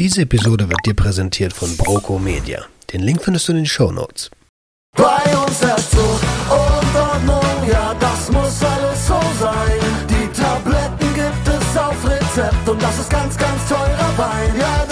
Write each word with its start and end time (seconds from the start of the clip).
Diese 0.00 0.22
Episode 0.22 0.66
wird 0.66 0.80
dir 0.86 0.94
präsentiert 0.94 1.52
von 1.52 1.76
Broco 1.76 2.18
Media. 2.18 2.64
Den 2.90 3.02
Link 3.02 3.22
findest 3.22 3.46
du 3.46 3.52
in 3.52 3.58
den 3.58 3.66
Show 3.66 3.92
Notes. 3.92 4.30
Bei 4.96 5.04
uns 5.36 5.60
und 5.60 6.96
Ordnung, 6.96 7.68
ja, 7.70 7.94
das 8.00 8.32
muss 8.32 8.64
alles 8.64 9.06
so 9.06 9.20
sein. 9.38 9.78
Die 10.08 10.26
Tabletten 10.40 11.14
gibt 11.14 11.46
es 11.46 11.76
auf 11.76 12.02
Rezept 12.02 12.66
und 12.66 12.82
das 12.82 12.98
ist 12.98 13.10
ganz, 13.10 13.36
ganz 13.36 13.68
teurer 13.68 14.12
Wein. 14.16 14.54
Ja, 14.58 14.86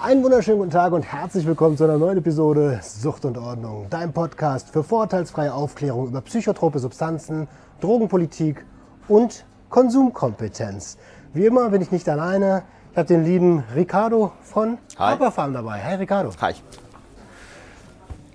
Einen 0.00 0.22
wunderschönen 0.22 0.58
guten 0.58 0.70
Tag 0.70 0.92
und 0.92 1.02
herzlich 1.02 1.44
willkommen 1.46 1.76
zu 1.76 1.84
einer 1.84 1.98
neuen 1.98 2.18
Episode 2.18 2.78
Sucht 2.82 3.24
und 3.24 3.36
Ordnung, 3.36 3.86
dein 3.90 4.12
Podcast 4.12 4.70
für 4.70 4.84
vorurteilsfreie 4.84 5.52
Aufklärung 5.52 6.06
über 6.08 6.20
psychotrope 6.20 6.78
Substanzen, 6.78 7.48
Drogenpolitik 7.80 8.64
und 9.08 9.44
Konsumkompetenz. 9.70 10.98
Wie 11.34 11.46
immer 11.46 11.70
bin 11.70 11.82
ich 11.82 11.90
nicht 11.90 12.08
alleine. 12.08 12.62
Ich 12.92 12.96
habe 12.96 13.08
den 13.08 13.24
lieben 13.24 13.64
Ricardo 13.74 14.32
von 14.42 14.78
Hi. 14.98 15.16
Dabei. 15.18 15.82
Hi 15.82 15.94
Ricardo. 15.96 16.30
Hi. 16.40 16.54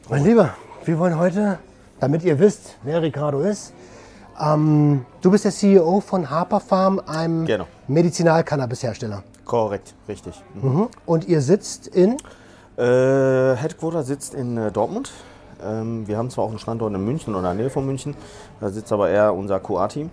Mein 0.09 0.23
Lieber, 0.25 0.49
wir 0.83 0.99
wollen 0.99 1.17
heute, 1.17 1.59
damit 1.99 2.23
ihr 2.23 2.39
wisst, 2.39 2.77
wer 2.83 3.01
Ricardo 3.01 3.39
ist, 3.39 3.73
ähm, 4.39 5.05
du 5.21 5.31
bist 5.31 5.45
der 5.45 5.51
CEO 5.51 6.01
von 6.01 6.29
Harper 6.29 6.59
Farm, 6.59 7.01
einem 7.07 7.45
Genau. 7.45 7.67
Medizinal-Cannabis-Hersteller. 7.87 9.23
Korrekt, 9.45 9.93
richtig. 10.07 10.41
Mhm. 10.55 10.69
Mhm. 10.69 10.87
Und 11.05 11.27
ihr 11.27 11.41
sitzt 11.41 11.87
in 11.87 12.17
Äh, 12.75 13.55
Headquarter 13.55 14.01
sitzt 14.01 14.33
in 14.33 14.57
äh, 14.57 14.71
Dortmund. 14.71 15.11
Ähm, 15.63 16.07
wir 16.07 16.17
haben 16.17 16.31
zwar 16.31 16.45
auch 16.45 16.49
einen 16.49 16.57
Standort 16.57 16.91
in 16.91 17.05
München 17.05 17.35
oder 17.35 17.51
in 17.51 17.57
der 17.57 17.65
Nähe 17.65 17.69
von 17.69 17.85
München, 17.85 18.15
da 18.59 18.69
sitzt 18.69 18.91
aber 18.91 19.09
eher 19.09 19.31
unser 19.35 19.59
QA-Team. 19.59 20.09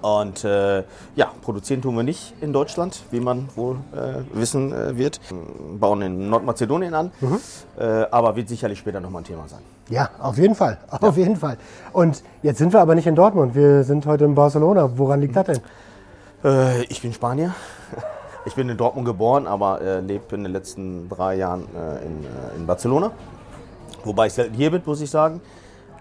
Und 0.00 0.44
äh, 0.44 0.84
ja, 1.16 1.32
produzieren 1.42 1.82
tun 1.82 1.96
wir 1.96 2.04
nicht 2.04 2.32
in 2.40 2.52
Deutschland, 2.52 3.02
wie 3.10 3.18
man 3.18 3.48
wohl 3.56 3.78
äh, 3.92 4.20
wissen 4.38 4.72
äh, 4.72 4.96
wird. 4.96 5.18
Ähm, 5.32 5.80
Bauen 5.80 6.00
in 6.02 6.30
Nordmazedonien 6.30 6.94
an, 6.94 7.10
äh, 7.76 7.82
aber 8.12 8.36
wird 8.36 8.48
sicherlich 8.48 8.78
später 8.78 9.00
nochmal 9.00 9.22
ein 9.22 9.24
Thema 9.24 9.48
sein. 9.48 9.58
Ja, 9.90 10.10
auf 10.20 10.38
jeden 10.38 10.54
Fall. 10.54 10.78
Auf 11.00 11.16
jeden 11.16 11.34
Fall. 11.34 11.56
Und 11.92 12.22
jetzt 12.42 12.58
sind 12.58 12.72
wir 12.72 12.80
aber 12.80 12.94
nicht 12.94 13.08
in 13.08 13.16
Dortmund. 13.16 13.56
Wir 13.56 13.82
sind 13.82 14.06
heute 14.06 14.24
in 14.26 14.36
Barcelona. 14.36 14.96
Woran 14.96 15.20
liegt 15.20 15.34
das 15.34 15.46
denn? 15.46 15.60
Äh, 16.44 16.82
ich 16.84 17.02
bin 17.02 17.12
Spanier. 17.12 17.52
Ich 18.44 18.54
bin 18.54 18.68
in 18.68 18.76
Dortmund 18.76 19.06
geboren, 19.06 19.46
aber 19.46 19.80
äh, 19.80 20.00
lebe 20.00 20.34
in 20.34 20.44
den 20.44 20.52
letzten 20.52 21.08
drei 21.08 21.36
Jahren 21.36 21.64
äh, 21.74 22.04
in, 22.06 22.24
äh, 22.24 22.56
in 22.56 22.66
Barcelona. 22.66 23.10
Wobei 24.04 24.26
ich 24.28 24.32
selten 24.32 24.54
hier 24.54 24.70
bin, 24.70 24.82
muss 24.84 25.00
ich 25.00 25.10
sagen. 25.10 25.40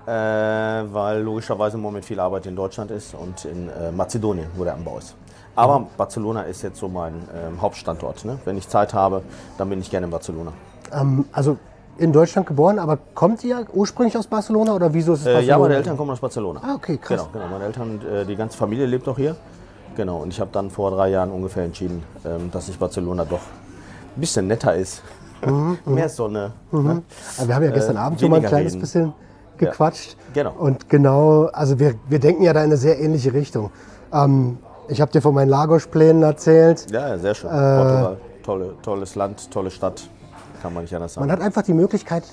Äh, 0.05 0.11
weil 0.11 1.21
logischerweise 1.21 1.75
im 1.75 1.83
Moment 1.83 2.05
viel 2.05 2.19
Arbeit 2.19 2.45
in 2.45 2.55
Deutschland 2.55 2.91
ist 2.91 3.13
und 3.13 3.43
in 3.43 3.67
äh, 3.67 3.91
Mazedonien, 3.91 4.47
wo 4.55 4.63
der 4.63 4.75
Anbau 4.75 4.99
ist. 4.99 5.15
Aber 5.53 5.85
Barcelona 5.97 6.43
ist 6.43 6.61
jetzt 6.61 6.79
so 6.79 6.87
mein 6.87 7.13
ähm, 7.35 7.61
Hauptstandort. 7.61 8.23
Ne? 8.23 8.37
Wenn 8.45 8.57
ich 8.57 8.69
Zeit 8.69 8.93
habe, 8.93 9.23
dann 9.57 9.69
bin 9.69 9.81
ich 9.81 9.89
gerne 9.89 10.05
in 10.05 10.11
Barcelona. 10.11 10.53
Ähm, 10.93 11.25
also 11.33 11.57
in 11.97 12.13
Deutschland 12.13 12.47
geboren, 12.47 12.79
aber 12.79 12.99
kommt 13.15 13.43
ihr 13.43 13.65
ursprünglich 13.73 14.15
aus 14.17 14.27
Barcelona 14.27 14.75
oder 14.75 14.93
wieso 14.93 15.13
ist 15.13 15.21
es 15.21 15.25
Äh, 15.25 15.33
Barcelona? 15.33 15.49
ja, 15.51 15.57
meine 15.59 15.75
Eltern 15.75 15.97
kommen 15.97 16.11
aus 16.11 16.19
Barcelona. 16.19 16.61
Ah, 16.63 16.75
okay, 16.75 16.97
krass. 16.97 17.27
Genau, 17.33 17.33
genau. 17.33 17.47
Meine 17.51 17.65
Eltern, 17.65 17.99
die 18.29 18.35
ganze 18.35 18.55
Familie 18.55 18.85
lebt 18.85 19.07
auch 19.09 19.17
hier. 19.17 19.35
Genau, 19.97 20.17
und 20.19 20.31
ich 20.31 20.39
habe 20.39 20.51
dann 20.53 20.69
vor 20.69 20.91
drei 20.91 21.09
Jahren 21.09 21.31
ungefähr 21.31 21.65
entschieden, 21.65 22.03
ähm, 22.23 22.51
dass 22.51 22.67
sich 22.67 22.77
Barcelona 22.77 23.25
doch 23.25 23.39
ein 24.15 24.19
bisschen 24.21 24.45
netter 24.45 24.75
ist. 24.75 25.01
Mehr 25.85 26.07
Sonne. 26.09 26.51
Ne? 26.71 27.01
Also 27.35 27.47
wir 27.47 27.55
haben 27.55 27.63
ja 27.63 27.71
gestern 27.71 27.95
Äh, 27.95 27.99
Abend 27.99 28.19
schon 28.21 28.29
mal 28.29 28.37
ein 28.37 28.45
kleines 28.45 28.73
reden. 28.73 28.81
bisschen 28.81 29.13
gequatscht. 29.57 30.15
Genau. 30.33 30.53
Und 30.57 30.87
genau, 30.87 31.45
also 31.45 31.79
wir, 31.79 31.95
wir 32.07 32.19
denken 32.19 32.43
ja 32.43 32.53
da 32.53 32.59
in 32.61 32.67
eine 32.67 32.77
sehr 32.77 32.99
ähnliche 32.99 33.33
Richtung. 33.33 33.71
Ähm, 34.13 34.59
ich 34.87 35.01
habe 35.01 35.11
dir 35.11 35.21
von 35.21 35.33
meinen 35.33 35.49
Lagos-Plänen 35.49 36.21
erzählt. 36.21 36.85
Ja, 36.91 37.09
ja, 37.09 37.17
sehr 37.17 37.33
schön. 37.35 37.49
Portugal, 37.49 38.17
tolle, 38.43 38.73
tolles 38.83 39.15
Land, 39.15 39.49
tolle 39.51 39.71
Stadt. 39.71 40.07
Kann 40.61 40.73
man 40.75 40.83
nicht 40.83 40.95
anders 40.95 41.15
sagen. 41.15 41.27
Man 41.27 41.35
hat 41.35 41.43
einfach 41.43 41.63
die 41.63 41.73
Möglichkeit, 41.73 42.23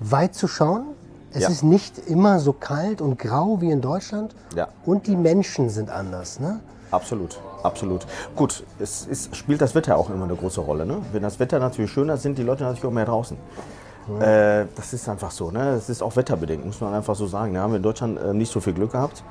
weit 0.00 0.34
zu 0.34 0.48
schauen. 0.48 0.86
Es 1.34 1.42
Ja. 1.42 1.48
ist 1.48 1.62
nicht 1.62 1.98
immer 2.08 2.38
so 2.38 2.52
kalt 2.54 3.00
und 3.02 3.18
grau 3.18 3.60
wie 3.60 3.70
in 3.70 3.80
Deutschland. 3.82 4.34
Ja. 4.56 4.68
Und 4.86 5.06
die 5.06 5.16
Menschen 5.16 5.68
sind 5.68 5.90
anders. 5.90 6.40
Ne? 6.40 6.60
Absolut, 6.92 7.40
absolut. 7.62 8.06
Gut, 8.36 8.64
es 8.78 9.06
ist, 9.06 9.34
spielt 9.34 9.62
das 9.62 9.74
Wetter 9.74 9.96
auch 9.96 10.10
immer 10.10 10.24
eine 10.24 10.36
große 10.36 10.60
Rolle. 10.60 10.84
Ne? 10.84 10.98
Wenn 11.12 11.22
das 11.22 11.40
Wetter 11.40 11.58
natürlich 11.58 11.90
schöner 11.90 12.14
ist, 12.14 12.22
sind 12.22 12.36
die 12.36 12.42
Leute 12.42 12.64
natürlich 12.64 12.84
auch 12.84 12.90
mehr 12.90 13.06
draußen. 13.06 13.38
Äh, 14.20 14.66
das 14.76 14.92
ist 14.92 15.08
einfach 15.08 15.30
so. 15.30 15.50
Ne? 15.50 15.72
Das 15.74 15.88
ist 15.88 16.02
auch 16.02 16.16
wetterbedingt, 16.16 16.66
muss 16.66 16.80
man 16.82 16.92
einfach 16.92 17.14
so 17.14 17.26
sagen. 17.26 17.54
Da 17.54 17.62
haben 17.62 17.72
wir 17.72 17.78
in 17.78 17.82
Deutschland 17.82 18.20
äh, 18.20 18.34
nicht 18.34 18.52
so 18.52 18.60
viel 18.60 18.74
Glück 18.74 18.92
gehabt. 18.92 19.24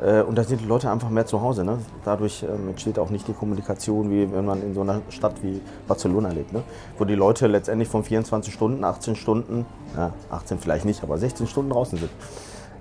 Äh, 0.00 0.22
und 0.22 0.36
da 0.36 0.44
sind 0.44 0.60
die 0.60 0.66
Leute 0.66 0.88
einfach 0.88 1.10
mehr 1.10 1.26
zu 1.26 1.40
Hause. 1.40 1.64
Ne? 1.64 1.78
Dadurch 2.04 2.44
ähm, 2.44 2.68
entsteht 2.68 2.98
auch 2.98 3.10
nicht 3.10 3.26
die 3.26 3.32
Kommunikation, 3.32 4.10
wie 4.10 4.30
wenn 4.32 4.44
man 4.44 4.62
in 4.62 4.74
so 4.74 4.82
einer 4.82 5.00
Stadt 5.08 5.42
wie 5.42 5.60
Barcelona 5.88 6.28
lebt. 6.28 6.52
Ne? 6.52 6.62
Wo 6.96 7.04
die 7.04 7.16
Leute 7.16 7.48
letztendlich 7.48 7.88
von 7.88 8.04
24 8.04 8.54
Stunden, 8.54 8.84
18 8.84 9.16
Stunden, 9.16 9.66
ja, 9.96 10.12
18 10.30 10.58
vielleicht 10.58 10.84
nicht, 10.84 11.02
aber 11.02 11.18
16 11.18 11.48
Stunden 11.48 11.70
draußen 11.70 11.98
sind. 11.98 12.10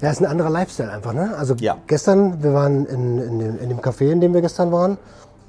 Ja, 0.02 0.10
ist 0.12 0.22
ein 0.22 0.26
anderer 0.28 0.50
Lifestyle 0.50 0.92
einfach, 0.92 1.14
ne? 1.14 1.34
Also 1.38 1.56
Ja. 1.60 1.78
gestern, 1.88 2.42
wir 2.42 2.54
waren 2.54 2.86
in, 2.86 3.20
in, 3.20 3.40
dem, 3.40 3.60
in 3.60 3.70
dem 3.70 3.80
Café, 3.82 4.12
in 4.12 4.22
dem 4.22 4.34
wir 4.34 4.42
gestern 4.42 4.72
waren, 4.72 4.98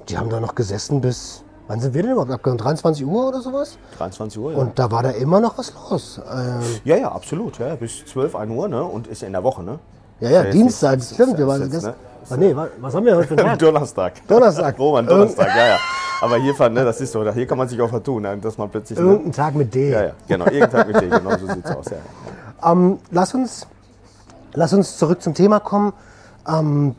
die 0.09 0.17
haben 0.17 0.29
da 0.29 0.39
noch 0.41 0.55
gesessen 0.55 0.99
bis, 0.99 1.43
wann 1.67 1.79
sind 1.79 1.93
wir 1.93 2.01
denn 2.03 2.11
überhaupt 2.11 2.31
abgegangen? 2.31 2.57
23 2.57 3.05
Uhr 3.05 3.29
oder 3.29 3.39
sowas? 3.41 3.77
23 3.97 4.39
Uhr, 4.41 4.51
ja. 4.51 4.57
Und 4.57 4.77
da 4.77 4.91
war 4.91 5.03
da 5.03 5.11
immer 5.11 5.39
noch 5.39 5.57
was 5.57 5.73
los. 5.89 6.19
Ähm, 6.29 6.59
Ja, 6.83 6.97
ja, 6.97 7.11
absolut. 7.11 7.59
Ja, 7.59 7.75
bis 7.75 8.05
12, 8.05 8.35
1 8.35 8.51
Uhr 8.51 8.67
ne? 8.67 8.83
und 8.83 9.07
ist 9.07 9.23
in 9.23 9.31
der 9.31 9.43
Woche. 9.43 9.63
Ne? 9.63 9.79
ja, 10.19 10.29
ja, 10.29 10.43
jetzt 10.43 10.53
Dienstag, 10.53 10.97
nicht- 10.97 11.13
stimmt. 11.13 11.37
Wir 11.37 11.47
waren 11.47 11.69
gestern, 11.69 11.91
ne? 11.91 11.95
Ah, 12.29 12.37
nee, 12.37 12.55
wa- 12.55 12.67
was 12.79 12.93
haben 12.93 13.05
wir 13.05 13.15
heute 13.15 13.27
für 13.29 13.37
einen 13.37 13.47
Tag? 13.51 13.59
Donnerstag. 13.59 14.27
Donnerstag. 14.27 14.77
Roman, 14.79 15.05
Donnerstag, 15.07 15.47
ja, 15.55 15.67
ja. 15.69 15.77
Aber 16.21 16.35
hier, 16.37 16.53
fand, 16.53 16.75
ne, 16.75 16.83
das 16.83 16.99
ist 17.01 17.11
so, 17.13 17.23
hier 17.31 17.47
kann 17.47 17.57
man 17.57 17.67
sich 17.69 17.79
auch 17.81 17.89
vertun, 17.89 18.21
ne, 18.23 18.37
dass 18.37 18.57
man 18.57 18.69
plötzlich. 18.69 18.99
Ne? 18.99 19.05
Irgendein 19.05 19.31
Tag 19.31 19.55
mit 19.55 19.73
D. 19.73 19.91
Ja, 19.91 20.03
ja, 20.03 20.11
genau, 20.27 20.45
irgendein 20.45 20.69
Tag 20.71 20.87
mit 20.87 21.01
dir, 21.01 21.07
genau 21.09 21.37
so 21.37 21.47
sieht's 21.47 21.71
aus. 21.71 21.85
Ja. 21.89 22.71
Ähm, 22.71 22.99
lass, 23.09 23.33
uns, 23.33 23.65
lass 24.53 24.73
uns 24.73 24.97
zurück 24.97 25.21
zum 25.21 25.33
Thema 25.33 25.59
kommen. 25.59 25.93
Ähm, 26.47 26.95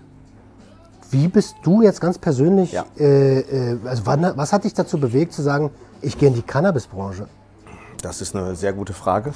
wie 1.11 1.29
bist 1.29 1.57
du 1.63 1.83
jetzt 1.83 2.01
ganz 2.01 2.19
persönlich, 2.19 2.73
Ja. 2.73 2.87
äh, 2.99 3.41
äh, 3.41 3.79
also 3.85 4.07
wann, 4.07 4.33
was 4.37 4.53
hat 4.53 4.65
dich 4.65 4.75
dazu 4.75 4.99
bewegt 4.99 5.33
zu 5.33 5.43
sagen, 5.43 5.71
ich 6.01 6.19
gehe 6.19 6.29
in 6.29 6.35
die 6.35 6.43
Cannabisbranche? 6.43 7.27
Das 8.01 8.21
ist 8.21 8.35
eine 8.35 8.57
sehr 8.57 8.73
gute 8.73 8.93
Frage. 8.95 9.33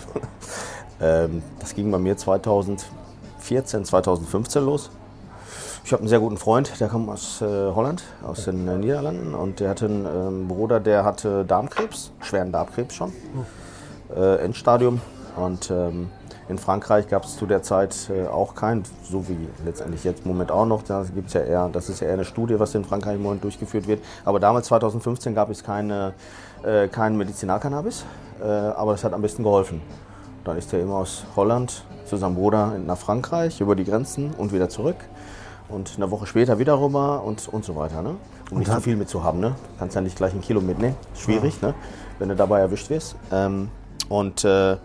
ähm, 1.01 1.43
das 1.61 1.75
ging 1.75 1.91
bei 1.91 1.99
mir 1.99 2.17
2014, 2.17 3.85
2015 3.85 4.65
los. 4.65 4.91
Ich 5.85 5.93
habe 5.93 6.01
einen 6.01 6.09
sehr 6.09 6.19
guten 6.19 6.37
Freund, 6.37 6.81
der 6.81 6.89
kommt 6.89 7.09
aus 7.09 7.41
äh, 7.43 7.45
Holland, 7.47 8.03
aus 8.27 8.45
den 8.47 8.67
äh, 8.67 8.77
Niederlanden. 8.77 9.35
Und 9.35 9.61
der 9.61 9.71
hatte 9.71 9.85
einen 9.85 10.05
ähm, 10.05 10.49
Bruder, 10.49 10.81
der 10.81 11.05
hatte 11.05 11.45
Darmkrebs, 11.45 12.11
schweren 12.21 12.51
Darmkrebs 12.51 12.95
schon, 12.95 13.13
äh, 14.17 14.37
Endstadium. 14.39 15.01
Und 15.37 15.71
ähm, 15.71 16.09
in 16.49 16.59
Frankreich 16.59 17.09
gab 17.09 17.25
es 17.25 17.37
zu 17.37 17.47
der 17.47 17.63
Zeit 17.63 18.11
äh, 18.11 18.27
auch 18.29 18.55
keinen, 18.55 18.85
so 19.03 19.29
wie 19.29 19.49
letztendlich 19.65 20.05
jetzt 20.05 20.25
im 20.25 20.31
Moment 20.31 20.53
auch 20.53 20.67
noch. 20.67 20.83
Da 20.83 21.05
gibt's 21.15 21.33
ja 21.33 21.41
eher, 21.41 21.69
das 21.69 21.89
ist 21.89 22.01
ja 22.01 22.07
eher 22.07 22.15
eine 22.15 22.25
Studie, 22.25 22.59
was 22.59 22.75
in 22.75 22.85
Frankreich 22.85 23.17
im 23.17 23.23
Moment 23.23 23.43
durchgeführt 23.43 23.89
wird. 23.89 24.03
Aber 24.25 24.39
damals, 24.39 24.67
2015, 24.67 25.35
gab 25.35 25.51
es 25.51 25.65
keine, 25.65 26.15
äh, 26.63 26.87
keinen 26.89 27.17
Medizinalcannabis. 27.17 28.05
Äh, 28.41 28.45
aber 28.45 28.93
das 28.93 29.03
hat 29.03 29.13
am 29.13 29.23
besten 29.23 29.43
geholfen. 29.43 29.83
Dann 30.45 30.57
ist 30.57 30.73
er 30.73 30.81
immer 30.81 30.97
aus 30.97 31.25
Holland 31.35 31.83
zu 32.05 32.17
seinem 32.17 32.37
Bruder 32.37 32.79
nach 32.79 32.99
Frankreich, 32.99 33.61
über 33.61 33.75
die 33.75 33.85
Grenzen 33.85 34.33
und 34.39 34.53
wieder 34.53 34.69
zurück. 34.69 34.97
Und 35.69 35.95
eine 35.97 36.09
Woche 36.13 36.27
später 36.27 36.61
wieder 36.61 36.81
rüber 36.81 37.25
und, 37.25 37.49
und 37.49 37.65
so 37.65 37.75
weiter. 37.75 38.03
Ne? 38.03 38.15
Um 38.53 38.59
nicht 38.59 38.71
zu 38.71 38.81
viel 38.81 38.95
mitzuhaben. 38.95 39.41
Ne? 39.41 39.49
Du 39.49 39.79
kannst 39.81 39.97
ja 39.97 40.01
nicht 40.01 40.17
gleich 40.17 40.33
ein 40.33 40.41
Kilo 40.41 40.61
mitnehmen. 40.61 40.95
Schwierig, 41.17 41.61
ne? 41.61 41.75
wenn 42.21 42.29
du 42.29 42.37
dabei 42.37 42.61
erwischt 42.61 42.89
wirst. 42.89 43.17
Ähm, 43.33 43.69
und 44.09 44.45
äh, 44.45 44.77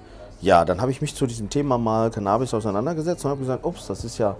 ja, 0.41 0.65
dann 0.65 0.81
habe 0.81 0.91
ich 0.91 1.01
mich 1.01 1.15
zu 1.15 1.27
diesem 1.27 1.49
Thema 1.49 1.77
mal 1.77 2.09
Cannabis 2.09 2.53
auseinandergesetzt 2.53 3.23
und 3.25 3.31
habe 3.31 3.41
gesagt, 3.41 3.65
ups, 3.65 3.87
das 3.87 4.03
ist 4.03 4.17
ja 4.17 4.35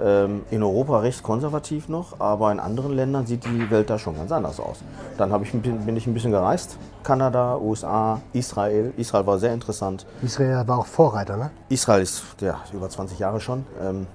ähm, 0.00 0.42
in 0.50 0.62
Europa 0.62 1.00
recht 1.00 1.22
konservativ 1.22 1.88
noch, 1.88 2.20
aber 2.20 2.52
in 2.52 2.60
anderen 2.60 2.94
Ländern 2.94 3.26
sieht 3.26 3.44
die 3.44 3.70
Welt 3.70 3.90
da 3.90 3.98
schon 3.98 4.16
ganz 4.16 4.30
anders 4.32 4.60
aus. 4.60 4.78
Dann 5.18 5.32
habe 5.32 5.44
ich, 5.44 5.52
bin 5.52 5.96
ich 5.96 6.06
ein 6.06 6.14
bisschen 6.14 6.30
gereist. 6.30 6.78
Kanada, 7.02 7.58
USA, 7.58 8.20
Israel. 8.32 8.92
Israel 8.96 9.26
war 9.26 9.38
sehr 9.38 9.52
interessant. 9.52 10.06
Israel 10.22 10.66
war 10.66 10.78
auch 10.78 10.86
Vorreiter, 10.86 11.36
ne? 11.36 11.50
Israel 11.68 12.02
ist 12.02 12.22
ja, 12.40 12.58
über 12.72 12.88
20 12.88 13.18
Jahre 13.18 13.40
schon. 13.40 13.66
Ähm, 13.82 14.06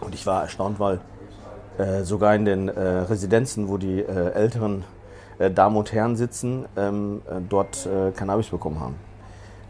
und 0.00 0.14
ich 0.14 0.26
war 0.26 0.42
erstaunt, 0.42 0.80
weil 0.80 1.00
äh, 1.78 2.02
sogar 2.02 2.34
in 2.34 2.44
den 2.44 2.68
äh, 2.68 2.80
Residenzen, 2.80 3.68
wo 3.68 3.78
die 3.78 4.00
äh, 4.00 4.32
älteren 4.32 4.84
äh, 5.38 5.50
Damen 5.50 5.76
und 5.76 5.92
Herren 5.92 6.16
sitzen, 6.16 6.66
ähm, 6.76 7.22
äh, 7.26 7.40
dort 7.48 7.86
äh, 7.86 8.10
Cannabis 8.10 8.48
bekommen 8.48 8.80
haben. 8.80 8.96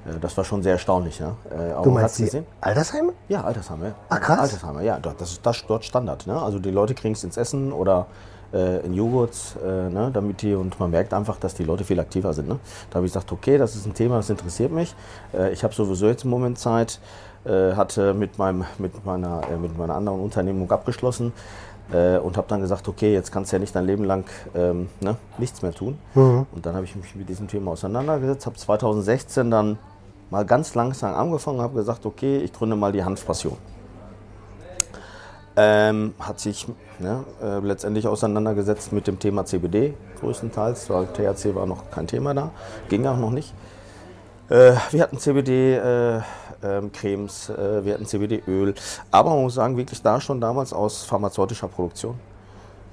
Äh, 0.06 0.18
das 0.20 0.36
war 0.36 0.44
schon 0.44 0.62
sehr 0.62 0.72
erstaunlich. 0.72 1.20
Ne? 1.20 1.34
Äh, 1.50 1.82
Du 1.82 1.90
meinst 1.90 2.18
die 2.18 2.24
gesehen? 2.24 2.46
Altersheime? 2.60 3.12
Ja, 3.28 3.42
Altersheime. 3.42 3.94
Ah, 4.08 4.18
krass. 4.18 4.38
Altersheime, 4.40 4.84
ja. 4.84 4.98
Das 4.98 5.32
ist 5.32 5.40
das, 5.44 5.64
dort 5.66 5.84
Standard. 5.84 6.26
Ne? 6.26 6.40
Also 6.40 6.58
die 6.58 6.70
Leute 6.70 6.94
kriegen 6.94 7.14
es 7.14 7.24
ins 7.24 7.36
Essen 7.36 7.72
oder 7.72 8.06
äh, 8.52 8.84
in 8.86 8.94
Joghurt, 8.94 9.36
äh, 9.64 9.90
ne? 9.90 10.10
damit 10.12 10.42
die, 10.42 10.54
und 10.54 10.78
man 10.78 10.90
merkt 10.90 11.12
einfach, 11.12 11.38
dass 11.38 11.54
die 11.54 11.64
Leute 11.64 11.84
viel 11.84 11.98
aktiver 12.00 12.32
sind. 12.32 12.48
Ne? 12.48 12.58
Da 12.90 12.96
habe 12.96 13.06
ich 13.06 13.12
gesagt, 13.12 13.32
okay, 13.32 13.58
das 13.58 13.74
ist 13.74 13.86
ein 13.86 13.94
Thema, 13.94 14.16
das 14.16 14.30
interessiert 14.30 14.72
mich. 14.72 14.94
Äh, 15.32 15.52
ich 15.52 15.64
habe 15.64 15.74
sowieso 15.74 16.06
jetzt 16.06 16.24
im 16.24 16.30
Moment 16.30 16.58
Zeit, 16.58 17.00
hatte 17.46 18.14
mit, 18.14 18.38
meinem, 18.38 18.64
mit, 18.78 19.04
meiner, 19.04 19.42
mit 19.60 19.76
meiner 19.76 19.96
anderen 19.96 20.18
Unternehmung 20.20 20.70
abgeschlossen 20.72 21.34
äh, 21.92 22.16
und 22.16 22.36
habe 22.36 22.46
dann 22.48 22.60
gesagt, 22.60 22.88
okay, 22.88 23.12
jetzt 23.12 23.32
kannst 23.32 23.52
du 23.52 23.56
ja 23.56 23.60
nicht 23.60 23.74
dein 23.74 23.84
Leben 23.84 24.04
lang 24.04 24.24
ähm, 24.54 24.88
ne? 25.00 25.16
nichts 25.36 25.60
mehr 25.60 25.74
tun. 25.74 25.98
Und 26.14 26.46
dann 26.62 26.74
habe 26.74 26.84
ich 26.84 26.96
mich 26.96 27.14
mit 27.14 27.28
diesem 27.28 27.46
Thema 27.48 27.72
auseinandergesetzt, 27.72 28.46
habe 28.46 28.56
2016 28.56 29.50
dann 29.50 29.78
mal 30.34 30.44
ganz 30.44 30.74
langsam 30.74 31.14
angefangen, 31.14 31.60
habe 31.60 31.76
gesagt, 31.76 32.04
okay, 32.04 32.38
ich 32.38 32.52
gründe 32.52 32.74
mal 32.74 32.90
die 32.90 33.04
Hanfpassion. 33.04 33.56
Ähm, 35.56 36.14
hat 36.18 36.40
sich 36.40 36.66
ne, 36.98 37.22
äh, 37.40 37.60
letztendlich 37.60 38.08
auseinandergesetzt 38.08 38.92
mit 38.92 39.06
dem 39.06 39.20
Thema 39.20 39.44
CBD 39.44 39.94
größtenteils, 40.18 40.90
weil 40.90 41.06
THC 41.06 41.54
war 41.54 41.66
noch 41.66 41.88
kein 41.92 42.08
Thema 42.08 42.34
da, 42.34 42.50
ging 42.88 43.06
auch 43.06 43.16
noch 43.16 43.30
nicht. 43.30 43.54
Äh, 44.48 44.72
wir 44.90 45.02
hatten 45.02 45.18
CBD-Cremes, 45.18 47.50
äh, 47.50 47.84
wir 47.84 47.94
hatten 47.94 48.06
CBD-Öl, 48.06 48.74
aber 49.12 49.30
man 49.30 49.42
muss 49.42 49.54
sagen, 49.54 49.76
wirklich 49.76 50.02
da 50.02 50.20
schon 50.20 50.40
damals 50.40 50.72
aus 50.72 51.04
pharmazeutischer 51.04 51.68
Produktion. 51.68 52.18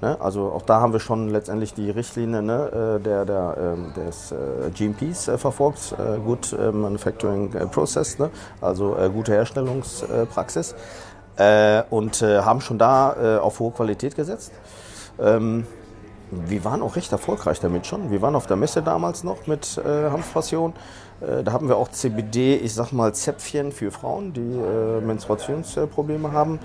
Ne? 0.02 0.20
Also 0.20 0.50
auch 0.50 0.62
da 0.62 0.80
haben 0.80 0.92
wir 0.92 0.98
schon 0.98 1.28
letztendlich 1.28 1.74
die 1.74 1.88
Richtlinie 1.88 2.42
ne, 2.42 2.98
äh, 2.98 3.02
der, 3.02 3.24
der, 3.24 3.56
ähm, 3.58 3.92
des 3.94 4.32
äh, 4.32 4.70
GMPs 4.74 5.28
äh, 5.28 5.38
verfolgt, 5.38 5.94
Good 6.24 6.56
Manufacturing 6.72 7.50
Process, 7.70 8.18
ne? 8.18 8.30
also 8.60 8.96
gute 9.12 9.32
Herstellungspraxis 9.32 10.74
und 11.90 12.22
haben 12.22 12.60
schon 12.60 12.78
da 12.78 13.38
auf 13.40 13.60
hohe 13.60 13.70
Qualität 13.70 14.14
gesetzt. 14.16 14.52
Ähm, 15.20 15.66
wir 16.30 16.64
waren 16.64 16.82
auch 16.82 16.96
recht 16.96 17.12
erfolgreich 17.12 17.60
damit 17.60 17.86
schon. 17.86 18.10
Wir 18.10 18.22
waren 18.22 18.34
auf 18.34 18.46
der 18.46 18.56
Messe 18.56 18.82
damals 18.82 19.22
noch 19.24 19.46
mit 19.46 19.78
äh, 19.78 20.10
Hanfpassion. 20.10 20.72
Da 21.44 21.52
haben 21.52 21.68
wir 21.68 21.76
auch 21.76 21.88
CBD, 21.88 22.56
ich 22.56 22.74
sag 22.74 22.90
mal 22.90 23.14
Zäpfchen 23.14 23.70
für 23.70 23.92
Frauen, 23.92 24.32
die 24.32 24.40
äh, 24.40 25.00
Menstruationsprobleme 25.00 26.32
haben. 26.32 26.58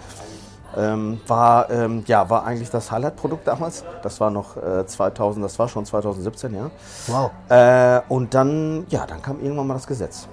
Ähm, 0.75 1.19
war, 1.27 1.69
ähm, 1.69 2.03
ja, 2.07 2.29
war 2.29 2.45
eigentlich 2.45 2.69
das 2.69 2.91
Highlight-Produkt 2.91 3.47
damals. 3.47 3.83
Das 4.03 4.19
war 4.19 4.29
noch 4.29 4.57
äh, 4.57 4.85
2000, 4.85 5.43
das 5.43 5.57
war 5.57 5.69
schon 5.69 5.85
2017, 5.85 6.53
ja. 6.53 6.69
Wow. 7.07 7.31
Äh, 7.49 8.01
und 8.09 8.33
dann, 8.33 8.85
ja, 8.89 9.05
dann 9.05 9.21
kam 9.21 9.39
irgendwann 9.41 9.67
mal 9.67 9.73
das 9.75 9.87
Gesetz. 9.87 10.27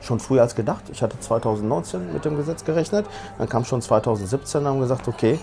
Schon 0.00 0.20
früher 0.20 0.42
als 0.42 0.54
gedacht. 0.54 0.84
Ich 0.92 1.02
hatte 1.02 1.18
2019 1.18 2.12
mit 2.12 2.24
dem 2.24 2.36
Gesetz 2.36 2.64
gerechnet. 2.64 3.06
Dann 3.38 3.48
kam 3.48 3.64
schon 3.64 3.82
2017 3.82 4.60
und 4.60 4.66
haben 4.66 4.80
gesagt, 4.80 5.08
okay, 5.08 5.38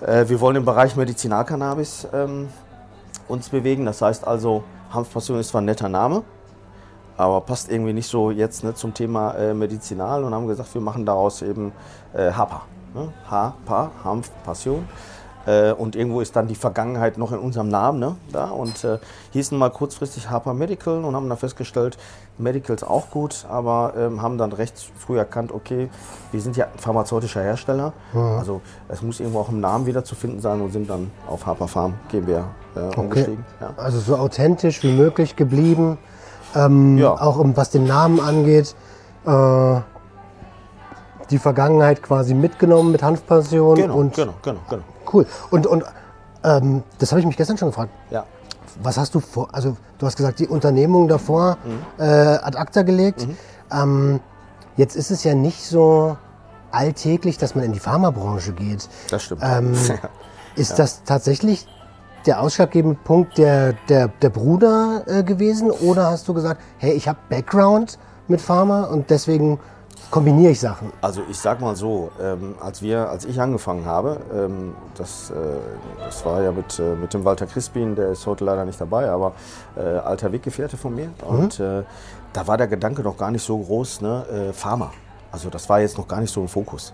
äh, 0.00 0.28
wir 0.28 0.40
wollen 0.40 0.56
im 0.56 0.64
Bereich 0.64 0.96
Medizinalcannabis 0.96 2.08
ähm, 2.12 2.48
uns 3.28 3.48
bewegen. 3.48 3.86
Das 3.86 4.02
heißt 4.02 4.26
also, 4.26 4.64
Hanfpassion 4.90 5.38
ist 5.38 5.48
zwar 5.48 5.60
ein 5.60 5.66
netter 5.66 5.88
Name, 5.88 6.22
aber 7.16 7.40
passt 7.40 7.70
irgendwie 7.70 7.92
nicht 7.92 8.08
so 8.08 8.30
jetzt 8.30 8.64
ne, 8.64 8.74
zum 8.74 8.94
Thema 8.94 9.34
äh, 9.34 9.54
Medizinal 9.54 10.24
und 10.24 10.34
haben 10.34 10.46
gesagt, 10.46 10.74
wir 10.74 10.80
machen 10.80 11.06
daraus 11.06 11.42
eben 11.42 11.72
äh, 12.12 12.32
HAPA. 12.32 12.62
Ne? 12.94 13.08
HAPA, 13.28 13.90
Hanf, 14.04 14.30
Passion. 14.44 14.86
Äh, 15.44 15.72
und 15.72 15.96
irgendwo 15.96 16.20
ist 16.20 16.36
dann 16.36 16.46
die 16.46 16.54
Vergangenheit 16.54 17.18
noch 17.18 17.32
in 17.32 17.38
unserem 17.38 17.68
Namen 17.68 17.98
ne, 17.98 18.14
da 18.30 18.50
und 18.50 18.84
äh, 18.84 18.98
hießen 19.32 19.58
mal 19.58 19.70
kurzfristig 19.70 20.30
HAPA 20.30 20.54
Medical 20.54 21.04
und 21.04 21.16
haben 21.16 21.28
dann 21.28 21.38
festgestellt, 21.38 21.98
Medicals 22.38 22.84
auch 22.84 23.10
gut, 23.10 23.44
aber 23.50 23.94
ähm, 23.98 24.22
haben 24.22 24.38
dann 24.38 24.52
recht 24.52 24.74
früh 24.96 25.18
erkannt, 25.18 25.50
okay, 25.50 25.90
wir 26.30 26.40
sind 26.40 26.56
ja 26.56 26.66
ein 26.66 26.78
pharmazeutischer 26.78 27.42
Hersteller, 27.42 27.92
also 28.14 28.60
es 28.88 29.02
muss 29.02 29.18
irgendwo 29.18 29.40
auch 29.40 29.48
im 29.48 29.58
Namen 29.60 29.86
wieder 29.86 30.04
zu 30.04 30.14
finden 30.14 30.40
sein 30.40 30.60
und 30.60 30.72
sind 30.72 30.88
dann 30.88 31.10
auf 31.28 31.44
HAPA 31.44 31.66
Farm 31.66 31.94
GmbH 32.08 32.44
äh, 32.76 32.96
umgestiegen. 32.96 33.44
Ja. 33.60 33.74
Also 33.76 33.98
so 33.98 34.16
authentisch 34.16 34.82
wie 34.84 34.92
möglich 34.92 35.34
geblieben. 35.34 35.98
Ähm, 36.54 36.98
Ja. 36.98 37.20
Auch 37.20 37.38
um, 37.38 37.56
was 37.56 37.70
den 37.70 37.84
Namen 37.84 38.20
angeht. 38.20 38.76
Äh, 39.26 39.80
die 41.32 41.38
Vergangenheit 41.38 42.02
quasi 42.02 42.34
mitgenommen 42.34 42.92
mit 42.92 43.02
Hanfpassion. 43.02 43.76
Genau, 43.76 43.96
und 43.96 44.14
genau, 44.14 44.34
genau, 44.42 44.60
genau. 44.68 44.82
Cool. 45.12 45.26
Und, 45.50 45.66
und 45.66 45.84
ähm, 46.44 46.82
das 46.98 47.10
habe 47.12 47.20
ich 47.20 47.26
mich 47.26 47.36
gestern 47.36 47.56
schon 47.58 47.68
gefragt. 47.68 47.90
Ja. 48.10 48.24
Was 48.82 48.96
hast 48.96 49.14
du 49.14 49.20
vor? 49.20 49.48
Also, 49.52 49.76
du 49.98 50.06
hast 50.06 50.16
gesagt, 50.16 50.38
die 50.38 50.48
Unternehmung 50.48 51.08
davor 51.08 51.56
Mhm. 51.64 52.02
äh, 52.02 52.04
ad 52.04 52.56
acta 52.56 52.82
gelegt. 52.82 53.26
Ähm, 53.72 54.20
jetzt 54.76 54.96
ist 54.96 55.10
es 55.10 55.24
ja 55.24 55.34
nicht 55.34 55.64
so 55.66 56.16
alltäglich, 56.70 57.36
dass 57.38 57.54
man 57.54 57.64
in 57.64 57.72
die 57.72 57.80
Pharmabranche 57.80 58.52
geht. 58.52 58.88
Das 59.10 59.22
stimmt. 59.24 59.42
Ähm, 59.44 59.74
Ist 60.54 60.78
das 60.78 61.02
tatsächlich 61.04 61.66
der 62.26 62.40
ausschlaggebende 62.42 62.98
Punkt 63.02 63.38
der, 63.38 63.72
der, 63.88 64.08
der 64.08 64.28
Bruder 64.30 65.02
äh, 65.06 65.22
gewesen? 65.22 65.70
Oder 65.70 66.10
hast 66.10 66.28
du 66.28 66.34
gesagt, 66.34 66.60
hey, 66.78 66.92
ich 66.92 67.08
habe 67.08 67.18
Background 67.30 67.98
mit 68.28 68.40
Pharma 68.40 68.84
und 68.84 69.08
deswegen 69.10 69.58
kombiniere 70.10 70.52
ich 70.52 70.60
Sachen? 70.60 70.92
Also 71.00 71.22
ich 71.30 71.38
sag 71.38 71.60
mal 71.60 71.76
so, 71.76 72.10
ähm, 72.20 72.54
als 72.60 72.82
wir, 72.82 73.08
als 73.08 73.24
ich 73.24 73.40
angefangen 73.40 73.86
habe, 73.86 74.20
ähm, 74.34 74.74
das, 74.96 75.30
äh, 75.30 75.34
das 75.98 76.24
war 76.24 76.42
ja 76.42 76.52
mit, 76.52 76.78
äh, 76.78 76.94
mit 76.94 77.14
dem 77.14 77.24
Walter 77.24 77.46
Crispin, 77.46 77.94
der 77.94 78.10
ist 78.10 78.26
heute 78.26 78.44
leider 78.44 78.64
nicht 78.64 78.80
dabei, 78.80 79.10
aber 79.10 79.32
äh, 79.76 79.80
alter 79.80 80.32
Weggefährte 80.32 80.76
von 80.76 80.94
mir. 80.94 81.10
Und 81.26 81.60
äh, 81.60 81.82
da 82.32 82.46
war 82.46 82.56
der 82.56 82.68
Gedanke 82.68 83.02
noch 83.02 83.16
gar 83.16 83.30
nicht 83.30 83.44
so 83.44 83.58
groß, 83.58 84.00
ne, 84.00 84.26
äh, 84.50 84.52
Pharma. 84.52 84.90
Also 85.32 85.48
das 85.48 85.66
war 85.70 85.80
jetzt 85.80 85.96
noch 85.96 86.06
gar 86.06 86.20
nicht 86.20 86.30
so 86.30 86.42
im 86.42 86.48
Fokus. 86.48 86.92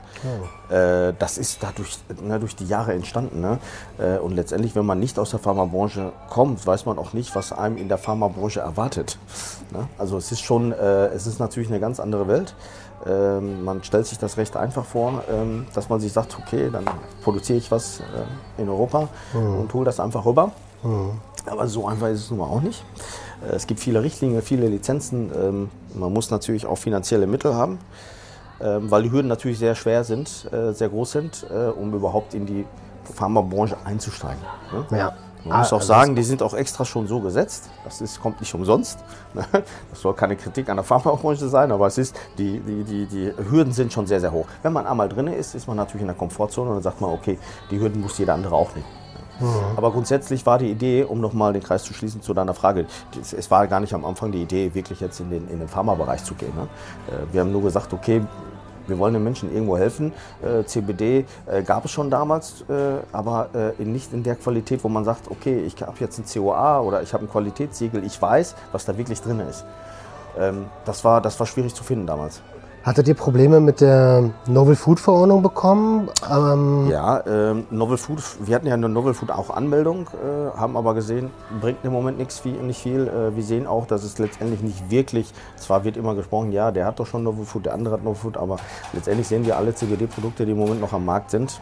Äh, 0.71 1.13
das 1.19 1.39
ist 1.39 1.61
dadurch 1.61 1.99
ne, 2.23 2.39
durch 2.39 2.55
die 2.55 2.67
Jahre 2.67 2.93
entstanden. 2.95 3.41
Ne? 3.41 3.59
Äh, 3.99 4.19
und 4.19 4.37
letztendlich, 4.37 4.77
wenn 4.77 4.87
man 4.87 5.01
nicht 5.01 5.19
aus 5.19 5.31
der 5.31 5.41
Pharmabranche 5.41 6.13
kommt, 6.31 6.65
weiß 6.65 6.87
man 6.87 6.99
auch 6.99 7.13
nicht, 7.13 7.35
was 7.35 7.53
einem 7.53 7.77
in 7.77 7.89
der 7.89 7.99
Pharmabranche 7.99 8.61
erwartet. 8.61 9.19
Ne? 9.73 9.89
Also 9.99 10.17
es 10.17 10.31
ist 10.31 10.41
schon, 10.41 10.71
äh, 10.71 11.07
es 11.07 11.27
ist 11.27 11.41
natürlich 11.41 11.69
eine 11.69 11.81
ganz 11.81 11.99
andere 11.99 12.29
Welt. 12.29 12.55
Ähm, 13.09 13.65
man 13.65 13.83
stellt 13.85 14.07
sich 14.07 14.19
das 14.19 14.37
recht 14.37 14.57
einfach 14.57 14.85
vor, 14.85 15.23
ähm, 15.31 15.67
dass 15.75 15.89
man 15.89 16.01
sich 16.01 16.13
sagt, 16.13 16.37
okay, 16.39 16.69
dann 16.71 16.85
produziere 17.23 17.59
ich 17.59 17.71
was 17.71 18.01
äh, 18.01 18.61
in 18.63 18.69
Europa 18.69 19.09
und 19.35 19.73
hole 19.75 19.85
das 19.85 19.99
einfach 20.01 20.25
rüber. 20.27 20.53
Aber 21.47 21.67
so 21.67 21.87
einfach 21.89 22.09
ist 22.09 22.21
es 22.25 22.31
nun 22.31 22.41
mal 22.41 22.47
auch 22.47 22.61
nicht. 22.61 22.85
Äh, 23.49 23.55
Es 23.55 23.67
gibt 23.67 23.81
viele 23.81 24.03
Richtlinien, 24.03 24.43
viele 24.43 24.69
Lizenzen. 24.69 25.31
Ähm, 25.35 25.71
Man 25.95 26.13
muss 26.13 26.31
natürlich 26.31 26.67
auch 26.67 26.77
finanzielle 26.79 27.27
Mittel 27.27 27.55
haben, 27.55 27.79
ähm, 28.61 28.91
weil 28.91 29.03
die 29.05 29.11
Hürden 29.11 29.29
natürlich 29.29 29.59
sehr 29.59 29.75
schwer 29.75 30.05
sind, 30.05 30.47
äh, 30.53 30.73
sehr 30.73 30.89
groß 30.89 31.11
sind, 31.13 31.47
äh, 31.51 31.69
um 31.69 31.93
überhaupt 31.95 32.35
in 32.35 32.45
die 32.47 32.65
Pharmabranche 33.15 33.77
einzusteigen. 33.85 34.43
ne? 34.91 34.99
Ja. 34.99 35.13
Man 35.49 35.59
muss 35.61 35.73
Ah, 35.73 35.77
auch 35.77 35.81
also 35.81 35.87
sagen, 35.89 36.15
die 36.15 36.23
sind 36.23 36.43
auch 36.43 36.55
extra 36.55 36.85
schon 36.85 37.07
so 37.07 37.21
gesetzt. 37.21 37.71
Das 37.85 38.01
ist, 38.01 38.21
kommt 38.21 38.41
nicht 38.41 38.55
umsonst. 38.55 38.99
Das 39.91 40.01
soll 40.01 40.15
keine 40.15 40.37
Kritik 40.37 40.69
an 40.69 40.77
der 40.77 40.85
Pharmabranche 40.85 41.49
sein, 41.49 41.73
aber 41.73 41.87
es 41.87 41.99
ist, 41.99 42.15
die, 42.37 42.61
die, 42.61 42.85
die, 42.85 43.07
die 43.07 43.33
Hürden 43.51 43.73
sind 43.73 43.93
schon 43.93 44.07
sehr, 44.07 44.21
sehr 44.21 44.33
hoch. 44.33 44.47
Wenn 44.63 44.73
man 44.73 44.87
einmal 44.87 45.09
drin 45.09 45.27
ist, 45.29 45.55
ist 45.55 45.67
man 45.67 45.77
natürlich 45.77 46.03
in 46.03 46.09
der 46.09 46.17
Komfortzone 46.17 46.69
und 46.71 46.77
dann 46.77 46.83
sagt 46.83 47.01
man, 47.01 47.11
okay, 47.11 47.39
die 47.71 47.79
Hürden 47.81 48.01
muss 48.01 48.19
jeder 48.19 48.35
andere 48.35 48.55
auch 48.55 48.71
nehmen. 48.75 48.87
Aber 49.77 49.93
grundsätzlich 49.93 50.45
war 50.47 50.59
die 50.59 50.69
Idee, 50.69 51.05
um 51.05 51.21
nochmal 51.21 51.53
den 51.53 51.63
Kreis 51.63 51.85
zu 51.85 51.95
schließen 51.95 52.21
zu 52.23 52.35
deiner 52.35 52.55
Frage, 52.55 52.87
es- 53.21 53.33
es 53.33 53.49
war 53.53 53.69
gar 53.69 53.79
nicht 53.79 53.95
am 53.95 54.05
Anfang 54.05 54.33
die 54.33 54.43
Idee, 54.43 54.75
wirklich 54.75 54.99
jetzt 55.01 55.21
in 55.21 55.31
den, 55.31 55.49
in 55.49 55.61
den 55.61 55.69
Pharmabereich 55.69 56.25
zu 56.25 56.35
gehen. 56.35 56.53
Ne? 56.57 56.67
Äh, 57.07 57.33
Wir 57.33 57.43
haben 57.43 57.53
nur 57.53 57.63
gesagt, 57.63 57.93
okay, 57.93 58.21
wir 58.89 58.99
wollen 58.99 59.15
den 59.15 59.23
Menschen 59.25 59.53
irgendwo 59.53 59.77
helfen. 59.77 60.13
Äh, 60.43 60.65
CBD 60.65 61.25
äh, 61.47 61.63
gab 61.63 61.85
es 61.85 61.91
schon 61.91 62.11
damals, 62.11 62.65
äh, 62.69 62.75
aber 63.13 63.49
äh, 63.55 63.83
in- 63.83 63.93
nicht 63.93 64.13
in 64.13 64.23
der 64.23 64.35
Qualität, 64.37 64.83
wo 64.85 64.89
man 64.89 65.05
sagt, 65.05 65.31
okay, 65.31 65.59
ich 65.67 65.81
habe 65.83 65.97
jetzt 66.01 66.19
ein 66.19 66.25
COA 66.33 66.81
oder 66.81 67.03
ich 67.03 67.13
habe 67.13 67.25
ein 67.25 67.31
Qualitätssiegel, 67.31 68.05
ich 68.05 68.21
weiß, 68.21 68.55
was 68.73 68.85
da 68.85 68.97
wirklich 68.97 69.21
drin 69.21 69.41
ist. 69.41 69.65
Ähm, 70.39 70.67
das, 70.85 71.05
war, 71.05 71.21
das 71.21 71.39
war 71.39 71.47
schwierig 71.47 71.75
zu 71.75 71.85
finden 71.85 72.07
damals. 72.07 72.41
Hattet 72.89 73.07
ihr 73.07 73.15
Probleme 73.15 73.61
mit 73.61 73.83
der 73.83 74.31
Novel 74.47 74.75
Food 74.75 74.99
Verordnung 74.99 75.43
bekommen? 75.43 76.09
Ähm, 76.31 76.89
Ja, 76.91 77.23
ähm, 77.27 77.67
Novel 77.71 77.99
Food, 77.99 78.23
wir 78.41 78.55
hatten 78.55 78.67
ja 78.67 78.73
eine 78.73 78.89
Novel 78.89 79.13
Food 79.13 79.31
auch 79.31 79.51
Anmeldung, 79.51 80.07
äh, 80.15 80.57
haben 80.59 80.75
aber 80.75 80.95
gesehen, 80.95 81.31
bringt 81.61 81.81
im 81.85 81.93
Moment 81.93 82.17
nichts 82.17 82.39
viel, 82.39 82.55
nicht 82.63 82.81
viel. 82.81 83.07
Äh, 83.09 83.37
wir 83.37 83.43
sehen 83.43 83.67
auch, 83.67 83.87
dass 83.87 84.05
es 84.05 84.19
letztendlich 84.19 84.63
nicht 84.63 84.91
wirklich, 84.91 85.35
zwar 85.57 85.85
wird 85.85 85.99
immer 85.99 86.15
gesprochen, 86.15 86.51
ja, 86.51 86.71
der 86.71 86.87
hat 86.87 86.99
doch 86.99 87.07
schon 87.07 87.25
Novel 87.25 87.45
Food, 87.45 87.67
der 87.67 87.75
andere 87.75 87.93
hat 87.93 88.05
Novel 88.05 88.17
Food, 88.23 88.37
aber 88.39 88.57
letztendlich 88.95 89.29
sehen 89.29 89.45
wir 89.45 89.59
alle 89.59 89.75
CBD-Produkte, 89.75 90.47
die 90.47 90.53
im 90.53 90.59
Moment 90.59 90.81
noch 90.81 90.95
am 90.95 91.05
Markt 91.05 91.31
sind, 91.31 91.61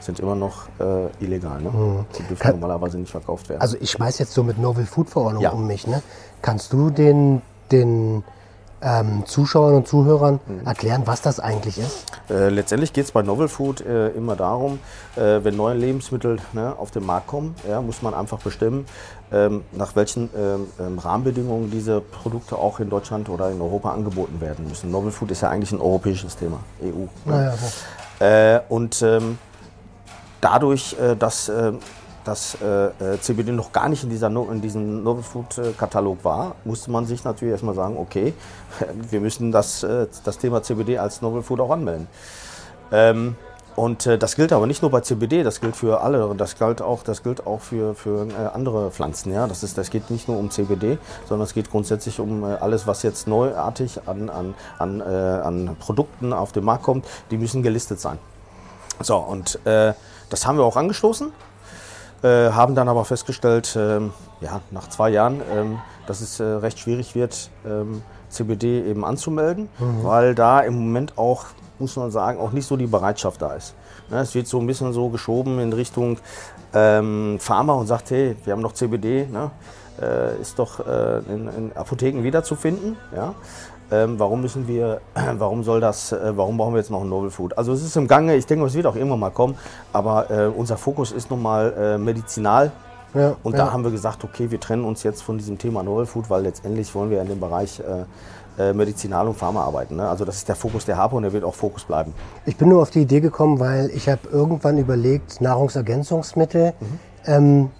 sind 0.00 0.20
immer 0.20 0.34
noch 0.34 0.64
äh, 0.78 1.24
illegal. 1.24 1.62
Ne? 1.62 2.04
Die 2.18 2.22
dürfen 2.24 2.38
Kann- 2.38 2.60
normalerweise 2.60 2.98
nicht 2.98 3.10
verkauft 3.12 3.48
werden. 3.48 3.62
Also 3.62 3.78
ich 3.80 3.92
schmeiß 3.92 4.18
jetzt 4.18 4.34
so 4.34 4.42
mit 4.42 4.58
Novel 4.58 4.84
Food 4.84 5.08
Verordnung 5.08 5.42
Ja. 5.42 5.52
um 5.52 5.66
mich. 5.66 5.86
Ne? 5.86 6.02
Kannst 6.42 6.74
du 6.74 6.90
den, 6.90 7.40
den 7.72 8.24
ähm, 8.82 9.24
Zuschauern 9.26 9.74
und 9.74 9.88
Zuhörern 9.88 10.40
erklären, 10.64 11.02
was 11.06 11.22
das 11.22 11.40
eigentlich 11.40 11.78
ist? 11.78 12.04
Äh, 12.28 12.50
letztendlich 12.50 12.92
geht 12.92 13.04
es 13.04 13.12
bei 13.12 13.22
Novel 13.22 13.48
Food 13.48 13.80
äh, 13.80 14.08
immer 14.10 14.36
darum, 14.36 14.78
äh, 15.16 15.42
wenn 15.42 15.56
neue 15.56 15.74
Lebensmittel 15.74 16.38
ne, 16.52 16.74
auf 16.78 16.90
den 16.90 17.04
Markt 17.06 17.26
kommen, 17.26 17.54
ja, 17.68 17.80
muss 17.80 18.02
man 18.02 18.14
einfach 18.14 18.38
bestimmen, 18.38 18.86
ähm, 19.32 19.62
nach 19.72 19.96
welchen 19.96 20.30
ähm, 20.36 20.66
ähm, 20.78 20.98
Rahmenbedingungen 20.98 21.70
diese 21.70 22.00
Produkte 22.00 22.56
auch 22.56 22.78
in 22.80 22.90
Deutschland 22.90 23.28
oder 23.28 23.50
in 23.50 23.60
Europa 23.60 23.92
angeboten 23.92 24.40
werden 24.40 24.68
müssen. 24.68 24.90
Novel 24.90 25.10
Food 25.10 25.30
ist 25.30 25.40
ja 25.40 25.50
eigentlich 25.50 25.72
ein 25.72 25.80
europäisches 25.80 26.36
Thema, 26.36 26.60
EU. 26.82 26.86
ne? 26.86 27.08
Naja, 27.24 27.54
Äh, 28.18 28.60
und 28.70 29.02
ähm, 29.02 29.38
dadurch, 30.40 30.96
äh, 30.98 31.16
dass 32.26 32.56
äh, 32.60 32.86
äh, 32.86 33.20
CBD 33.20 33.52
noch 33.52 33.72
gar 33.72 33.88
nicht 33.88 34.04
in, 34.04 34.10
dieser 34.10 34.28
no 34.28 34.48
in 34.50 34.60
diesem 34.60 35.02
Novel 35.02 35.22
Food 35.22 35.60
Katalog 35.78 36.24
war, 36.24 36.56
musste 36.64 36.90
man 36.90 37.06
sich 37.06 37.24
natürlich 37.24 37.52
erstmal 37.52 37.74
sagen, 37.74 37.96
okay, 37.96 38.34
wir 39.10 39.20
müssen 39.20 39.52
das, 39.52 39.82
äh, 39.82 40.06
das 40.24 40.38
Thema 40.38 40.62
CBD 40.62 40.98
als 40.98 41.22
Novel 41.22 41.42
Food 41.42 41.60
auch 41.60 41.70
anmelden. 41.70 42.08
Ähm, 42.92 43.36
und 43.76 44.06
äh, 44.06 44.16
das 44.16 44.36
gilt 44.36 44.54
aber 44.54 44.66
nicht 44.66 44.80
nur 44.80 44.90
bei 44.90 45.00
CBD, 45.00 45.42
das 45.42 45.60
gilt 45.60 45.76
für 45.76 46.00
alle, 46.00 46.34
das 46.34 46.56
gilt 46.56 46.80
auch, 46.80 47.02
das 47.02 47.22
gilt 47.22 47.46
auch 47.46 47.60
für, 47.60 47.94
für 47.94 48.26
äh, 48.26 48.46
andere 48.54 48.90
Pflanzen. 48.90 49.32
Ja? 49.32 49.46
Das, 49.46 49.62
ist, 49.62 49.76
das 49.76 49.90
geht 49.90 50.10
nicht 50.10 50.28
nur 50.28 50.38
um 50.38 50.50
CBD, 50.50 50.96
sondern 51.28 51.44
es 51.44 51.52
geht 51.52 51.70
grundsätzlich 51.70 52.18
um 52.18 52.42
äh, 52.42 52.54
alles, 52.54 52.86
was 52.86 53.02
jetzt 53.02 53.28
neuartig 53.28 54.00
an, 54.06 54.30
an, 54.30 54.54
an, 54.78 55.00
äh, 55.00 55.04
an 55.04 55.76
Produkten 55.78 56.32
auf 56.32 56.52
den 56.52 56.64
Markt 56.64 56.84
kommt, 56.84 57.06
die 57.30 57.36
müssen 57.36 57.62
gelistet 57.62 58.00
sein. 58.00 58.18
So, 59.00 59.18
und 59.18 59.60
äh, 59.66 59.92
das 60.30 60.46
haben 60.46 60.56
wir 60.56 60.64
auch 60.64 60.76
angestoßen, 60.76 61.30
haben 62.22 62.74
dann 62.74 62.88
aber 62.88 63.04
festgestellt, 63.04 63.76
ähm, 63.78 64.12
ja, 64.40 64.60
nach 64.70 64.88
zwei 64.88 65.10
Jahren, 65.10 65.40
ähm, 65.52 65.78
dass 66.06 66.20
es 66.20 66.40
äh, 66.40 66.44
recht 66.44 66.78
schwierig 66.78 67.14
wird, 67.14 67.50
ähm, 67.66 68.02
CBD 68.28 68.82
eben 68.88 69.04
anzumelden, 69.04 69.68
weil 70.02 70.34
da 70.34 70.60
im 70.60 70.74
Moment 70.74 71.16
auch, 71.16 71.44
muss 71.78 71.96
man 71.96 72.10
sagen, 72.10 72.40
auch 72.40 72.50
nicht 72.52 72.66
so 72.66 72.76
die 72.76 72.86
Bereitschaft 72.86 73.40
da 73.40 73.54
ist. 73.54 73.74
Ne, 74.10 74.18
es 74.18 74.34
wird 74.34 74.48
so 74.48 74.58
ein 74.58 74.66
bisschen 74.66 74.92
so 74.92 75.08
geschoben 75.08 75.58
in 75.60 75.72
Richtung 75.72 76.18
Pharma 76.72 77.72
und 77.72 77.86
sagt, 77.86 78.10
hey, 78.10 78.36
wir 78.44 78.52
haben 78.52 78.60
noch 78.60 78.72
CBD, 78.72 79.26
ne? 79.26 79.50
äh, 80.00 80.40
ist 80.40 80.58
doch 80.58 80.86
äh, 80.86 81.18
in, 81.18 81.48
in 81.48 81.72
Apotheken 81.74 82.22
wiederzufinden. 82.22 82.96
Ja? 83.14 83.34
Ähm, 83.90 84.18
warum 84.18 84.40
müssen 84.40 84.66
wir, 84.66 85.00
warum 85.38 85.62
soll 85.62 85.80
das, 85.80 86.12
äh, 86.12 86.36
warum 86.36 86.56
brauchen 86.56 86.74
wir 86.74 86.78
jetzt 86.78 86.90
noch 86.90 87.02
ein 87.02 87.08
Novel 87.08 87.30
Food? 87.30 87.56
Also 87.56 87.72
es 87.72 87.82
ist 87.82 87.96
im 87.96 88.08
Gange, 88.08 88.34
ich 88.36 88.46
denke, 88.46 88.64
es 88.66 88.74
wird 88.74 88.86
auch 88.86 88.96
irgendwann 88.96 89.20
mal 89.20 89.30
kommen, 89.30 89.56
aber 89.92 90.30
äh, 90.30 90.46
unser 90.46 90.76
Fokus 90.76 91.12
ist 91.12 91.30
nun 91.30 91.42
mal 91.42 91.72
äh, 91.78 91.98
medizinal. 91.98 92.72
Ja, 93.14 93.34
Und 93.42 93.52
ja. 93.56 93.64
da 93.66 93.72
haben 93.72 93.82
wir 93.84 93.90
gesagt, 93.90 94.24
okay, 94.24 94.50
wir 94.50 94.60
trennen 94.60 94.84
uns 94.84 95.02
jetzt 95.02 95.22
von 95.22 95.38
diesem 95.38 95.56
Thema 95.56 95.82
Novel 95.82 96.04
Food, 96.06 96.28
weil 96.28 96.42
letztendlich 96.42 96.94
wollen 96.94 97.10
wir 97.10 97.22
in 97.22 97.28
dem 97.28 97.40
Bereich 97.40 97.80
äh, 97.80 98.04
äh, 98.70 98.72
Medizinal 98.72 99.28
und 99.28 99.34
Pharma 99.36 99.62
arbeiten. 99.64 99.96
Ne? 99.96 100.08
Also 100.08 100.24
das 100.24 100.36
ist 100.36 100.48
der 100.48 100.56
Fokus 100.56 100.84
der 100.84 100.96
Harpe 100.96 101.16
und 101.16 101.22
der 101.22 101.32
wird 101.32 101.44
auch 101.44 101.54
Fokus 101.54 101.84
bleiben. 101.84 102.12
Ich 102.44 102.56
bin 102.56 102.68
nur 102.68 102.82
auf 102.82 102.90
die 102.90 103.02
Idee 103.02 103.20
gekommen, 103.20 103.60
weil 103.60 103.90
ich 103.94 104.08
habe 104.08 104.20
irgendwann 104.30 104.78
überlegt, 104.78 105.40
Nahrungsergänzungsmittel 105.40 106.72
Mhm. 106.80 106.98
ähm, 107.26 107.70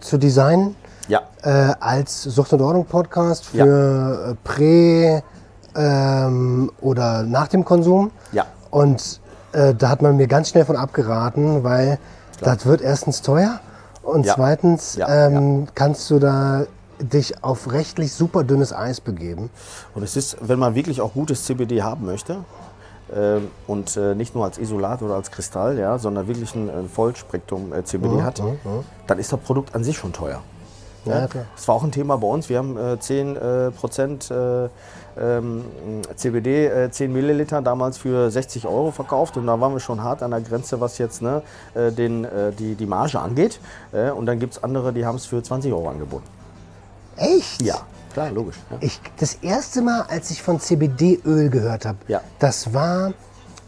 zu 0.00 0.16
designen 0.18 0.76
Ja, 1.08 1.22
äh, 1.42 1.74
als 1.80 2.22
Sucht 2.22 2.52
und 2.52 2.60
Ordnung 2.62 2.84
Podcast 2.84 3.46
für 3.46 4.30
äh, 4.32 4.34
Prä 4.44 5.22
ähm, 5.76 6.70
oder 6.80 7.22
nach 7.22 7.48
dem 7.48 7.64
Konsum. 7.64 8.10
ja. 8.32 8.46
Und 8.70 9.20
äh, 9.52 9.74
da 9.74 9.88
hat 9.88 10.02
man 10.02 10.16
mir 10.18 10.26
ganz 10.26 10.50
schnell 10.50 10.66
von 10.66 10.76
abgeraten, 10.76 11.64
weil 11.64 11.98
das 12.40 12.66
wird 12.66 12.82
erstens 12.82 13.22
teuer 13.22 13.60
und 14.02 14.26
Ja. 14.26 14.34
zweitens 14.34 14.96
Ja, 14.96 15.26
ähm, 15.26 15.68
kannst 15.74 16.10
du 16.10 16.18
da 16.18 16.66
dich 17.00 17.42
auf 17.42 17.72
rechtlich 17.72 18.12
super 18.12 18.44
dünnes 18.44 18.72
Eis 18.74 19.00
begeben. 19.00 19.50
Und 19.94 20.02
es 20.02 20.16
ist, 20.16 20.36
wenn 20.40 20.58
man 20.58 20.74
wirklich 20.74 21.00
auch 21.00 21.14
gutes 21.14 21.44
CBD 21.44 21.82
haben 21.82 22.04
möchte 22.04 22.38
ähm, 23.14 23.48
und 23.66 23.96
äh, 23.96 24.14
nicht 24.14 24.34
nur 24.34 24.44
als 24.44 24.58
Isolat 24.58 25.00
oder 25.02 25.14
als 25.14 25.30
Kristall, 25.30 25.78
ja, 25.78 25.98
sondern 25.98 26.26
wirklich 26.28 26.54
ein, 26.54 26.68
ein 26.68 26.88
Vollspektrum 26.88 27.72
äh, 27.72 27.84
CBD 27.84 28.22
hat, 28.22 28.42
dann 29.06 29.18
ist 29.18 29.32
das 29.32 29.40
Produkt 29.40 29.74
an 29.74 29.82
sich 29.82 29.96
schon 29.96 30.12
teuer. 30.12 30.42
Ja, 31.10 31.26
klar. 31.26 31.44
Das 31.54 31.66
war 31.68 31.74
auch 31.74 31.84
ein 31.84 31.92
Thema 31.92 32.16
bei 32.18 32.26
uns. 32.26 32.48
Wir 32.48 32.58
haben 32.58 32.76
äh, 32.76 32.98
10 32.98 33.36
äh, 33.36 33.70
Prozent 33.70 34.30
äh, 34.30 34.68
ähm, 35.20 35.64
CBD, 36.14 36.66
äh, 36.66 36.90
10 36.90 37.12
Milliliter 37.12 37.60
damals 37.62 37.98
für 37.98 38.30
60 38.30 38.66
Euro 38.66 38.90
verkauft 38.92 39.36
und 39.36 39.46
da 39.46 39.60
waren 39.60 39.72
wir 39.72 39.80
schon 39.80 40.02
hart 40.02 40.22
an 40.22 40.30
der 40.30 40.40
Grenze, 40.40 40.80
was 40.80 40.98
jetzt 40.98 41.22
ne, 41.22 41.42
äh, 41.74 41.90
den, 41.90 42.24
äh, 42.24 42.52
die, 42.52 42.74
die 42.74 42.86
Marge 42.86 43.18
angeht. 43.18 43.58
Äh, 43.92 44.10
und 44.10 44.26
dann 44.26 44.38
gibt 44.38 44.54
es 44.54 44.62
andere, 44.62 44.92
die 44.92 45.04
haben 45.04 45.16
es 45.16 45.26
für 45.26 45.42
20 45.42 45.72
Euro 45.72 45.88
angeboten. 45.88 46.24
Echt? 47.16 47.60
Ja, 47.62 47.80
klar, 48.12 48.30
logisch. 48.30 48.56
Ja. 48.70 48.76
Ich, 48.80 49.00
das 49.18 49.34
erste 49.34 49.82
Mal, 49.82 50.02
als 50.08 50.30
ich 50.30 50.40
von 50.42 50.60
CBD-Öl 50.60 51.50
gehört 51.50 51.84
habe, 51.84 51.98
Ja. 52.06 52.20
das 52.38 52.72
war 52.72 53.12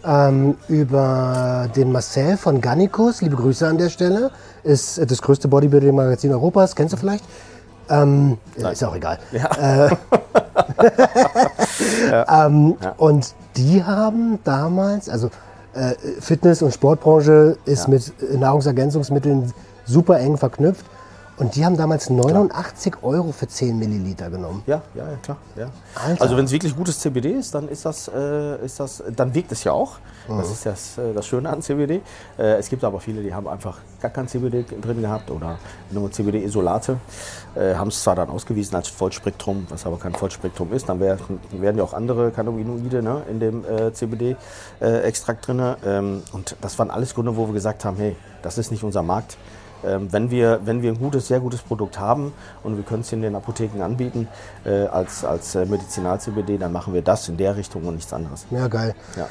ähm, 0.05 0.57
über 0.69 1.69
den 1.75 1.93
Marcel 1.93 2.37
von 2.37 2.61
Gannikus. 2.61 3.23
Liebe 3.23 3.37
Grüße 3.37 3.67
an 3.67 3.79
der 3.79 3.91
Stelle. 3.91 4.31
Ist 4.63 4.99
äh, 4.99 5.07
das 5.07 5.23
größte 5.23 5.49
Bodybuilding-Magazin 5.49 6.33
Europas. 6.33 6.75
Kennst 6.75 6.93
du 6.93 6.97
vielleicht? 6.97 7.25
Ähm, 7.89 8.39
ist 8.55 8.85
auch 8.85 8.95
egal. 8.95 9.19
Äh, 9.33 9.91
ähm, 12.29 12.77
Und 12.97 13.35
die 13.57 13.83
haben 13.83 14.39
damals, 14.45 15.09
also 15.09 15.31
äh, 15.75 15.95
Fitness- 16.21 16.63
und 16.63 16.73
Sportbranche 16.73 17.57
ist 17.65 17.89
mit 17.89 18.13
Nahrungsergänzungsmitteln 18.39 19.53
super 19.87 20.19
eng 20.21 20.37
verknüpft. 20.37 20.85
Und 21.41 21.57
die 21.57 21.65
haben 21.65 21.77
damals 21.77 22.11
89 22.11 23.03
Euro 23.03 23.33
für 23.33 23.49
10 23.49 23.79
Milliliter 23.79 24.29
genommen. 24.29 24.63
Ja, 24.67 24.83
ja, 24.95 25.09
ja, 25.09 25.17
klar. 25.23 25.39
Ja. 25.57 25.71
Also 26.19 26.37
wenn 26.37 26.45
es 26.45 26.53
wirklich 26.53 26.77
gutes 26.77 27.01
CBD 27.01 27.31
ist, 27.31 27.55
dann 27.55 27.67
ist 27.69 27.87
das, 27.87 28.09
äh, 28.09 28.63
ist 28.63 28.79
das, 28.79 29.03
dann 29.17 29.35
wirkt 29.35 29.51
es 29.51 29.65
ja 29.65 29.73
auch. 29.73 29.99
Das 30.29 30.51
ist 30.51 30.67
das, 30.67 30.99
äh, 30.99 31.15
das 31.15 31.27
Schöne 31.27 31.49
an 31.49 31.63
CBD. 31.63 32.03
Äh, 32.39 32.59
es 32.59 32.69
gibt 32.69 32.85
aber 32.85 33.01
viele, 33.01 33.23
die 33.23 33.33
haben 33.33 33.49
einfach 33.49 33.79
gar 34.03 34.11
kein 34.11 34.29
CBD 34.29 34.67
drin 34.83 35.01
gehabt 35.01 35.31
oder 35.31 35.59
nur 35.91 36.13
CBD-Isolate. 36.13 36.99
Äh, 37.55 37.75
haben 37.75 37.89
es 37.89 38.03
zwar 38.03 38.17
dann 38.17 38.29
ausgewiesen 38.29 38.77
als 38.77 38.89
Vollspektrum, 38.89 39.67
was 39.71 39.87
aber 39.87 39.97
kein 39.97 40.15
Vollspektrum 40.15 40.75
ist. 40.75 40.91
Dann 40.91 41.01
wär, 41.01 41.17
werden 41.53 41.79
ja 41.79 41.85
auch 41.85 41.95
andere 41.95 42.33
Cannabinoide 42.33 43.03
ne, 43.03 43.23
in 43.31 43.41
dem 43.41 43.65
äh, 43.65 43.95
CBD-Extrakt 43.95 45.49
drin. 45.49 45.75
Ähm, 45.87 46.23
und 46.33 46.57
das 46.61 46.79
waren 46.79 46.91
alles 46.91 47.15
Gründe, 47.15 47.35
wo 47.35 47.47
wir 47.47 47.55
gesagt 47.55 47.87
haben, 47.87 47.97
hey, 47.97 48.15
das 48.43 48.59
ist 48.59 48.71
nicht 48.71 48.85
unser 48.85 49.03
Markt. 49.03 49.39
Ähm, 49.85 50.13
wenn, 50.13 50.31
wir, 50.31 50.61
wenn 50.65 50.83
wir 50.83 50.93
ein 50.93 50.99
gutes, 50.99 51.29
sehr 51.29 51.41
gutes 51.41 51.63
Produkt 51.63 51.99
haben 51.99 52.33
und 52.63 52.77
wir 52.77 52.85
können 52.85 53.03
es 53.03 53.13
in 53.13 53.23
den 53.23 53.35
Apotheken 53.35 53.83
anbieten 53.83 54.29
äh, 54.65 54.87
als, 54.87 55.25
als 55.25 55.55
äh, 55.55 55.65
Medizinal-CBD, 55.65 56.59
dann 56.59 56.73
machen 56.73 56.95
wir 56.95 57.03
das 57.03 57.29
in 57.29 57.37
der 57.37 57.57
Richtung 57.57 57.85
und 57.85 57.95
nichts 57.95 58.13
anderes. 58.13 58.47
Ja, 58.51 58.69
geil. 58.69 58.95
Ja. 59.17 59.27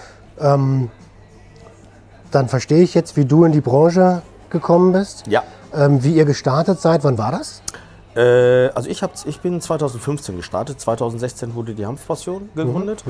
Dann 2.32 2.48
verstehe 2.48 2.84
ich 2.84 2.94
jetzt, 2.94 3.18
wie 3.18 3.26
du 3.26 3.44
in 3.44 3.52
die 3.52 3.62
Branche 3.62 4.22
gekommen 4.50 4.94
bist. 4.94 5.28
Ja. 5.28 5.44
Ähm, 5.74 6.04
wie 6.04 6.14
ihr 6.14 6.26
gestartet 6.26 6.80
seid. 6.80 7.04
Wann 7.04 7.18
war 7.18 7.32
das? 7.32 7.62
Äh, 8.16 8.70
also 8.70 8.90
ich, 8.90 9.04
hab's, 9.04 9.26
ich 9.26 9.40
bin 9.40 9.62
2015 9.62 10.36
gestartet, 10.38 10.80
2016 10.80 11.56
wurde 11.56 11.74
die 11.74 11.86
Hanfpassion 11.86 12.50
gegründet 12.56 13.04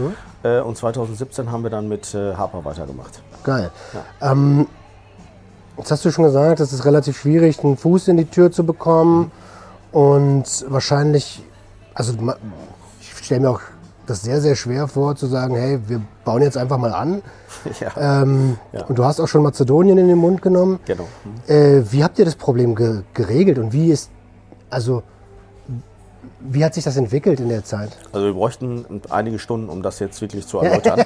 äh, 0.43 0.59
und 0.59 0.77
2017 0.77 1.51
haben 1.51 1.63
wir 1.63 1.69
dann 1.69 1.87
mit 1.87 2.13
äh, 2.13 2.35
Harper 2.35 2.65
weitergemacht. 2.65 3.21
Geil. 3.43 3.71
Ähm, 4.21 4.67
jetzt 5.79 5.91
hast 5.91 6.05
du 6.05 6.11
schon 6.11 6.25
gesagt, 6.25 6.59
es 6.59 6.73
ist 6.73 6.85
relativ 6.85 7.17
schwierig, 7.19 7.63
einen 7.63 7.77
Fuß 7.77 8.07
in 8.09 8.17
die 8.17 8.25
Tür 8.25 8.51
zu 8.51 8.65
bekommen. 8.65 9.31
Und 9.91 10.65
wahrscheinlich, 10.67 11.43
also 11.93 12.13
ich 13.01 13.25
stelle 13.25 13.41
mir 13.41 13.49
auch 13.49 13.61
das 14.05 14.21
sehr, 14.21 14.41
sehr 14.41 14.55
schwer 14.55 14.87
vor, 14.87 15.15
zu 15.15 15.27
sagen, 15.27 15.55
hey, 15.55 15.79
wir 15.87 16.01
bauen 16.25 16.41
jetzt 16.41 16.57
einfach 16.57 16.77
mal 16.77 16.93
an. 16.93 17.21
ja, 17.79 18.21
Ähm, 18.21 18.57
Ja. 18.71 18.85
Und 18.85 18.97
du 18.97 19.05
hast 19.05 19.19
auch 19.19 19.27
schon 19.27 19.43
Mazedonien 19.43 19.97
in 19.97 20.07
den 20.07 20.17
Mund 20.17 20.41
genommen. 20.41 20.79
genau. 20.85 21.07
Äh, 21.47 21.83
wie 21.91 22.03
habt 22.03 22.19
ihr 22.19 22.25
das 22.25 22.35
Problem 22.35 22.75
ge 22.75 23.01
geregelt 23.13 23.57
und 23.59 23.73
wie 23.73 23.91
ist, 23.91 24.09
also, 24.69 25.03
wie 26.39 26.63
hat 26.63 26.73
sich 26.73 26.83
das 26.83 26.97
entwickelt 26.97 27.39
in 27.39 27.49
der 27.49 27.63
Zeit? 27.63 27.97
Also 28.11 28.25
wir 28.27 28.33
bräuchten 28.33 29.01
einige 29.09 29.39
Stunden, 29.39 29.69
um 29.69 29.81
das 29.81 29.99
jetzt 29.99 30.21
wirklich 30.21 30.47
zu 30.47 30.59
erläutern. 30.61 30.99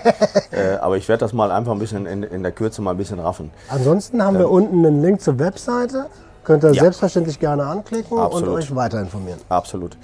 äh, 0.52 0.76
aber 0.82 0.98
ich 0.98 1.08
werde 1.08 1.22
das 1.22 1.34
mal 1.34 1.52
einfach 1.52 1.72
ein 1.72 1.80
bisschen 1.80 2.06
in, 2.06 2.24
in 2.24 2.44
der 2.44 2.52
Kürze 2.52 2.82
mal 2.82 2.92
ein 2.92 2.98
bisschen 2.98 3.20
raffen. 3.20 3.52
Ansonsten 3.70 4.24
haben 4.24 4.38
wir 4.38 4.50
unten 4.50 4.86
einen 4.86 5.02
Link 5.02 5.22
zur 5.22 5.40
Webseite. 5.40 6.08
Könnt 6.44 6.64
ihr 6.64 6.74
Ja. 6.74 6.84
selbstverständlich 6.84 7.40
gerne 7.40 7.64
anklicken 7.66 8.18
Absolut. 8.18 8.50
und 8.50 8.56
euch 8.56 8.76
weiter 8.76 9.00
informieren. 9.00 9.40
Absolut. 9.50 9.96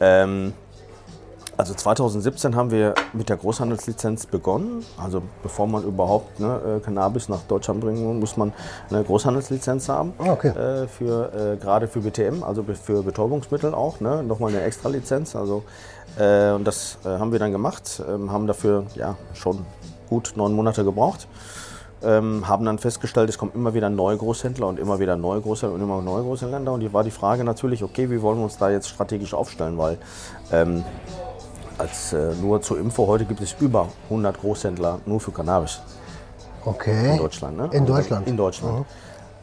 Ähm, 0.00 0.52
also 1.56 1.74
2017 1.74 2.56
haben 2.56 2.70
wir 2.70 2.94
mit 3.12 3.28
der 3.28 3.36
Großhandelslizenz 3.36 4.26
begonnen. 4.26 4.84
Also 4.96 5.22
bevor 5.42 5.66
man 5.66 5.84
überhaupt 5.84 6.40
ne, 6.40 6.78
äh, 6.78 6.80
Cannabis 6.80 7.28
nach 7.28 7.42
Deutschland 7.42 7.80
bringen 7.80 8.04
muss, 8.04 8.16
muss 8.20 8.36
man 8.36 8.52
eine 8.90 9.04
Großhandelslizenz 9.04 9.88
haben. 9.88 10.12
Ah, 10.18 10.32
okay. 10.32 10.48
Äh, 10.48 10.86
für, 10.88 11.32
äh, 11.32 11.56
gerade 11.56 11.88
für 11.88 12.00
BTM, 12.00 12.42
also 12.42 12.64
für 12.64 13.02
Betäubungsmittel 13.02 13.74
auch. 13.74 14.00
Ne, 14.00 14.22
Nochmal 14.22 14.50
eine 14.50 14.62
extra 14.62 14.88
Lizenz. 14.88 15.36
Also, 15.36 15.64
äh, 16.18 16.50
und 16.52 16.64
das 16.64 16.98
äh, 17.04 17.08
haben 17.08 17.32
wir 17.32 17.38
dann 17.38 17.52
gemacht. 17.52 18.02
Ähm, 18.08 18.30
haben 18.30 18.46
dafür 18.46 18.86
ja, 18.94 19.16
schon 19.34 19.64
gut 20.08 20.32
neun 20.36 20.52
Monate 20.52 20.84
gebraucht. 20.84 21.28
Ähm, 22.02 22.46
haben 22.46 22.66
dann 22.66 22.78
festgestellt, 22.78 23.30
es 23.30 23.38
kommen 23.38 23.52
immer 23.54 23.72
wieder 23.72 23.88
neue 23.88 24.18
Großhändler 24.18 24.66
und 24.66 24.78
immer 24.78 25.00
wieder 25.00 25.16
neue 25.16 25.40
Großhändler 25.40 25.76
und 25.76 25.82
immer 25.82 26.02
neue 26.02 26.22
Großhändler. 26.22 26.72
Und 26.72 26.80
die 26.80 26.92
war 26.92 27.02
die 27.02 27.10
Frage 27.10 27.44
natürlich, 27.44 27.82
okay, 27.82 28.10
wie 28.10 28.20
wollen 28.20 28.38
wir 28.38 28.44
uns 28.44 28.58
da 28.58 28.68
jetzt 28.68 28.88
strategisch 28.88 29.32
aufstellen? 29.32 29.78
Weil 29.78 29.96
ähm, 30.52 30.84
als 31.78 32.12
äh, 32.12 32.34
nur 32.40 32.60
zur 32.62 32.78
Info, 32.78 33.06
heute 33.06 33.24
gibt 33.24 33.40
es 33.40 33.54
über 33.60 33.88
100 34.04 34.40
Großhändler 34.40 35.00
nur 35.06 35.20
für 35.20 35.32
Cannabis 35.32 35.80
Okay. 36.64 37.12
in 37.12 37.18
Deutschland. 37.18 37.56
Ne? 37.56 37.68
In 37.72 37.86
Deutschland? 37.86 38.26
In 38.26 38.36
Deutschland. 38.36 38.86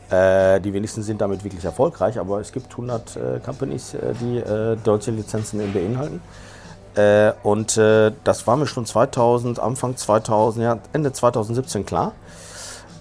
Äh, 0.10 0.60
die 0.60 0.74
wenigsten 0.74 1.04
sind 1.04 1.22
damit 1.22 1.44
wirklich 1.44 1.64
erfolgreich, 1.64 2.20
aber 2.20 2.40
es 2.42 2.52
gibt 2.52 2.72
100 2.72 3.16
äh, 3.16 3.40
Companies, 3.40 3.94
äh, 3.94 4.14
die 4.20 4.38
äh, 4.40 4.76
deutsche 4.78 5.12
Lizenzen 5.12 5.60
beinhalten. 5.72 6.22
Äh, 6.96 7.32
und 7.44 7.78
das 7.78 8.48
war 8.48 8.58
mir 8.58 8.68
schon 8.68 8.86
2000, 8.86 9.60
Anfang 9.60 9.96
2000, 9.96 10.64
ja, 10.64 10.80
Ende 10.94 11.14
2017 11.14 11.86
klar. 11.86 12.14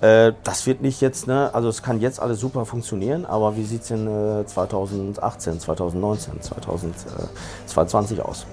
Das 0.01 0.65
wird 0.65 0.81
nicht 0.81 1.03
jetzt, 1.03 1.27
ne, 1.27 1.51
also 1.53 1.69
es 1.69 1.83
kann 1.83 2.01
jetzt 2.01 2.21
alles 2.21 2.41
super 2.41 2.65
funktionieren, 2.65 3.27
aber 3.27 3.57
wie 3.57 3.65
sieht 3.65 3.83
es 3.83 3.91
in 3.91 4.07
äh, 4.07 4.47
2018, 4.47 5.61
2019, 5.61 6.41
2022 6.41 8.23
aus? 8.23 8.47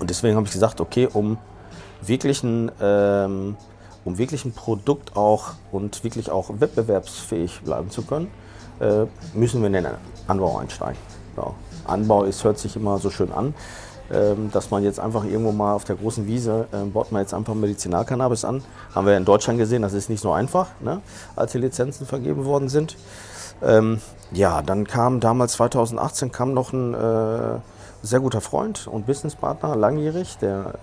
Und 0.00 0.10
deswegen 0.10 0.36
habe 0.36 0.46
ich 0.46 0.52
gesagt, 0.52 0.80
okay, 0.80 1.08
um 1.12 1.38
wirklich 2.02 2.42
ein, 2.42 2.70
ähm, 2.80 3.56
um 4.04 4.18
wirklich 4.18 4.44
ein 4.44 4.52
Produkt 4.52 5.16
auch 5.16 5.54
und 5.72 6.04
wirklich 6.04 6.30
auch 6.30 6.50
wettbewerbsfähig 6.58 7.62
bleiben 7.62 7.90
zu 7.90 8.02
können, 8.02 8.30
äh, 8.80 9.06
müssen 9.34 9.60
wir 9.60 9.66
in 9.66 9.72
den 9.72 9.86
Anbau 10.26 10.58
einsteigen. 10.58 10.98
Ja. 11.36 11.52
Anbau 11.86 12.24
ist, 12.24 12.44
hört 12.44 12.58
sich 12.58 12.76
immer 12.76 12.98
so 12.98 13.10
schön 13.10 13.32
an, 13.32 13.54
ähm, 14.10 14.50
dass 14.52 14.70
man 14.70 14.84
jetzt 14.84 15.00
einfach 15.00 15.24
irgendwo 15.24 15.52
mal 15.52 15.74
auf 15.74 15.84
der 15.84 15.96
großen 15.96 16.26
Wiese, 16.26 16.66
äh, 16.72 16.84
baut 16.84 17.12
man 17.12 17.22
jetzt 17.22 17.34
einfach 17.34 17.54
Medizinalcannabis 17.54 18.44
an. 18.44 18.62
Haben 18.94 19.06
wir 19.06 19.16
in 19.16 19.24
Deutschland 19.24 19.58
gesehen, 19.58 19.82
das 19.82 19.94
ist 19.94 20.08
nicht 20.10 20.20
so 20.20 20.32
einfach, 20.32 20.68
ne, 20.80 21.00
als 21.36 21.52
die 21.52 21.58
Lizenzen 21.58 22.06
vergeben 22.06 22.44
worden 22.44 22.68
sind. 22.68 22.96
Ähm, 23.62 24.00
ja, 24.32 24.62
dann 24.62 24.86
kam 24.86 25.20
damals 25.20 25.52
2018 25.54 26.30
kam 26.30 26.54
noch 26.54 26.72
ein 26.72 26.94
äh, 26.94 27.58
sehr 28.02 28.20
guter 28.20 28.40
Freund 28.40 28.86
und 28.86 29.06
Businesspartner, 29.06 29.76
langjährig, 29.76 30.38
der 30.38 30.74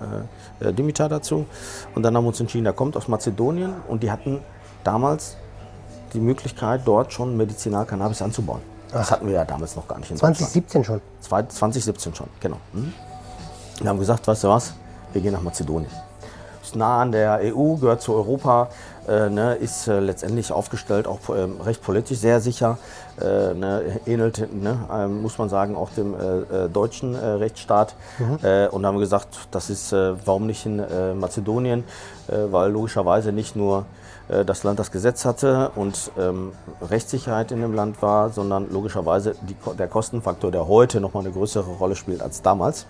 äh, 0.62 0.68
äh, 0.70 0.74
Dimitar 0.74 1.10
dazu. 1.10 1.46
Und 1.94 2.04
dann 2.04 2.16
haben 2.16 2.24
wir 2.24 2.30
uns 2.30 2.40
entschieden, 2.40 2.66
der 2.66 2.74
kommt 2.74 2.98
aus 2.98 3.08
Mazedonien 3.08 3.74
und 3.88 4.04
die 4.04 4.12
hatten 4.12 4.40
damals 4.84 5.38
die 6.14 6.20
Möglichkeit, 6.20 6.82
dort 6.86 7.14
schon 7.14 7.36
Medizinalcannabis 7.38 8.22
anzubauen. 8.22 8.62
Das 8.92 9.12
hatten 9.12 9.28
wir 9.28 9.34
ja 9.34 9.46
damals 9.46 9.76
noch 9.76 9.88
gar 9.88 9.98
nicht 10.00 10.10
in 10.12 10.16
Deutschland. 10.16 10.38
2017 10.38 10.84
schon. 10.84 11.02
Zwei- 11.20 11.44
2017 11.44 12.16
schon, 12.16 12.28
genau. 12.40 12.58
Mhm. 12.74 12.94
Wir 13.82 13.90
haben 13.90 14.00
gesagt, 14.00 14.26
weißt 14.28 14.44
du 14.46 14.48
was, 14.50 14.74
wir 15.12 15.22
gehen 15.22 15.34
nach 15.34 15.42
Mazedonien. 15.42 15.92
Ist 16.64 16.76
nah 16.76 17.02
an 17.02 17.12
der 17.12 17.40
EU, 17.44 17.76
gehört 17.76 18.02
zu 18.02 18.14
Europa, 18.14 18.70
äh, 19.08 19.30
ne, 19.30 19.56
ist 19.56 19.88
äh, 19.88 20.00
letztendlich 20.00 20.52
aufgestellt, 20.52 21.08
auch 21.08 21.20
ähm, 21.30 21.62
recht 21.62 21.82
politisch 21.82 22.20
sehr 22.20 22.42
sicher, 22.42 22.78
äh, 23.22 23.54
ne, 23.54 24.00
ähnelt, 24.06 24.48
ne, 24.54 24.80
ähm, 24.92 25.22
muss 25.22 25.38
man 25.38 25.50
sagen, 25.50 25.76
auch 25.76 25.90
dem 25.92 26.14
äh, 26.14 26.66
äh, 26.66 26.70
deutschen 26.70 27.16
äh, 27.16 27.26
Rechtsstaat. 27.26 27.96
Äh, 28.44 28.68
und 28.68 28.84
da 28.84 28.88
haben 28.88 28.96
wir 28.96 29.02
gesagt, 29.02 29.48
das 29.52 29.70
ist, 29.70 29.94
äh, 29.94 30.14
warum 30.26 30.48
nicht 30.48 30.66
in 30.66 30.80
äh, 30.80 31.14
Mazedonien, 31.14 31.84
äh, 32.28 32.34
weil 32.52 32.72
logischerweise 32.72 33.32
nicht 33.32 33.56
nur 33.56 33.86
äh, 34.28 34.46
das 34.46 34.64
Land 34.64 34.80
das 34.80 34.92
Gesetz 34.92 35.26
hatte 35.26 35.72
und 35.76 36.12
ähm, 36.18 36.52
Rechtssicherheit 36.82 37.52
in 37.52 37.62
dem 37.62 37.74
Land 37.74 38.02
war, 38.02 38.30
sondern 38.30 38.70
logischerweise 38.72 39.36
die, 39.42 39.56
der 39.78 39.88
Kostenfaktor, 39.88 40.52
der 40.52 40.68
heute 40.68 41.00
noch 41.00 41.14
mal 41.14 41.22
eine 41.22 41.32
größere 41.32 41.70
Rolle 41.72 41.96
spielt 41.96 42.22
als 42.22 42.42
damals, 42.42 42.88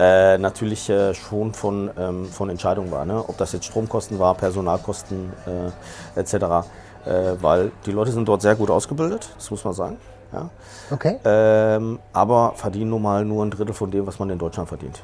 äh, 0.00 0.38
natürlich 0.38 0.88
äh, 0.88 1.12
schon 1.14 1.52
von, 1.52 1.90
ähm, 1.98 2.26
von 2.26 2.48
Entscheidung 2.48 2.90
war. 2.90 3.04
Ne? 3.04 3.22
Ob 3.26 3.36
das 3.36 3.52
jetzt 3.52 3.66
Stromkosten 3.66 4.18
war, 4.18 4.34
Personalkosten 4.34 5.32
äh, 5.46 6.18
etc. 6.18 6.34
Äh, 6.34 7.36
weil 7.40 7.70
die 7.84 7.92
Leute 7.92 8.10
sind 8.10 8.26
dort 8.26 8.40
sehr 8.40 8.54
gut 8.54 8.70
ausgebildet, 8.70 9.28
das 9.36 9.50
muss 9.50 9.62
man 9.62 9.74
sagen. 9.74 9.96
Ja? 10.32 10.48
Okay. 10.90 11.18
Ähm, 11.24 11.98
aber 12.12 12.52
verdienen 12.56 12.90
nun 12.90 13.02
mal 13.02 13.24
nur 13.24 13.44
ein 13.44 13.50
Drittel 13.50 13.74
von 13.74 13.90
dem, 13.90 14.06
was 14.06 14.18
man 14.18 14.30
in 14.30 14.38
Deutschland 14.38 14.68
verdient. 14.68 15.02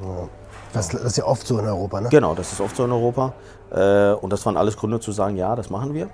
Das, 0.72 0.88
das 0.88 1.02
ist 1.02 1.16
ja 1.16 1.24
oft 1.24 1.46
so 1.46 1.58
in 1.58 1.66
Europa, 1.66 2.00
ne? 2.00 2.08
Genau, 2.08 2.34
das 2.34 2.52
ist 2.52 2.60
oft 2.60 2.76
so 2.76 2.84
in 2.84 2.92
Europa. 2.92 3.32
Äh, 3.70 4.12
und 4.12 4.32
das 4.32 4.46
waren 4.46 4.56
alles 4.56 4.76
Gründe 4.76 5.00
zu 5.00 5.12
sagen, 5.12 5.36
ja, 5.36 5.54
das 5.56 5.68
machen 5.68 5.92
wir. 5.92 6.08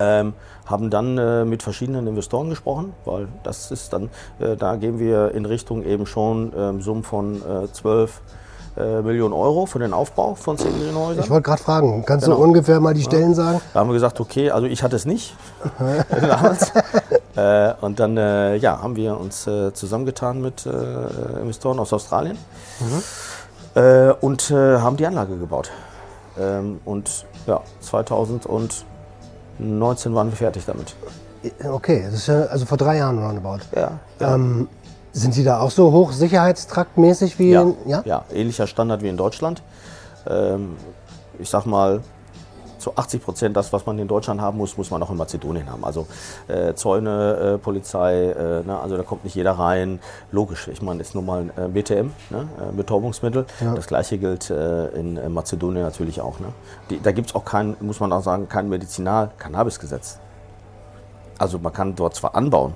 Ähm, 0.00 0.32
haben 0.66 0.88
dann 0.88 1.18
äh, 1.18 1.44
mit 1.44 1.62
verschiedenen 1.62 2.06
Investoren 2.06 2.48
gesprochen, 2.48 2.94
weil 3.04 3.28
das 3.42 3.70
ist 3.70 3.92
dann, 3.92 4.08
äh, 4.38 4.56
da 4.56 4.76
gehen 4.76 4.98
wir 4.98 5.32
in 5.34 5.44
Richtung 5.44 5.82
eben 5.84 6.06
schon 6.06 6.52
ähm, 6.56 6.80
Summen 6.80 7.02
von 7.02 7.36
äh, 7.42 7.70
12 7.70 8.20
äh, 8.78 9.02
Millionen 9.02 9.34
Euro 9.34 9.66
für 9.66 9.78
den 9.80 9.92
Aufbau 9.92 10.36
von 10.36 10.56
10 10.56 10.72
Millionenhäusern. 10.78 11.24
Ich 11.24 11.28
wollte 11.28 11.42
gerade 11.42 11.62
fragen, 11.62 12.04
kannst 12.06 12.24
Genau. 12.24 12.38
du 12.38 12.44
ungefähr 12.44 12.78
mal 12.80 12.94
die 12.94 13.02
Stellen 13.02 13.34
sagen? 13.34 13.60
Da 13.74 13.80
haben 13.80 13.88
wir 13.90 13.94
gesagt, 13.94 14.20
okay, 14.20 14.50
also 14.52 14.66
ich 14.68 14.82
hatte 14.82 14.94
es 14.96 15.04
nicht 15.04 15.36
damals. 16.08 16.72
äh, 17.36 17.74
und 17.80 17.98
dann 18.00 18.16
äh, 18.16 18.56
ja, 18.56 18.80
haben 18.80 18.94
wir 18.96 19.18
uns 19.18 19.48
zusammengetan 19.74 20.40
mit 20.40 20.66
Investoren 20.66 21.78
aus 21.80 21.92
Australien 21.92 22.38
äh, 23.74 24.12
und 24.20 24.50
haben 24.50 24.96
die 24.96 25.06
Anlage 25.06 25.36
gebaut. 25.36 25.70
Ähm, 26.38 26.80
und 26.84 27.26
ja, 27.46 27.60
2019 29.60 30.14
waren 30.14 30.30
wir 30.30 30.36
fertig 30.36 30.64
damit. 30.66 30.94
Okay, 31.64 32.02
das 32.04 32.14
ist 32.14 32.26
ja 32.28 32.42
also 32.44 32.66
vor 32.66 32.76
drei 32.76 32.98
Jahren 32.98 33.18
roundabout. 33.18 33.60
Ja, 33.74 33.92
ja. 34.18 34.34
Ähm, 34.34 34.68
sind 35.12 35.34
Sie 35.34 35.42
da 35.42 35.60
auch 35.60 35.70
so 35.70 35.90
hochsicherheitstraktmäßig 35.90 37.38
wie 37.38 37.50
ja, 37.50 37.62
in, 37.62 37.74
ja? 37.86 38.02
ja, 38.04 38.24
ähnlicher 38.32 38.66
Standard 38.66 39.02
wie 39.02 39.08
in 39.08 39.16
Deutschland. 39.16 39.62
Ähm, 40.28 40.76
ich 41.38 41.48
sag 41.48 41.66
mal, 41.66 42.02
zu 42.80 42.96
80 42.96 43.22
Prozent 43.22 43.56
das, 43.56 43.72
was 43.72 43.86
man 43.86 43.98
in 43.98 44.08
Deutschland 44.08 44.40
haben 44.40 44.58
muss, 44.58 44.76
muss 44.76 44.90
man 44.90 45.02
auch 45.02 45.10
in 45.10 45.16
Mazedonien 45.16 45.70
haben. 45.70 45.84
Also 45.84 46.06
äh, 46.48 46.74
Zäune, 46.74 47.54
äh, 47.54 47.58
Polizei, 47.58 48.30
äh, 48.30 48.62
ne, 48.64 48.78
also 48.80 48.96
da 48.96 49.02
kommt 49.02 49.24
nicht 49.24 49.34
jeder 49.34 49.52
rein. 49.52 50.00
Logisch, 50.32 50.68
ich 50.68 50.82
meine, 50.82 51.00
ist 51.00 51.14
nun 51.14 51.26
mal 51.26 51.42
ein 51.42 51.50
äh, 51.56 51.68
BTM, 51.68 52.10
ne, 52.30 52.48
äh, 52.58 52.72
Betäubungsmittel. 52.72 53.46
Das 53.74 53.86
gleiche 53.86 54.18
gilt 54.18 54.50
äh, 54.50 54.88
in 54.88 55.32
Mazedonien 55.32 55.82
natürlich 55.82 56.20
auch. 56.20 56.40
Ne. 56.40 56.48
Die, 56.88 57.00
da 57.00 57.12
gibt 57.12 57.30
es 57.30 57.34
auch 57.34 57.44
kein, 57.44 57.76
muss 57.80 58.00
man 58.00 58.12
auch 58.12 58.22
sagen, 58.22 58.48
kein 58.48 58.68
Medizinal-Cannabis-Gesetz. 58.68 60.18
Also 61.38 61.58
man 61.58 61.72
kann 61.72 61.94
dort 61.94 62.14
zwar 62.14 62.34
anbauen, 62.34 62.74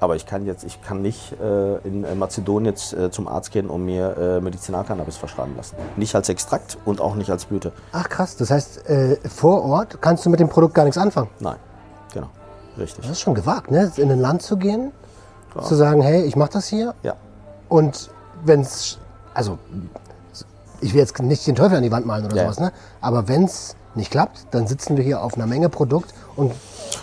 aber 0.00 0.16
ich 0.16 0.26
kann 0.26 0.46
jetzt, 0.46 0.64
ich 0.64 0.82
kann 0.82 1.02
nicht 1.02 1.34
äh, 1.40 1.76
in 1.86 2.04
äh, 2.04 2.14
Mazedonien 2.14 2.72
jetzt 2.72 2.92
äh, 2.94 3.10
zum 3.10 3.28
Arzt 3.28 3.52
gehen 3.52 3.68
und 3.68 3.84
mir 3.84 4.16
äh, 4.16 4.40
Medizinalcannabis 4.40 5.16
verschreiben 5.16 5.54
lassen. 5.56 5.76
Nicht 5.96 6.14
als 6.14 6.28
Extrakt 6.28 6.78
und 6.84 7.00
auch 7.00 7.14
nicht 7.14 7.30
als 7.30 7.44
Blüte. 7.44 7.72
Ach 7.92 8.08
krass, 8.08 8.36
das 8.36 8.50
heißt, 8.50 8.88
äh, 8.88 9.16
vor 9.28 9.62
Ort 9.64 10.00
kannst 10.00 10.24
du 10.24 10.30
mit 10.30 10.40
dem 10.40 10.48
Produkt 10.48 10.74
gar 10.74 10.84
nichts 10.84 10.98
anfangen. 10.98 11.28
Nein, 11.38 11.56
genau, 12.12 12.30
richtig. 12.78 13.02
Das 13.02 13.12
ist 13.12 13.20
schon 13.20 13.34
gewagt, 13.34 13.70
ne? 13.70 13.92
In 13.96 14.10
ein 14.10 14.20
Land 14.20 14.42
zu 14.42 14.56
gehen, 14.56 14.92
zu 15.62 15.74
sagen, 15.74 16.00
hey, 16.00 16.22
ich 16.22 16.36
mache 16.36 16.50
das 16.52 16.66
hier 16.68 16.94
Ja, 17.02 17.14
und 17.68 18.10
wenn 18.44 18.60
es, 18.60 18.98
also 19.34 19.58
ich 20.80 20.94
will 20.94 21.00
jetzt 21.00 21.18
nicht 21.20 21.46
den 21.46 21.56
Teufel 21.56 21.76
an 21.76 21.82
die 21.82 21.92
Wand 21.92 22.06
malen 22.06 22.24
oder 22.24 22.36
Ja. 22.36 22.44
sowas, 22.44 22.58
ne? 22.60 22.72
Aber 23.00 23.28
wenn 23.28 23.44
es 23.44 23.76
nicht 23.94 24.10
klappt, 24.10 24.46
dann 24.52 24.66
sitzen 24.66 24.96
wir 24.96 25.04
hier 25.04 25.22
auf 25.22 25.34
einer 25.34 25.46
Menge 25.46 25.68
Produkt 25.68 26.14
und 26.40 26.52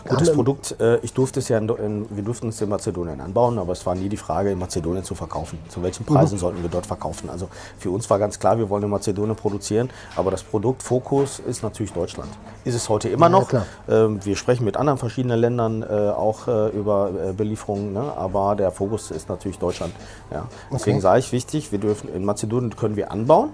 gutes 0.08 0.32
Produkt. 0.34 0.76
Äh, 0.80 0.98
ich 0.98 1.14
durfte 1.14 1.40
es 1.40 1.48
ja, 1.50 1.58
in, 1.58 2.06
wir 2.10 2.24
durften 2.24 2.50
es 2.50 2.62
in 2.62 2.70
Mazedonien 2.70 3.22
anbauen, 3.22 3.58
aber 3.60 3.74
es 3.74 3.86
war 3.86 3.96
nie 3.96 4.10
die 4.10 4.18
Frage, 4.18 4.52
in 4.52 4.60
Mazedonien 4.60 5.04
zu 5.04 5.16
verkaufen. 5.16 5.60
Zu 5.70 5.84
welchen 5.84 6.06
Preisen 6.06 6.38
sollten 6.38 6.62
wir 6.62 6.70
dort 6.70 6.86
verkaufen? 6.86 7.30
Also 7.30 7.50
für 7.78 7.92
uns 7.92 8.10
war 8.10 8.20
ganz 8.20 8.40
klar, 8.40 8.58
wir 8.58 8.70
wollen 8.70 8.84
in 8.84 8.90
Mazedonien 8.90 9.36
produzieren, 9.36 9.90
aber 10.16 10.32
das 10.32 10.44
Produktfokus 10.44 11.40
ist 11.40 11.64
natürlich 11.64 11.94
Deutschland. 11.94 12.30
Ist 12.66 12.76
es 12.76 12.90
heute 12.90 13.10
immer 13.10 13.30
noch. 13.30 13.48
klar. 13.50 13.66
Ähm, 13.88 14.24
wir 14.26 14.36
sprechen 14.36 14.66
mit 14.66 14.78
anderen 14.78 14.98
verschiedenen 14.98 15.40
Ländern 15.40 15.84
äh, 15.84 15.86
auch 15.88 16.48
äh, 16.48 16.70
über 16.70 17.12
Belieferungen, 17.36 17.94
ne? 17.94 18.14
aber 18.16 18.56
der 18.56 18.72
Fokus 18.72 19.12
ist 19.12 19.30
natürlich 19.30 19.60
Deutschland. 19.60 19.94
Ja. 20.32 20.48
Deswegen 20.72 20.98
Okay. 20.98 21.02
sage 21.02 21.20
ich 21.20 21.32
wichtig, 21.32 21.72
wir 21.72 21.80
dürfen 21.80 22.14
in 22.14 22.26
Mazedonien 22.26 22.76
können 22.76 22.96
wir 22.96 23.12
anbauen, 23.12 23.50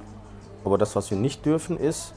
aber 0.63 0.77
das, 0.77 0.95
was 0.95 1.09
wir 1.11 1.17
nicht 1.17 1.45
dürfen, 1.45 1.77
ist 1.77 2.13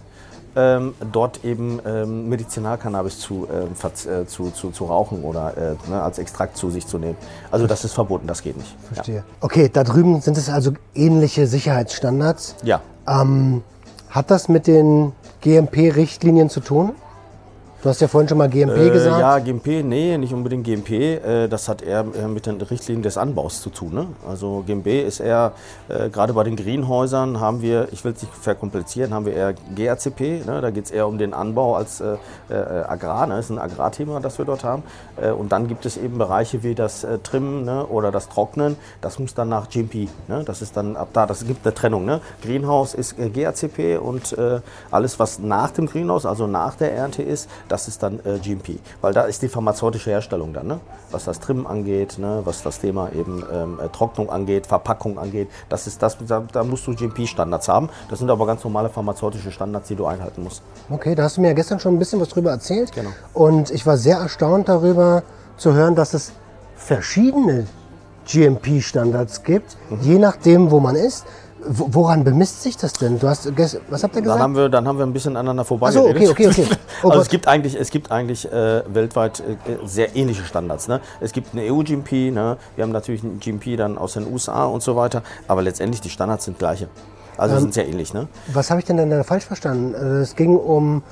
ähm, 0.57 0.95
dort 1.13 1.45
eben 1.45 1.81
ähm, 1.87 2.29
Medizinalcannabis 2.29 3.21
zu, 3.21 3.47
ähm, 3.53 3.73
äh, 3.73 4.27
zu, 4.27 4.51
zu, 4.51 4.71
zu 4.71 4.85
rauchen 4.87 5.23
oder 5.23 5.57
äh, 5.57 5.91
ne, 5.91 6.03
als 6.03 6.19
Extrakt 6.19 6.57
zu 6.57 6.71
sich 6.71 6.87
zu 6.87 6.99
nehmen. 6.99 7.17
Also 7.51 7.67
das 7.67 7.85
ist 7.85 7.93
verboten, 7.93 8.27
das 8.27 8.43
geht 8.43 8.57
nicht. 8.57 8.75
Verstehe. 8.93 9.23
Okay, 9.41 9.69
da 9.73 9.85
drüben 9.85 10.21
sind 10.23 10.39
es 10.39 10.49
also 10.49 10.73
ähnliche 10.95 11.47
Sicherheitsstandards. 11.47 12.57
Ja. 12.63 12.81
Ähm, 13.07 13.63
hat 14.09 14.31
das 14.31 14.49
mit 14.49 14.67
den 14.67 15.13
GMP-Richtlinien 15.43 16.49
zu 16.49 16.61
tun? 16.61 16.93
Du 17.83 17.91
hast 17.91 18.01
ja 18.01 18.09
vorhin 18.09 18.27
schon 18.27 18.39
mal 18.39 18.49
GMP 18.49 18.75
Äh, 18.79 18.91
gesagt. 18.91 19.21
ja, 19.21 19.39
GMP, 19.39 19.83
nee, 19.85 20.17
nicht 20.17 20.33
unbedingt 20.33 20.65
GMP. 20.65 20.91
Äh, 20.91 21.47
das 21.47 21.69
hat 21.69 21.83
eher 21.83 22.07
äh, 22.19 22.27
mit 22.27 22.47
den 22.47 22.61
Richtlinien 22.61 23.03
des 23.03 23.19
Anbaus 23.19 23.61
zu 23.61 23.69
tun. 23.69 23.93
Ne? 23.95 24.07
Also 24.27 24.65
GMP 24.67 25.03
ist 25.07 25.21
eher, 25.21 25.53
äh, 25.89 26.09
gerade 26.09 26.33
bei 26.33 26.43
den 26.43 26.57
Greenhäusern 26.57 27.39
haben 27.39 27.61
wir, 27.61 27.89
ich 27.93 28.03
will 28.03 28.13
es 28.13 28.23
nicht 28.23 28.35
verkomplizieren, 28.35 29.13
haben 29.13 29.27
wir 29.27 29.35
eher 29.35 29.55
GRCP. 29.75 30.43
Ne? 30.47 30.63
Da 30.63 30.71
geht 30.71 30.87
es 30.87 30.91
eher 30.91 31.07
um 31.07 31.19
den 31.19 31.35
Anbau 31.35 31.77
als 31.77 32.01
äh, 32.01 32.17
äh, 32.49 32.55
Agrar. 32.55 33.27
Ne? 33.27 33.37
Das 33.37 33.45
ist 33.45 33.51
ein 33.53 33.59
Agrarthema, 33.59 34.21
das 34.21 34.39
wir 34.39 34.47
dort 34.47 34.65
haben. 34.65 34.83
Und 35.39 35.53
dann 35.53 35.69
gibt 35.69 35.87
es 35.87 35.97
eben 35.97 36.19
Bereiche 36.19 36.63
wie 36.63 36.75
das 36.75 37.07
Trimmen 37.23 37.65
ne? 37.65 37.87
oder 37.87 38.11
das 38.11 38.29
Trocknen. 38.29 38.77
Das 39.01 39.19
muss 39.19 39.35
dann 39.35 39.49
nach 39.49 39.69
GMP. 39.69 40.09
Ne? 40.29 40.43
Das 40.45 40.61
ist 40.63 40.77
dann 40.77 40.97
ab 40.97 41.09
da, 41.13 41.27
das 41.27 41.47
gibt 41.47 41.65
eine 41.65 41.75
Trennung. 41.75 42.05
Ne? 42.05 42.21
Greenhouse 42.43 42.95
ist 42.95 43.17
GRCP 43.17 43.99
und 43.99 44.37
alles, 44.91 45.19
was 45.19 45.39
nach 45.39 45.71
dem 45.71 45.87
Greenhouse, 45.87 46.27
also 46.27 46.47
nach 46.47 46.75
der 46.75 46.93
Ernte 46.95 47.23
ist, 47.23 47.49
das 47.69 47.76
das 47.77 47.89
ist 47.89 48.03
dann 48.03 48.21
äh, 48.25 48.39
GMP. 48.39 48.79
Weil 49.03 49.13
da 49.13 49.25
ist 49.25 49.43
die 49.43 49.49
pharmazeutische 49.49 50.09
Herstellung 50.09 50.55
dann, 50.55 50.67
ne? 50.67 50.81
was 51.11 51.25
das 51.25 51.41
Trimmen 51.41 51.67
angeht, 51.67 52.17
ne? 52.19 52.41
was 52.45 52.63
das 52.63 52.79
Thema 52.81 53.13
eben 53.13 53.45
ähm, 53.53 53.79
äh, 53.85 53.89
Trocknung 53.91 54.31
angeht, 54.31 54.67
Verpackung 54.67 55.19
angeht. 55.19 55.51
Das 55.69 55.87
ist 55.87 56.01
das, 56.03 56.17
da, 56.27 56.43
da 56.51 56.65
musst 56.65 56.87
du 56.87 56.95
GMP-Standards 56.95 57.69
haben. 57.69 57.91
Das 58.09 58.19
sind 58.19 58.31
aber 58.31 58.47
ganz 58.47 58.65
normale 58.65 58.89
pharmazeutische 58.89 59.53
Standards, 59.53 59.89
die 59.89 59.95
du 59.95 60.07
einhalten 60.07 60.43
musst. 60.43 60.63
Okay, 60.89 61.15
da 61.15 61.25
hast 61.25 61.37
du 61.37 61.43
mir 61.43 61.49
ja 61.49 61.53
gestern 61.53 61.79
schon 61.79 61.95
ein 61.95 61.99
bisschen 61.99 62.19
was 62.19 62.31
drüber 62.31 62.51
erzählt. 62.51 62.93
Genau. 62.93 63.11
Und 63.35 63.71
ich 63.71 63.85
war 63.85 63.99
sehr 63.99 64.17
erstaunt 64.17 64.71
darüber 64.71 65.23
zu 65.59 65.75
hören, 65.75 65.95
dass 65.95 66.15
es 66.15 66.33
verschiedene 66.77 67.67
GMP-Standards 68.27 69.43
gibt, 69.43 69.77
Mhm. 69.91 69.99
je 70.01 70.19
nachdem, 70.19 70.71
wo 70.71 70.81
man 70.81 70.97
ist. 70.97 71.27
Wo- 71.69 71.89
Woran 71.91 72.25
bemisst 72.25 72.63
sich 72.63 72.77
das 72.77 72.93
denn? 72.93 73.19
Du 73.19 73.29
hast, 73.29 73.47
was 73.89 74.03
habt 74.03 74.15
ihr 74.15 74.21
Dann 74.21 74.23
gesagt? 74.25 74.41
haben, 74.41 74.57
wir, 74.57 74.69
dann 74.69 74.87
haben 74.87 74.99
wir 74.99 75.07
ein 75.07 75.13
bisschen 75.13 75.37
aneinander 75.37 75.63
Ach 75.81 75.93
so, 75.93 76.09
okay, 76.09 76.29
okay, 76.29 76.49
okay. 76.49 76.67
Oh 77.03 77.09
also 77.11 77.23
es 77.23 77.29
gibt 77.29 77.47
eigentlich, 77.49 77.75
es 77.79 77.91
gibt 77.91 78.11
eigentlich 78.11 78.51
äh, 78.51 78.83
weltweit 78.93 79.41
äh, 79.41 79.55
sehr 79.85 80.15
ähnliche 80.17 80.45
Standards. 80.45 80.89
Ne? 80.89 81.01
Es 81.21 81.33
gibt 81.33 81.53
eine 81.55 81.63
EU-GMP, 81.71 82.31
ne? 82.33 82.57
wir 82.77 82.85
haben 82.85 82.93
natürlich 82.93 83.23
einen 83.23 83.41
GMP 83.41 83.77
dann 83.77 83.99
aus 83.99 84.15
den 84.15 84.31
USA 84.33 84.65
und 84.65 84.83
so 84.83 84.97
weiter, 84.97 85.23
aber 85.49 85.63
letztendlich 85.63 86.01
die 86.01 86.11
Standards 86.11 86.45
sind 86.47 86.59
gleiche. 86.59 86.89
Also 87.37 87.55
Ähm, 87.57 87.61
sind 87.63 87.75
sehr 87.75 87.87
ähnlich. 87.89 88.15
Ne? 88.15 88.29
Was 88.53 88.71
habe 88.71 88.81
ich 88.81 88.87
denn 88.87 89.11
da 89.11 89.23
falsch 89.25 89.45
verstanden? 89.45 89.95
Äh, 89.95 90.21
Es 90.23 90.37
ging 90.37 90.57
um, 90.57 91.03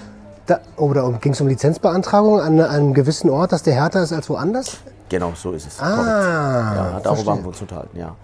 da, 0.46 0.60
oder 0.76 1.04
um, 1.04 1.20
ging 1.20 1.32
es 1.32 1.40
um 1.40 1.48
Lizenzbeantragung 1.48 2.40
an 2.40 2.60
einem 2.60 2.94
gewissen 2.94 3.28
Ort, 3.30 3.52
dass 3.52 3.62
der 3.62 3.74
härter 3.74 4.02
ist 4.02 4.12
als 4.12 4.28
woanders? 4.30 4.78
Genau, 5.10 5.32
so 5.36 5.52
ist 5.52 5.66
es. 5.66 5.80
Ah. 5.80 6.74
Ja, 6.94 7.00
darüber 7.02 7.32
haben 7.32 7.42
wir 7.42 7.48
uns 7.48 7.60
unterhalten, 7.60 7.98
ja. 7.98 8.14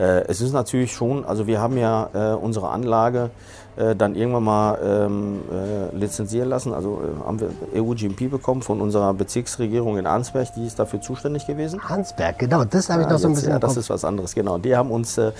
Äh, 0.00 0.24
es 0.28 0.40
ist 0.40 0.52
natürlich 0.52 0.92
schon, 0.92 1.24
also 1.26 1.46
wir 1.46 1.60
haben 1.60 1.76
ja 1.76 2.08
äh, 2.14 2.34
unsere 2.34 2.70
Anlage 2.70 3.30
äh, 3.76 3.94
dann 3.94 4.14
irgendwann 4.14 4.44
mal 4.44 4.78
ähm, 4.82 5.42
äh, 5.52 5.94
lizenzieren 5.94 6.48
lassen. 6.48 6.72
Also 6.72 7.02
äh, 7.02 7.26
haben 7.26 7.38
wir 7.40 7.50
EU-GMP 7.74 8.30
bekommen 8.30 8.62
von 8.62 8.80
unserer 8.80 9.12
Bezirksregierung 9.12 9.98
in 9.98 10.06
Arnsberg, 10.06 10.54
die 10.54 10.66
ist 10.66 10.78
dafür 10.78 11.02
zuständig 11.02 11.46
gewesen. 11.46 11.86
Hansberg, 11.86 12.38
genau, 12.38 12.64
das 12.64 12.88
habe 12.88 13.02
ich 13.02 13.08
noch 13.08 13.18
so 13.18 13.28
ein 13.28 13.34
bisschen 13.34 13.50
ja, 13.50 13.58
das 13.58 13.76
ist 13.76 13.90
was 13.90 14.04
anderes, 14.04 14.34
genau. 14.34 14.56
Die 14.56 14.74
haben 14.74 14.90
uns, 14.90 15.18
äh, 15.18 15.32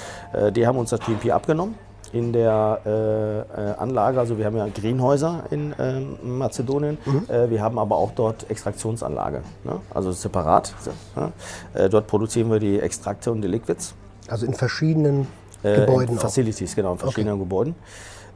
die 0.53 0.67
haben 0.67 0.77
uns 0.79 0.91
das 0.91 1.01
GMP 1.01 1.31
abgenommen 1.31 1.75
in 2.13 2.33
der 2.33 3.47
äh, 3.57 3.81
Anlage. 3.81 4.19
Also 4.19 4.37
wir 4.37 4.45
haben 4.45 4.57
ja 4.57 4.67
Greenhäuser 4.67 5.45
in 5.51 5.75
ähm, 5.79 6.39
Mazedonien. 6.39 6.99
Mhm. 7.05 7.27
Äh, 7.29 7.51
wir 7.51 7.63
haben 7.63 7.79
aber 7.79 7.97
auch 7.97 8.13
dort 8.15 8.51
Extraktionsanlage, 8.51 9.43
ne? 9.65 9.81
also 9.95 10.13
separat. 10.13 10.75
So, 10.81 10.91
ne? 11.21 11.33
äh, 11.75 11.89
dort 11.89 12.09
produzieren 12.09 12.51
wir 12.51 12.59
die 12.59 12.81
Extrakte 12.81 13.31
und 13.31 13.43
die 13.43 13.49
Liquids. 13.49 13.95
Also 14.31 14.47
in 14.47 14.55
verschiedenen 14.55 15.27
Äh, 15.63 15.81
Gebäuden 15.81 16.13
in 16.13 16.19
auch. 16.19 16.23
Facilities, 16.23 16.75
genau, 16.75 16.93
in 16.93 16.99
verschiedenen 16.99 17.39
Gebäuden. 17.39 17.75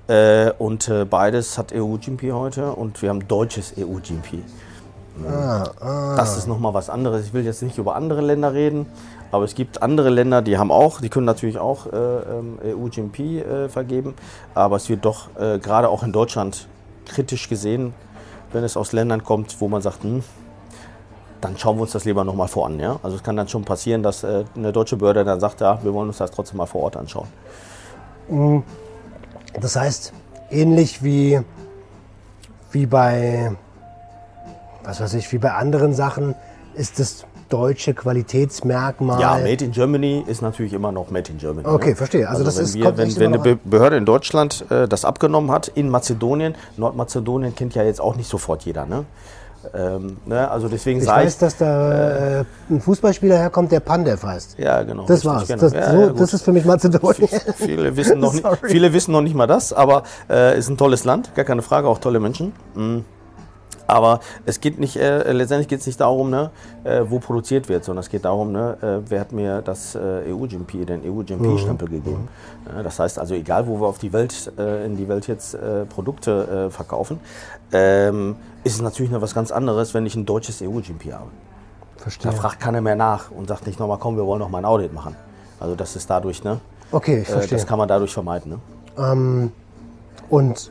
Äh, 0.08 0.50
und 0.58 0.88
äh, 0.88 1.06
beides 1.06 1.56
hat 1.56 1.72
EU-GMP 1.72 2.32
heute 2.32 2.72
und 2.72 3.00
wir 3.00 3.08
haben 3.08 3.26
deutsches 3.26 3.72
EU-GMP. 3.78 4.40
Ah, 5.26 6.16
Das 6.16 6.36
ist 6.36 6.48
nochmal 6.48 6.74
was 6.74 6.90
anderes. 6.90 7.24
Ich 7.26 7.32
will 7.32 7.44
jetzt 7.44 7.62
nicht 7.62 7.78
über 7.78 7.94
andere 7.94 8.20
Länder 8.20 8.52
reden, 8.52 8.86
aber 9.30 9.44
es 9.44 9.54
gibt 9.54 9.80
andere 9.80 10.10
Länder, 10.10 10.42
die 10.42 10.58
haben 10.58 10.72
auch, 10.72 11.00
die 11.00 11.08
können 11.08 11.24
natürlich 11.24 11.58
auch 11.58 11.86
äh, 11.86 11.96
ähm, 11.96 12.58
EU-GMP 12.64 13.18
äh, 13.20 13.68
vergeben, 13.68 14.14
aber 14.54 14.76
es 14.76 14.88
wird 14.88 15.04
doch 15.04 15.28
äh, 15.38 15.58
gerade 15.60 15.88
auch 15.88 16.02
in 16.02 16.12
Deutschland 16.12 16.66
kritisch 17.06 17.48
gesehen, 17.48 17.94
wenn 18.52 18.64
es 18.64 18.76
aus 18.76 18.92
Ländern 18.92 19.22
kommt, 19.24 19.60
wo 19.60 19.68
man 19.68 19.80
sagt, 19.82 20.02
hm, 20.02 20.22
dann 21.44 21.58
schauen 21.58 21.76
wir 21.76 21.82
uns 21.82 21.92
das 21.92 22.04
lieber 22.04 22.24
nochmal 22.24 22.48
vor 22.48 22.66
an. 22.66 22.80
Ja? 22.80 22.96
Also 23.02 23.16
es 23.16 23.22
kann 23.22 23.36
dann 23.36 23.48
schon 23.48 23.64
passieren, 23.64 24.02
dass 24.02 24.24
äh, 24.24 24.44
eine 24.56 24.72
deutsche 24.72 24.96
Behörde 24.96 25.24
dann 25.24 25.38
sagt, 25.40 25.60
ja, 25.60 25.78
wir 25.82 25.92
wollen 25.92 26.08
uns 26.08 26.18
das 26.18 26.30
trotzdem 26.30 26.56
mal 26.56 26.66
vor 26.66 26.82
Ort 26.82 26.96
anschauen. 26.96 27.28
Das 29.60 29.76
heißt, 29.76 30.12
ähnlich 30.50 31.02
wie, 31.04 31.40
wie 32.72 32.86
bei, 32.86 33.52
was 34.82 35.00
weiß 35.00 35.14
ich, 35.14 35.30
wie 35.32 35.38
bei 35.38 35.52
anderen 35.52 35.92
Sachen 35.94 36.34
ist 36.74 36.98
das 36.98 37.26
deutsche 37.50 37.92
Qualitätsmerkmal. 37.94 39.20
Ja, 39.20 39.34
Made 39.34 39.64
in 39.64 39.72
Germany 39.72 40.24
ist 40.26 40.40
natürlich 40.40 40.72
immer 40.72 40.90
noch 40.90 41.10
Made 41.10 41.30
in 41.30 41.38
Germany. 41.38 41.68
Okay, 41.68 41.90
ne? 41.90 41.96
verstehe. 41.96 42.28
Also 42.28 42.42
das 42.42 42.56
wenn 42.56 42.64
ist- 42.64 42.74
wir, 42.74 42.96
wenn, 42.96 43.16
wenn 43.16 43.34
eine 43.34 43.38
Be 43.38 43.56
Behörde 43.62 43.96
in 43.98 44.06
Deutschland 44.06 44.64
äh, 44.70 44.88
das 44.88 45.04
abgenommen 45.04 45.50
hat, 45.52 45.68
in 45.68 45.90
Mazedonien, 45.90 46.54
Nordmazedonien 46.78 47.54
kennt 47.54 47.74
ja 47.74 47.82
jetzt 47.84 48.00
auch 48.00 48.16
nicht 48.16 48.28
sofort 48.28 48.62
jeder. 48.64 48.86
Ne? 48.86 49.04
Ähm, 49.74 50.16
ne? 50.26 50.50
Also 50.50 50.68
deswegen 50.68 51.00
ich 51.00 51.06
weiß, 51.06 51.38
dass 51.38 51.56
da 51.56 52.40
äh, 52.40 52.44
ein 52.70 52.80
Fußballspieler 52.80 53.36
herkommt, 53.36 53.72
der 53.72 53.80
Pandev 53.80 54.22
heißt. 54.22 54.58
ja, 54.58 54.82
genau. 54.82 55.02
Das 55.06 55.24
richtig, 55.24 55.30
war's. 55.30 55.48
Genau. 55.48 55.60
Das, 55.60 55.72
ja, 55.72 55.90
so, 55.90 56.00
ja, 56.00 56.06
das 56.08 56.34
ist 56.34 56.42
für 56.42 56.52
mich 56.52 56.64
Mazedonien. 56.64 57.28
viele, 57.56 57.96
wissen 57.96 58.18
noch 58.18 58.32
nicht, 58.34 58.46
viele 58.64 58.92
wissen 58.92 59.12
noch 59.12 59.22
nicht 59.22 59.34
mal 59.34 59.46
das, 59.46 59.72
aber 59.72 60.04
äh, 60.28 60.58
ist 60.58 60.68
ein 60.68 60.76
tolles 60.76 61.04
Land, 61.04 61.34
gar 61.34 61.44
keine 61.44 61.62
Frage, 61.62 61.88
auch 61.88 61.98
tolle 61.98 62.20
Menschen. 62.20 62.52
Mm. 62.74 62.98
Aber 63.86 64.20
es 64.46 64.60
geht 64.60 64.78
nicht, 64.78 64.96
äh, 64.96 65.32
letztendlich 65.32 65.68
geht 65.68 65.80
es 65.80 65.86
nicht 65.86 66.00
darum, 66.00 66.30
ne, 66.30 66.50
äh, 66.84 67.02
wo 67.06 67.18
produziert 67.18 67.68
wird, 67.68 67.84
sondern 67.84 68.02
es 68.02 68.08
geht 68.08 68.24
darum, 68.24 68.52
ne, 68.52 68.76
äh, 68.80 69.10
wer 69.10 69.20
hat 69.20 69.32
mir 69.32 69.62
das 69.62 69.94
äh, 69.94 70.32
EU-GMP, 70.32 70.86
den 70.86 71.02
EU-GMP-Stempel 71.04 71.88
gegeben. 71.88 72.28
Äh, 72.66 72.82
das 72.82 72.98
heißt 72.98 73.18
also, 73.18 73.34
egal 73.34 73.66
wo 73.66 73.80
wir 73.80 73.86
auf 73.86 73.98
die 73.98 74.12
Welt, 74.12 74.52
äh, 74.58 74.86
in 74.86 74.96
die 74.96 75.08
Welt 75.08 75.26
jetzt 75.26 75.54
äh, 75.54 75.84
Produkte 75.84 76.70
verkaufen, 76.70 77.20
ähm, 77.72 78.36
ist 78.62 78.74
es 78.74 78.82
natürlich 78.82 79.10
noch 79.10 79.20
was 79.20 79.34
ganz 79.34 79.50
anderes, 79.50 79.94
wenn 79.94 80.06
ich 80.06 80.14
ein 80.16 80.26
deutsches 80.26 80.62
EU-GMP 80.62 81.12
habe. 81.12 81.30
Verstehe. 81.96 82.30
Da 82.30 82.36
fragt 82.36 82.60
keiner 82.60 82.80
mehr 82.80 82.96
nach 82.96 83.30
und 83.30 83.48
sagt 83.48 83.66
nicht 83.66 83.78
nochmal, 83.78 83.98
komm, 83.98 84.16
wir 84.16 84.26
wollen 84.26 84.40
noch 84.40 84.48
mal 84.48 84.58
ein 84.58 84.64
Audit 84.64 84.92
machen. 84.92 85.16
Also 85.60 85.74
das 85.74 85.96
ist 85.96 86.08
dadurch, 86.08 86.44
ne? 86.44 86.60
Okay, 86.92 87.20
ich 87.22 87.28
verstehe. 87.28 87.58
das 87.58 87.66
kann 87.66 87.78
man 87.78 87.88
dadurch 87.88 88.12
vermeiden. 88.12 88.52
Ne? 88.52 88.58
Ähm, 88.98 89.52
und 90.28 90.70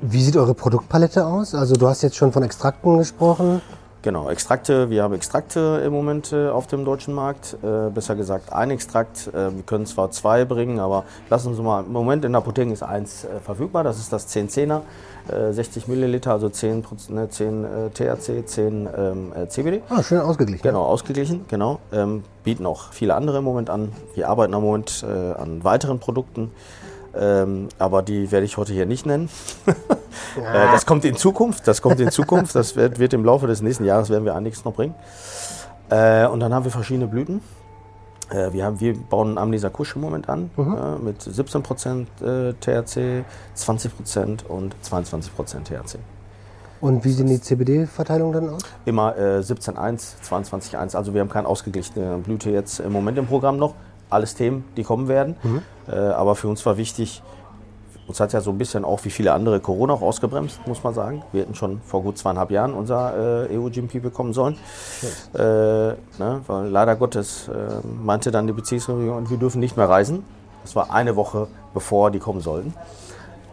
wie 0.00 0.22
sieht 0.22 0.36
eure 0.36 0.54
Produktpalette 0.54 1.26
aus? 1.26 1.54
Also 1.54 1.74
du 1.74 1.86
hast 1.88 2.02
jetzt 2.02 2.16
schon 2.16 2.32
von 2.32 2.42
Extrakten 2.42 2.98
gesprochen. 2.98 3.60
Genau, 4.02 4.28
Extrakte, 4.28 4.90
wir 4.90 5.02
haben 5.02 5.14
Extrakte 5.14 5.80
im 5.82 5.90
Moment 5.94 6.30
äh, 6.30 6.50
auf 6.50 6.66
dem 6.66 6.84
deutschen 6.84 7.14
Markt. 7.14 7.56
Äh, 7.62 7.88
besser 7.88 8.14
gesagt 8.14 8.52
ein 8.52 8.70
Extrakt. 8.70 9.28
Äh, 9.28 9.54
wir 9.56 9.62
können 9.64 9.86
zwar 9.86 10.10
zwei 10.10 10.44
bringen, 10.44 10.78
aber 10.78 11.04
lassen 11.30 11.48
uns 11.48 11.58
mal, 11.58 11.84
im 11.86 11.92
Moment 11.92 12.22
in 12.26 12.32
der 12.32 12.42
Apotheke 12.42 12.70
ist 12.70 12.82
eins 12.82 13.24
äh, 13.24 13.40
verfügbar. 13.42 13.82
Das 13.82 13.98
ist 13.98 14.12
das 14.12 14.28
1010er, 14.28 14.82
äh, 15.32 15.52
60 15.54 15.88
Milliliter, 15.88 16.32
also 16.32 16.50
10, 16.50 16.82
Proz- 16.82 17.08
ne, 17.08 17.30
10 17.30 17.64
äh, 17.64 17.68
THC, 17.94 18.44
10 18.44 18.88
ähm, 18.94 19.32
äh, 19.34 19.48
CBD. 19.48 19.80
Ah, 19.88 20.02
schön 20.02 20.20
ausgeglichen. 20.20 20.62
Genau, 20.62 20.82
ausgeglichen, 20.84 21.46
genau. 21.48 21.78
Ähm, 21.90 22.24
bieten 22.42 22.66
auch 22.66 22.92
viele 22.92 23.14
andere 23.14 23.38
im 23.38 23.44
Moment 23.44 23.70
an. 23.70 23.90
Wir 24.14 24.28
arbeiten 24.28 24.52
im 24.52 24.60
Moment 24.60 25.02
äh, 25.08 25.32
an 25.40 25.64
weiteren 25.64 25.98
Produkten. 25.98 26.50
Ähm, 27.16 27.68
aber 27.78 28.02
die 28.02 28.30
werde 28.32 28.46
ich 28.46 28.56
heute 28.56 28.72
hier 28.72 28.86
nicht 28.86 29.06
nennen. 29.06 29.28
äh, 29.66 29.72
das 30.72 30.86
kommt 30.86 31.04
in 31.04 31.16
Zukunft. 31.16 31.66
Das 31.68 31.82
kommt 31.82 32.00
in 32.00 32.10
Zukunft. 32.10 32.54
Das 32.54 32.76
wird, 32.76 32.98
wird 32.98 33.12
im 33.12 33.24
Laufe 33.24 33.46
des 33.46 33.62
nächsten 33.62 33.84
Jahres 33.84 34.10
werden 34.10 34.24
wir 34.24 34.34
einiges 34.34 34.64
noch 34.64 34.74
bringen. 34.74 34.94
Äh, 35.90 36.26
und 36.26 36.40
dann 36.40 36.52
haben 36.52 36.64
wir 36.64 36.72
verschiedene 36.72 37.06
Blüten. 37.06 37.40
Äh, 38.30 38.52
wir, 38.52 38.64
haben, 38.64 38.80
wir 38.80 38.94
bauen 38.94 39.38
Amnesa 39.38 39.68
Kusch 39.68 39.94
im 39.96 40.02
Moment 40.02 40.28
an 40.28 40.50
äh, 40.56 41.02
mit 41.02 41.20
17% 41.20 42.06
äh, 42.22 42.54
THC, 42.54 43.24
20% 43.56 44.46
und 44.46 44.74
22% 44.82 45.30
THC. 45.64 45.98
Und 46.80 47.04
wie 47.04 47.12
sieht 47.12 47.28
die 47.28 47.40
CBD-Verteilung 47.40 48.32
dann 48.32 48.50
aus? 48.50 48.62
Immer 48.84 49.16
äh, 49.16 49.38
17.1, 49.38 50.16
22.1. 50.28 50.96
Also 50.96 51.14
wir 51.14 51.20
haben 51.20 51.30
keine 51.30 51.48
ausgeglichene 51.48 52.18
Blüte 52.18 52.50
jetzt 52.50 52.80
im 52.80 52.92
Moment 52.92 53.16
im 53.16 53.26
Programm 53.26 53.56
noch. 53.56 53.74
Alles 54.14 54.34
Themen, 54.34 54.64
die 54.76 54.84
kommen 54.84 55.08
werden. 55.08 55.36
Äh, 55.88 55.94
aber 55.96 56.34
für 56.34 56.48
uns 56.48 56.64
war 56.64 56.76
wichtig, 56.76 57.22
uns 58.06 58.20
hat 58.20 58.32
ja 58.32 58.40
so 58.40 58.50
ein 58.50 58.58
bisschen 58.58 58.84
auch 58.84 59.04
wie 59.04 59.10
viele 59.10 59.32
andere 59.32 59.60
Corona 59.60 59.94
auch 59.94 60.02
ausgebremst, 60.02 60.60
muss 60.66 60.82
man 60.84 60.92
sagen. 60.94 61.22
Wir 61.32 61.42
hätten 61.42 61.54
schon 61.54 61.80
vor 61.86 62.02
gut 62.02 62.18
zweieinhalb 62.18 62.50
Jahren 62.50 62.74
unser 62.74 63.48
äh, 63.50 63.56
EU-GMP 63.58 64.00
bekommen 64.02 64.32
sollen. 64.34 64.56
Äh, 65.34 65.38
ne, 65.38 65.96
weil 66.46 66.68
leider 66.68 66.96
Gottes 66.96 67.48
äh, 67.48 67.52
meinte 68.04 68.30
dann 68.30 68.46
die 68.46 68.52
Bezirksregierung, 68.52 69.30
wir 69.30 69.36
dürfen 69.38 69.58
nicht 69.60 69.76
mehr 69.76 69.88
reisen. 69.88 70.22
Das 70.62 70.76
war 70.76 70.92
eine 70.92 71.16
Woche 71.16 71.46
bevor 71.72 72.10
die 72.10 72.18
kommen 72.18 72.40
sollten. 72.40 72.74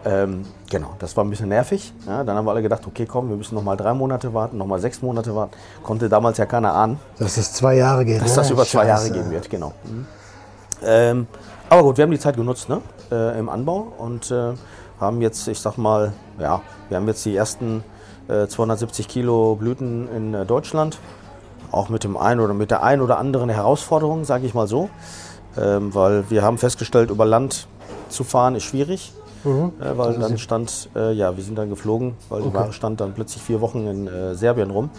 Ähm, 0.03 0.45
genau, 0.69 0.95
das 0.99 1.15
war 1.15 1.23
ein 1.23 1.29
bisschen 1.29 1.49
nervig. 1.49 1.93
Ja, 2.07 2.23
dann 2.23 2.35
haben 2.35 2.45
wir 2.45 2.51
alle 2.51 2.61
gedacht, 2.63 2.85
okay, 2.87 3.05
komm, 3.05 3.29
wir 3.29 3.37
müssen 3.37 3.53
noch 3.55 3.63
mal 3.63 3.77
drei 3.77 3.93
Monate 3.93 4.33
warten, 4.33 4.57
noch 4.57 4.65
mal 4.65 4.79
sechs 4.79 5.01
Monate 5.01 5.35
warten. 5.35 5.53
Konnte 5.83 6.09
damals 6.09 6.37
ja 6.39 6.45
keiner 6.45 6.73
ahnen, 6.73 6.99
Dass 7.19 7.37
es 7.37 7.53
zwei 7.53 7.75
Jahre 7.75 8.03
geht. 8.03 8.19
dass 8.21 8.31
ne? 8.31 8.35
das 8.37 8.49
über 8.49 8.65
zwei 8.65 8.87
Jahre 8.87 9.01
Scheiße. 9.03 9.13
gehen 9.13 9.29
wird. 9.31 9.49
Genau. 9.49 9.73
Ähm, 10.83 11.27
aber 11.69 11.83
gut, 11.83 11.97
wir 11.97 12.03
haben 12.03 12.11
die 12.11 12.19
Zeit 12.19 12.35
genutzt 12.35 12.69
ne? 12.69 12.81
äh, 13.11 13.37
im 13.39 13.49
Anbau 13.49 13.93
und 13.97 14.31
äh, 14.31 14.53
haben 14.99 15.21
jetzt, 15.21 15.47
ich 15.47 15.59
sag 15.59 15.77
mal, 15.77 16.13
ja, 16.39 16.61
wir 16.89 16.97
haben 16.97 17.07
jetzt 17.07 17.25
die 17.25 17.35
ersten 17.35 17.83
äh, 18.27 18.47
270 18.47 19.07
Kilo 19.07 19.55
Blüten 19.55 20.07
in 20.15 20.33
äh, 20.33 20.45
Deutschland. 20.45 20.99
Auch 21.71 21.89
mit 21.89 22.03
dem 22.03 22.17
einen 22.17 22.41
oder 22.41 22.53
mit 22.53 22.69
der 22.69 22.83
einen 22.83 23.01
oder 23.01 23.17
anderen 23.17 23.49
Herausforderung, 23.49 24.25
sage 24.25 24.45
ich 24.45 24.53
mal 24.53 24.67
so. 24.67 24.89
Ähm, 25.57 25.93
weil 25.93 26.29
wir 26.29 26.43
haben 26.43 26.57
festgestellt, 26.57 27.09
über 27.09 27.25
Land 27.25 27.67
zu 28.09 28.23
fahren 28.23 28.55
ist 28.55 28.63
schwierig. 28.63 29.13
Äh, 29.81 29.97
weil 29.97 30.19
dann 30.19 30.37
stand, 30.37 30.89
äh, 30.95 31.13
ja, 31.13 31.35
wir 31.35 31.43
sind 31.43 31.57
dann 31.57 31.69
geflogen, 31.69 32.13
weil 32.29 32.43
die 32.43 32.53
Ware 32.53 32.73
stand 32.73 33.01
dann 33.01 33.13
plötzlich 33.13 33.41
vier 33.41 33.59
Wochen 33.59 33.87
in 33.87 34.07
äh, 34.07 34.35
Serbien 34.35 34.69
rum, 34.69 34.89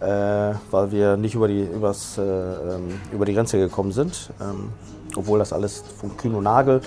weil 0.00 0.90
wir 0.90 1.16
nicht 1.16 1.34
über 1.34 1.48
die, 1.48 1.62
übers, 1.62 2.18
äh, 2.18 2.22
ähm, 2.22 3.00
über 3.12 3.24
die 3.24 3.34
Grenze 3.34 3.58
gekommen 3.58 3.92
sind. 3.92 4.30
Ähm, 4.40 4.70
obwohl 5.16 5.38
das 5.38 5.52
alles 5.52 5.82
von 5.98 6.16
Kühn 6.16 6.34
und 6.34 6.44
Nagel, 6.44 6.80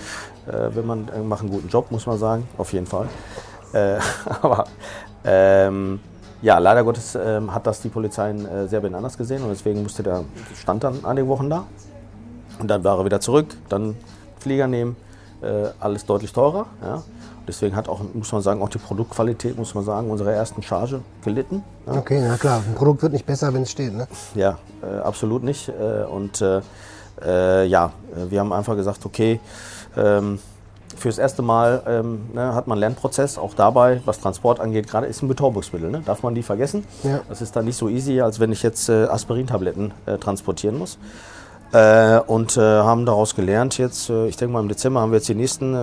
äh, 0.48 0.76
wenn 0.76 0.86
man 0.86 1.08
äh, 1.10 1.20
macht 1.20 1.41
einen 1.41 1.52
guten 1.52 1.70
Job, 1.70 1.91
muss 1.91 2.06
man 2.06 2.17
sagen, 2.17 2.48
auf 2.58 2.74
jeden 2.74 2.86
Fall. 2.86 3.08
Äh, 3.74 4.00
aber 4.41 4.65
ähm, 5.24 6.00
ja, 6.41 6.58
leider 6.60 6.84
Gottes 6.84 7.15
ähm, 7.15 7.54
hat 7.54 7.65
das 7.65 7.82
die 7.82 7.89
Polizei 7.89 8.32
in 8.32 8.46
äh, 8.46 8.67
Serbien 8.67 8.96
anders 8.96 9.17
gesehen 9.17 9.41
und 9.43 9.50
deswegen 9.50 9.82
musste 9.82 10.04
der 10.04 10.24
stand 10.56 10.84
dann 10.84 11.04
einige 11.04 11.28
Wochen 11.28 11.50
da. 11.50 11.65
Und 12.60 12.67
dann 12.70 12.84
war 12.84 12.98
er 12.98 13.06
wieder 13.06 13.20
zurück, 13.20 13.48
dann 13.70 13.96
Flieger 14.39 14.67
nehmen, 14.67 14.96
äh, 15.41 15.70
alles 15.80 16.06
deutlich 16.06 16.34
teurer. 16.34 16.67
Ja. 16.82 17.04
Deswegen 17.48 17.76
hat 17.76 17.88
auch, 17.88 18.02
muss 18.14 18.32
man 18.32 18.42
sagen, 18.42 18.62
auch 18.62 18.70
die 18.70 18.78
Produktqualität, 18.78 19.58
muss 19.58 19.74
man 19.74 19.84
sagen, 19.84 20.10
unserer 20.10 20.34
ersten 20.34 20.62
Charge 20.62 21.02
gelitten. 21.24 21.64
Ja. 21.86 21.94
Okay, 21.94 22.22
na 22.28 22.38
klar, 22.38 22.62
ein 22.68 22.76
Produkt 22.76 23.02
wird 23.02 23.14
nicht 23.14 23.26
besser, 23.26 23.54
wenn 23.54 23.62
es 23.62 23.72
steht, 23.72 23.94
ne? 23.94 24.08
Ja, 24.36 24.58
äh, 24.84 25.00
absolut 25.00 25.44
nicht. 25.44 25.70
Äh, 25.70 26.04
und 26.04 26.42
äh, 26.42 26.62
äh, 27.26 27.66
ja, 27.66 27.92
wir 28.30 28.40
haben 28.40 28.54
einfach 28.54 28.76
gesagt, 28.76 29.06
okay, 29.06 29.40
ähm, 29.96 30.40
fürs 30.96 31.18
erste 31.18 31.42
Mal 31.42 31.84
ähm, 31.88 32.30
ne, 32.34 32.54
hat 32.54 32.68
man 32.68 32.76
einen 32.76 32.82
Lernprozess, 32.82 33.38
auch 33.38 33.54
dabei, 33.54 34.02
was 34.06 34.20
Transport 34.20 34.60
angeht, 34.60 34.88
gerade 34.88 35.08
ist 35.08 35.22
ein 35.22 35.28
Betäubungsmittel, 35.28 35.90
ne? 35.90 36.02
darf 36.06 36.24
man 36.24 36.36
die 36.36 36.44
vergessen. 36.44 36.86
Ja. 37.04 37.22
Das 37.30 37.42
ist 37.42 37.56
dann 37.56 37.66
nicht 37.66 37.78
so 37.78 37.90
easy, 37.90 38.22
als 38.22 38.40
wenn 38.40 38.52
ich 38.52 38.64
jetzt 38.64 38.90
äh, 38.90 39.06
Aspirintabletten 39.06 39.94
äh, 40.06 40.18
transportieren 40.18 40.78
muss. 40.78 40.98
Äh, 41.74 42.20
und 42.20 42.56
äh, 42.58 42.62
haben 42.62 43.06
daraus 43.06 43.36
gelernt, 43.36 43.78
jetzt, 43.78 44.10
äh, 44.10 44.28
ich 44.28 44.38
denke 44.38 44.54
mal 44.54 44.62
im 44.62 44.70
Dezember 44.70 45.02
haben 45.02 45.12
wir 45.12 45.18
jetzt 45.18 45.28
die 45.28 45.36
nächsten 45.36 45.76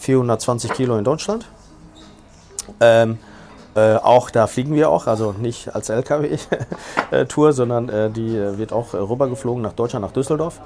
420 0.00 0.72
Kilo 0.72 0.96
in 0.96 1.04
Deutschland. 1.04 1.46
Ähm, 2.80 3.18
äh, 3.74 3.94
auch 3.96 4.30
da 4.30 4.46
fliegen 4.46 4.74
wir 4.74 4.90
auch, 4.90 5.06
also 5.06 5.32
nicht 5.32 5.74
als 5.74 5.88
LKW-Tour, 5.88 7.52
sondern 7.52 7.88
äh, 7.88 8.10
die 8.10 8.36
äh, 8.36 8.58
wird 8.58 8.72
auch 8.72 8.94
äh, 8.94 8.96
rübergeflogen 8.96 9.62
nach 9.62 9.74
Deutschland, 9.74 10.04
nach 10.04 10.12
Düsseldorf. 10.12 10.60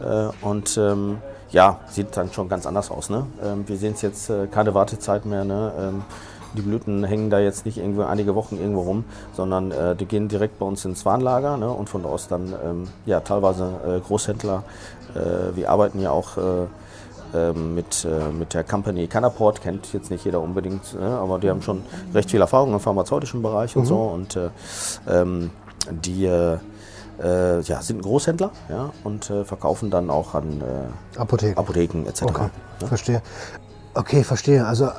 Äh, 0.00 0.28
und 0.44 0.76
ähm, 0.76 1.18
ja, 1.50 1.80
sieht 1.88 2.16
dann 2.16 2.32
schon 2.32 2.48
ganz 2.48 2.66
anders 2.66 2.90
aus. 2.90 3.10
Ne? 3.10 3.26
Ähm, 3.44 3.68
wir 3.68 3.76
sehen 3.76 3.94
es 3.94 4.02
jetzt 4.02 4.30
äh, 4.30 4.46
keine 4.48 4.74
Wartezeit 4.74 5.24
mehr. 5.24 5.44
Ne? 5.44 5.72
Ähm, 5.78 6.02
die 6.54 6.62
Blüten 6.62 7.04
hängen 7.04 7.30
da 7.30 7.38
jetzt 7.38 7.66
nicht 7.66 7.78
irgendwo 7.78 8.02
einige 8.02 8.34
Wochen 8.34 8.56
irgendwo 8.56 8.80
rum, 8.80 9.04
sondern 9.34 9.70
äh, 9.70 9.94
die 9.94 10.06
gehen 10.06 10.28
direkt 10.28 10.58
bei 10.58 10.66
uns 10.66 10.84
ins 10.84 11.04
Warnlager 11.04 11.56
ne? 11.58 11.70
und 11.70 11.88
von 11.88 12.02
da 12.02 12.08
aus 12.08 12.26
dann 12.26 12.54
ähm, 12.64 12.88
ja, 13.06 13.20
teilweise 13.20 13.70
äh, 13.86 14.00
Großhändler. 14.00 14.64
Äh, 15.14 15.56
wir 15.56 15.70
arbeiten 15.70 16.00
ja 16.00 16.10
auch 16.10 16.36
äh, 16.38 16.66
mit, 17.54 18.04
äh, 18.04 18.30
mit 18.32 18.54
der 18.54 18.64
Company 18.64 19.06
Canaport, 19.06 19.60
kennt 19.60 19.92
jetzt 19.92 20.10
nicht 20.10 20.24
jeder 20.24 20.40
unbedingt, 20.40 20.94
ne? 20.98 21.08
aber 21.08 21.38
die 21.38 21.50
haben 21.50 21.62
schon 21.62 21.82
recht 22.14 22.30
viel 22.30 22.40
Erfahrung 22.40 22.72
im 22.72 22.80
pharmazeutischen 22.80 23.42
Bereich 23.42 23.76
und 23.76 23.84
so 23.86 23.96
und 23.98 24.36
äh, 24.36 24.50
ähm, 25.08 25.50
die 25.90 26.24
äh, 26.26 26.58
äh, 27.22 27.60
ja, 27.60 27.82
sind 27.82 27.98
ein 27.98 28.02
Großhändler 28.02 28.50
ja, 28.68 28.90
und 29.04 29.28
äh, 29.30 29.44
verkaufen 29.44 29.90
dann 29.90 30.10
auch 30.10 30.34
an 30.34 30.60
äh, 30.60 31.18
Apotheken. 31.18 31.58
Apotheken 31.58 32.06
etc. 32.06 32.22
Okay, 32.22 32.48
Ne? 32.80 32.86
verstehe. 32.86 33.22
Okay, 33.94 34.22
verstehe. 34.22 34.64
Also 34.64 34.90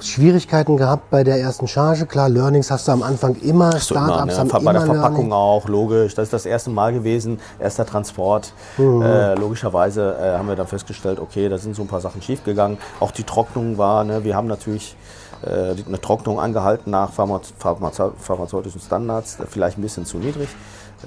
Schwierigkeiten 0.00 0.76
gehabt 0.76 1.10
bei 1.10 1.24
der 1.24 1.38
ersten 1.40 1.68
Charge. 1.68 2.06
Klar, 2.06 2.28
Learnings 2.28 2.70
hast 2.70 2.88
du 2.88 2.92
am 2.92 3.02
Anfang 3.02 3.36
immer. 3.36 3.72
So 3.78 3.94
immer, 3.94 4.06
Startups 4.06 4.32
ne? 4.32 4.38
haben 4.38 4.48
Bei 4.48 4.58
immer 4.58 4.72
der 4.72 4.82
Verpackung 4.82 5.28
Learning. 5.28 5.32
auch, 5.32 5.68
logisch. 5.68 6.14
Das 6.14 6.24
ist 6.24 6.32
das 6.32 6.46
erste 6.46 6.70
Mal 6.70 6.92
gewesen, 6.92 7.40
erster 7.58 7.86
Transport. 7.86 8.52
Mhm. 8.76 9.02
Äh, 9.02 9.34
logischerweise 9.34 10.16
äh, 10.20 10.38
haben 10.38 10.48
wir 10.48 10.56
dann 10.56 10.66
festgestellt, 10.66 11.18
okay, 11.20 11.48
da 11.48 11.58
sind 11.58 11.76
so 11.76 11.82
ein 11.82 11.88
paar 11.88 12.00
Sachen 12.00 12.22
schiefgegangen. 12.22 12.78
Auch 13.00 13.10
die 13.10 13.24
Trocknung 13.24 13.78
war, 13.78 14.04
ne? 14.04 14.24
wir 14.24 14.34
haben 14.34 14.48
natürlich 14.48 14.96
äh, 15.42 15.74
eine 15.86 16.00
Trocknung 16.00 16.40
angehalten 16.40 16.90
nach 16.90 17.12
Pharma 17.12 17.40
Pharmaze 17.58 18.12
pharmazeutischen 18.18 18.80
Standards, 18.80 19.38
vielleicht 19.48 19.78
ein 19.78 19.82
bisschen 19.82 20.06
zu 20.06 20.18
niedrig. 20.18 20.48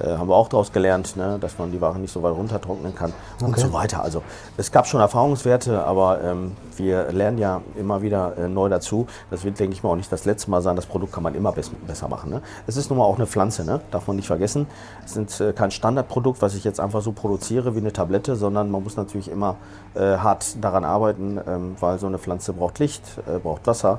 Äh, 0.00 0.16
haben 0.16 0.28
wir 0.28 0.36
auch 0.36 0.48
daraus 0.48 0.72
gelernt, 0.72 1.16
ne? 1.16 1.38
dass 1.40 1.58
man 1.58 1.72
die 1.72 1.80
Ware 1.80 1.98
nicht 1.98 2.12
so 2.12 2.22
weit 2.22 2.34
runtertrocknen 2.34 2.94
kann 2.94 3.12
und 3.40 3.50
Okay. 3.50 3.60
so 3.60 3.72
weiter. 3.72 4.02
Also 4.02 4.22
es 4.56 4.70
gab 4.70 4.86
schon 4.86 5.00
Erfahrungswerte, 5.00 5.84
aber 5.84 6.22
ähm, 6.22 6.56
wir 6.76 7.10
lernen 7.12 7.38
ja 7.38 7.60
immer 7.76 8.02
wieder 8.02 8.36
äh, 8.36 8.48
neu 8.48 8.68
dazu. 8.68 9.06
Das 9.30 9.44
wird, 9.44 9.58
denke 9.58 9.74
ich 9.74 9.82
mal, 9.82 9.90
auch 9.90 9.96
nicht 9.96 10.12
das 10.12 10.24
letzte 10.24 10.50
Mal 10.50 10.62
sein. 10.62 10.76
Das 10.76 10.86
Produkt 10.86 11.12
kann 11.12 11.22
man 11.22 11.34
immer 11.34 11.52
bess 11.52 11.70
besser 11.86 12.08
machen. 12.08 12.30
Ne? 12.30 12.42
Es 12.66 12.76
ist 12.76 12.90
nun 12.90 12.98
mal 12.98 13.04
auch 13.04 13.16
eine 13.16 13.26
Pflanze, 13.26 13.64
ne? 13.64 13.80
darf 13.90 14.06
man 14.06 14.16
nicht 14.16 14.26
vergessen. 14.26 14.66
Es 15.04 15.16
ist 15.16 15.40
äh, 15.40 15.52
kein 15.52 15.70
Standardprodukt, 15.70 16.42
was 16.42 16.54
ich 16.54 16.64
jetzt 16.64 16.80
einfach 16.80 17.02
so 17.02 17.12
produziere 17.12 17.74
wie 17.74 17.78
eine 17.80 17.92
Tablette, 17.92 18.36
sondern 18.36 18.70
man 18.70 18.82
muss 18.82 18.96
natürlich 18.96 19.30
immer 19.30 19.56
äh, 19.94 20.18
hart 20.18 20.62
daran 20.62 20.84
arbeiten, 20.84 21.40
ähm, 21.46 21.76
weil 21.80 21.98
so 21.98 22.06
eine 22.06 22.18
Pflanze 22.18 22.52
braucht 22.52 22.78
Licht, 22.78 23.02
äh, 23.26 23.38
braucht 23.38 23.66
Wasser. 23.66 23.98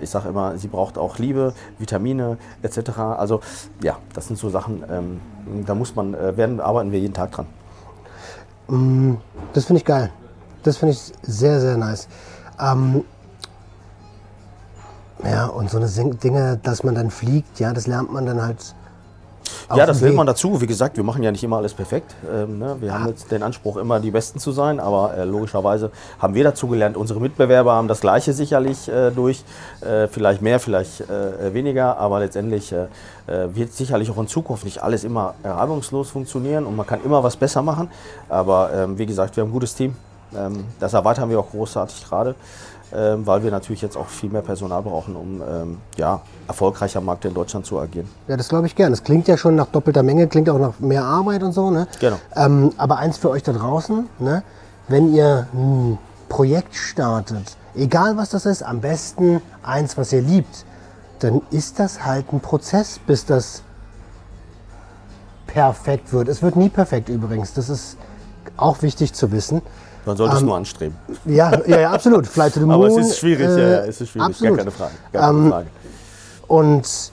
Ich 0.00 0.10
sage 0.10 0.28
immer, 0.28 0.56
sie 0.56 0.68
braucht 0.68 0.98
auch 0.98 1.18
Liebe, 1.18 1.52
Vitamine 1.78 2.38
etc. 2.62 2.98
Also 2.98 3.40
ja, 3.82 3.96
das 4.12 4.28
sind 4.28 4.38
so 4.38 4.48
Sachen, 4.48 4.84
ähm, 4.88 5.20
da 5.66 5.74
muss 5.74 5.94
man, 5.94 6.14
äh, 6.14 6.36
werden, 6.36 6.60
arbeiten 6.60 6.92
wir 6.92 7.00
jeden 7.00 7.14
Tag 7.14 7.32
dran. 7.32 7.46
Das 9.52 9.66
finde 9.66 9.80
ich 9.80 9.84
geil. 9.84 10.10
Das 10.62 10.78
finde 10.78 10.92
ich 10.94 11.12
sehr, 11.22 11.60
sehr 11.60 11.76
nice. 11.76 12.08
Ähm, 12.58 13.04
ja, 15.22 15.46
und 15.46 15.70
so 15.70 15.78
eine 15.78 15.88
Dinge, 15.88 16.58
dass 16.62 16.82
man 16.82 16.94
dann 16.94 17.10
fliegt, 17.10 17.60
ja, 17.60 17.72
das 17.72 17.86
lernt 17.86 18.12
man 18.12 18.26
dann 18.26 18.42
halt. 18.42 18.74
Ja, 19.74 19.86
das 19.86 20.00
lernt 20.00 20.16
man 20.16 20.26
dazu. 20.26 20.60
Wie 20.60 20.66
gesagt, 20.66 20.96
wir 20.96 21.04
machen 21.04 21.22
ja 21.22 21.32
nicht 21.32 21.42
immer 21.42 21.56
alles 21.56 21.74
perfekt. 21.74 22.14
Ähm, 22.32 22.58
ne? 22.58 22.76
Wir 22.80 22.92
haben 22.92 23.08
jetzt 23.08 23.30
den 23.30 23.42
Anspruch, 23.42 23.76
immer 23.76 24.00
die 24.00 24.10
Besten 24.10 24.38
zu 24.38 24.52
sein, 24.52 24.80
aber 24.80 25.16
äh, 25.16 25.24
logischerweise 25.24 25.90
haben 26.18 26.34
wir 26.34 26.44
dazu 26.44 26.68
gelernt. 26.68 26.96
Unsere 26.96 27.20
Mitbewerber 27.20 27.72
haben 27.72 27.88
das 27.88 28.00
Gleiche 28.00 28.32
sicherlich 28.32 28.88
äh, 28.88 29.10
durch. 29.10 29.44
Äh, 29.80 30.08
vielleicht 30.08 30.42
mehr, 30.42 30.60
vielleicht 30.60 31.02
äh, 31.02 31.54
weniger, 31.54 31.96
aber 31.98 32.20
letztendlich 32.20 32.72
äh, 32.72 32.86
äh, 33.26 33.54
wird 33.54 33.72
sicherlich 33.72 34.10
auch 34.10 34.18
in 34.18 34.28
Zukunft 34.28 34.64
nicht 34.64 34.82
alles 34.82 35.04
immer 35.04 35.34
reibungslos 35.42 36.10
funktionieren 36.10 36.66
und 36.66 36.76
man 36.76 36.86
kann 36.86 37.02
immer 37.04 37.22
was 37.22 37.36
besser 37.36 37.62
machen. 37.62 37.90
Aber 38.28 38.70
ähm, 38.74 38.98
wie 38.98 39.06
gesagt, 39.06 39.36
wir 39.36 39.42
haben 39.42 39.50
ein 39.50 39.52
gutes 39.52 39.74
Team. 39.74 39.96
Ähm, 40.36 40.64
das 40.80 40.92
erweitern 40.92 41.30
wir 41.30 41.38
auch 41.38 41.50
großartig 41.50 42.04
gerade. 42.08 42.34
Ähm, 42.96 43.26
weil 43.26 43.42
wir 43.42 43.50
natürlich 43.50 43.82
jetzt 43.82 43.96
auch 43.96 44.06
viel 44.06 44.30
mehr 44.30 44.42
Personal 44.42 44.80
brauchen, 44.82 45.16
um 45.16 45.42
ähm, 45.42 45.78
ja, 45.96 46.20
erfolgreicher 46.46 46.98
am 46.98 47.06
Markt 47.06 47.24
in 47.24 47.34
Deutschland 47.34 47.66
zu 47.66 47.80
agieren. 47.80 48.08
Ja, 48.28 48.36
das 48.36 48.48
glaube 48.48 48.68
ich 48.68 48.76
gern. 48.76 48.92
Das 48.92 49.02
klingt 49.02 49.26
ja 49.26 49.36
schon 49.36 49.56
nach 49.56 49.66
doppelter 49.66 50.04
Menge, 50.04 50.28
klingt 50.28 50.48
auch 50.48 50.60
nach 50.60 50.78
mehr 50.78 51.02
Arbeit 51.02 51.42
und 51.42 51.52
so. 51.52 51.70
Ne? 51.70 51.88
Genau. 51.98 52.18
Ähm, 52.36 52.70
aber 52.76 52.98
eins 52.98 53.18
für 53.18 53.30
euch 53.30 53.42
da 53.42 53.52
draußen, 53.52 54.08
ne? 54.20 54.44
wenn 54.86 55.12
ihr 55.12 55.48
ein 55.52 55.98
Projekt 56.28 56.76
startet, 56.76 57.56
egal 57.74 58.16
was 58.16 58.30
das 58.30 58.46
ist, 58.46 58.62
am 58.62 58.80
besten 58.80 59.42
eins, 59.64 59.98
was 59.98 60.12
ihr 60.12 60.22
liebt, 60.22 60.64
dann 61.18 61.42
ist 61.50 61.80
das 61.80 62.04
halt 62.04 62.32
ein 62.32 62.38
Prozess, 62.38 63.00
bis 63.04 63.26
das 63.26 63.62
perfekt 65.48 66.12
wird. 66.12 66.28
Es 66.28 66.42
wird 66.42 66.54
nie 66.54 66.68
perfekt 66.68 67.08
übrigens. 67.08 67.54
Das 67.54 67.68
ist 67.68 67.96
auch 68.56 68.82
wichtig 68.82 69.14
zu 69.14 69.32
wissen. 69.32 69.62
Man 70.06 70.16
sollte 70.16 70.36
es 70.36 70.42
nur 70.42 70.56
anstreben. 70.56 70.96
Ja, 71.24 71.52
ja, 71.66 71.80
ja 71.80 71.90
absolut. 71.90 72.26
Fly 72.26 72.50
to 72.50 72.60
the 72.60 72.64
Aber 72.70 72.88
moon, 72.88 73.00
es 73.00 73.08
ist 73.08 73.18
schwierig, 73.18 73.46
äh, 73.46 73.60
ja, 73.60 73.68
ja, 73.68 73.84
es 73.86 74.00
ist 74.00 74.10
schwierig, 74.10 74.28
absolut. 74.28 74.56
gar 74.56 74.64
keine 74.64 74.70
Frage. 74.70 74.92
Gar 75.12 75.22
keine 75.22 75.38
Ähm, 75.38 75.50
Frage. 75.50 75.66
Und 76.46 77.12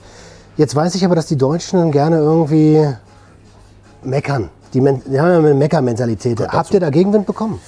jetzt 0.56 0.74
weiß 0.76 0.94
ich 0.94 1.04
aber, 1.04 1.14
dass 1.14 1.26
die 1.26 1.36
Deutschen 1.36 1.90
gerne 1.90 2.18
irgendwie 2.18 2.86
meckern. 4.02 4.50
Die, 4.74 4.80
Men 4.80 5.02
die 5.06 5.20
haben 5.20 5.28
ja 5.30 5.38
eine 5.38 5.54
Mecker-Mentalität. 5.54 6.40
Habt 6.48 6.72
ihr 6.72 6.80
da 6.80 6.90
Gegenwind 6.90 7.26
bekommen? 7.26 7.60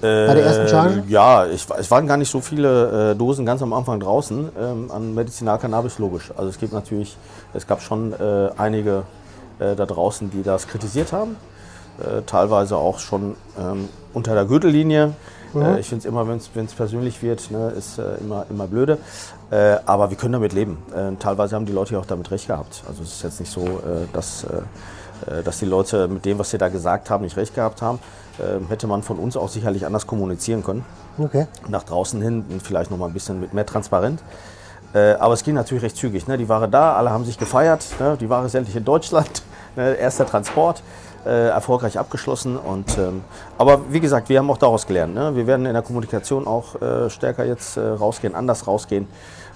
Bei 0.00 0.32
der 0.34 0.44
ersten 0.44 0.68
Charge? 0.68 1.02
Äh, 1.06 1.12
Ja, 1.12 1.46
ich, 1.46 1.66
es 1.78 1.90
waren 1.90 2.06
gar 2.06 2.16
nicht 2.16 2.30
so 2.30 2.40
viele 2.40 3.10
äh, 3.10 3.14
Dosen 3.14 3.44
ganz 3.44 3.60
am 3.60 3.72
Anfang 3.74 4.00
draußen 4.00 4.48
ähm, 4.58 4.90
an 4.90 5.14
Medizinalcannabis, 5.14 5.98
logisch. 5.98 6.30
Also 6.36 6.48
es 6.48 6.58
gibt 6.58 6.72
natürlich, 6.72 7.16
es 7.52 7.66
gab 7.66 7.82
schon 7.82 8.14
äh, 8.14 8.48
einige 8.56 9.02
äh, 9.58 9.76
da 9.76 9.84
draußen, 9.84 10.30
die 10.30 10.42
das 10.42 10.66
kritisiert 10.66 11.12
haben. 11.12 11.36
Äh, 12.00 12.22
teilweise 12.22 12.76
auch 12.76 12.98
schon 12.98 13.36
ähm, 13.58 13.88
unter 14.14 14.34
der 14.34 14.44
Gürtellinie. 14.44 15.14
Äh, 15.54 15.80
ich 15.80 15.88
finde 15.88 16.00
es 16.00 16.04
immer, 16.04 16.26
wenn 16.28 16.38
es 16.38 16.74
persönlich 16.74 17.22
wird, 17.22 17.50
ne, 17.50 17.70
ist 17.70 17.98
äh, 17.98 18.16
immer, 18.20 18.46
immer 18.50 18.66
blöde. 18.66 18.98
Äh, 19.50 19.76
aber 19.84 20.10
wir 20.10 20.16
können 20.16 20.32
damit 20.32 20.52
leben. 20.52 20.78
Äh, 20.94 21.16
teilweise 21.16 21.56
haben 21.56 21.66
die 21.66 21.72
Leute 21.72 21.94
ja 21.94 22.00
auch 22.00 22.06
damit 22.06 22.30
recht 22.30 22.46
gehabt. 22.46 22.82
Also 22.88 23.02
es 23.02 23.14
ist 23.14 23.22
jetzt 23.22 23.40
nicht 23.40 23.52
so, 23.52 23.64
äh, 23.64 24.06
dass, 24.12 24.46
dass 25.44 25.58
die 25.58 25.66
Leute 25.66 26.08
mit 26.08 26.24
dem, 26.24 26.38
was 26.38 26.50
sie 26.50 26.56
da 26.56 26.68
gesagt 26.68 27.10
haben, 27.10 27.24
nicht 27.24 27.36
recht 27.36 27.54
gehabt 27.54 27.82
haben. 27.82 27.98
Äh, 28.40 28.70
hätte 28.70 28.86
man 28.86 29.02
von 29.02 29.18
uns 29.18 29.36
auch 29.36 29.48
sicherlich 29.48 29.84
anders 29.84 30.06
kommunizieren 30.06 30.64
können 30.64 30.84
Okay. 31.18 31.46
nach 31.68 31.82
draußen 31.82 32.22
hin 32.22 32.44
vielleicht 32.62 32.90
noch 32.90 32.96
mal 32.96 33.06
ein 33.06 33.12
bisschen 33.12 33.40
mit 33.40 33.52
mehr 33.52 33.66
transparent. 33.66 34.22
Äh, 34.94 35.12
aber 35.14 35.34
es 35.34 35.44
ging 35.44 35.54
natürlich 35.54 35.82
recht 35.82 35.96
zügig. 35.96 36.26
Ne? 36.26 36.38
Die 36.38 36.48
Ware 36.48 36.68
da, 36.68 36.94
alle 36.94 37.10
haben 37.10 37.24
sich 37.24 37.38
gefeiert. 37.38 37.84
Ne? 38.00 38.16
Die 38.18 38.30
Ware 38.30 38.46
ist 38.46 38.54
endlich 38.54 38.76
in 38.76 38.84
Deutschland. 38.84 39.42
Ne? 39.76 39.94
Erster 39.94 40.26
Transport, 40.26 40.82
äh, 41.24 41.48
erfolgreich 41.48 41.98
abgeschlossen. 41.98 42.56
Und, 42.56 42.98
ähm, 42.98 43.22
aber 43.58 43.80
wie 43.90 44.00
gesagt, 44.00 44.28
wir 44.28 44.38
haben 44.38 44.50
auch 44.50 44.58
daraus 44.58 44.86
gelernt. 44.86 45.14
Ne? 45.14 45.34
Wir 45.34 45.46
werden 45.46 45.66
in 45.66 45.72
der 45.72 45.82
Kommunikation 45.82 46.46
auch 46.46 46.80
äh, 46.80 47.10
stärker 47.10 47.44
jetzt 47.44 47.76
äh, 47.76 47.80
rausgehen, 47.80 48.34
anders 48.34 48.66
rausgehen. 48.66 49.08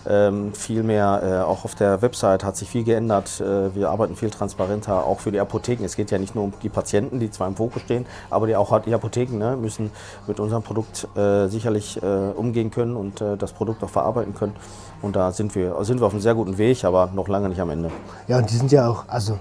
Ähm, 0.07 0.53
viel 0.53 0.83
mehr, 0.83 1.22
äh, 1.24 1.48
auch 1.48 1.64
auf 1.64 1.74
der 1.74 2.03
Website 2.03 2.44
hat 2.44 2.59
sich 2.59 2.68
viel 2.68 2.85
geändert. 2.85 3.40
Äh, 3.40 3.74
wir 3.74 3.88
arbeiten 3.88 4.16
viel 4.16 4.29
transparenter, 4.29 5.07
auch 5.07 5.20
für 5.20 5.33
die 5.33 5.40
Apotheken. 5.40 5.83
Es 5.85 5.96
geht 5.96 6.11
ja 6.11 6.18
nicht 6.18 6.35
nur 6.35 6.44
um 6.44 6.53
die 6.62 6.68
Patienten, 6.68 7.20
die 7.20 7.31
zwar 7.31 7.48
im 7.48 7.57
Fokus 7.57 7.83
stehen, 7.83 8.05
aber 8.29 8.46
die 8.46 8.55
auch 8.55 8.79
die 8.81 8.92
Apotheken 8.92 9.38
ne, 9.38 9.57
müssen 9.57 9.90
mit 10.27 10.40
unserem 10.40 10.62
Produkt 10.62 11.09
äh, 11.16 11.46
sicherlich 11.48 12.00
umgehen 12.03 12.70
können 12.70 12.96
und 12.96 13.22
das 13.38 13.53
Produkt 13.53 13.83
auch 13.83 13.88
verarbeiten 13.88 14.35
können. 14.35 14.55
Und 15.00 15.16
da 15.16 15.33
sind 15.33 15.55
wir, 15.55 15.77
sind 15.85 16.00
wir 16.00 16.07
auf 16.07 16.12
einem 16.12 16.20
sehr 16.20 16.35
guten 16.35 16.59
Weg, 16.59 16.85
aber 16.85 17.11
noch 17.14 17.29
lange 17.29 17.48
nicht 17.48 17.61
am 17.61 17.70
Ende. 17.70 17.90
Ja, 18.29 18.38
und 18.38 18.50
die 18.50 18.57
sind 18.57 18.72
ja 18.72 18.88
auch, 18.88 19.05
also 19.09 19.38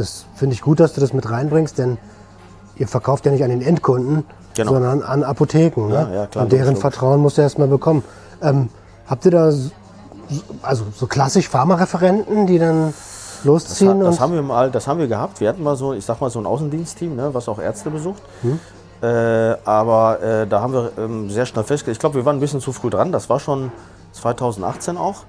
das 0.00 0.24
finde 0.34 0.54
ich 0.54 0.62
gut, 0.62 0.80
dass 0.80 0.94
du 0.94 1.00
das 1.00 1.12
mit 1.12 1.30
reinbringst, 1.30 1.78
denn 1.78 1.98
ihr 2.76 2.88
verkauft 2.88 3.26
ja 3.26 3.32
nicht 3.32 3.44
an 3.44 3.50
den 3.50 3.62
Endkunden, 3.62 4.24
Genau. 4.54 4.72
sondern 4.72 5.02
an 5.02 5.22
Apotheken. 5.22 5.86
Ne? 5.88 5.94
Ja, 5.94 6.10
ja, 6.22 6.26
klar, 6.26 6.44
und 6.44 6.52
deren. 6.52 6.76
Vertrauen 6.76 7.20
musst 7.20 7.38
du 7.38 7.42
erstmal 7.42 7.68
bekommen. 7.68 8.02
Ähm, 8.42 8.68
habt 9.06 9.24
ihr 9.26 9.30
da 9.30 9.48
s- 9.48 9.70
also 10.62 10.84
so 10.96 11.06
klassisch 11.06 11.48
Pharmareferenten, 11.48 12.46
die 12.46 12.58
dann 12.58 12.88
Das, 12.88 13.44
losziehen 13.44 14.00
das, 14.00 14.14
und 14.16 14.20
haben 14.20 14.32
wir 14.34 14.42
mal, 14.42 14.70
das 14.70 14.86
haben 14.88 14.98
wir 14.98 15.06
gehabt. 15.08 15.40
Wir 15.40 15.48
hatten 15.48 15.62
mal 15.62 15.76
so, 15.76 15.92
ich 15.92 16.04
sag 16.04 16.20
mal, 16.20 16.30
so 16.30 16.38
ein 16.40 16.46
Außendienstteam, 16.46 17.14
ne, 17.16 17.30
was 17.32 17.48
auch 17.48 17.58
Ärzte 17.60 17.90
besucht. 17.90 18.22
Äh, 19.02 19.06
aber 19.64 20.22
äh, 20.22 20.46
da 20.46 20.60
haben 20.60 20.72
wir 20.74 20.92
ähm, 20.98 21.30
sehr 21.30 21.46
schnell 21.46 21.64
festgestellt, 21.64 21.96
ich 21.96 22.00
glaube, 22.00 22.16
wir 22.16 22.24
waren 22.26 22.36
ein 22.36 22.40
bisschen 22.40 22.60
zu 22.60 22.72
früh 22.72 22.90
dran. 22.90 23.12
Das 23.12 23.30
war 23.30 23.40
schon 23.40 23.72
2018 24.12 24.96
auch. 24.98 25.22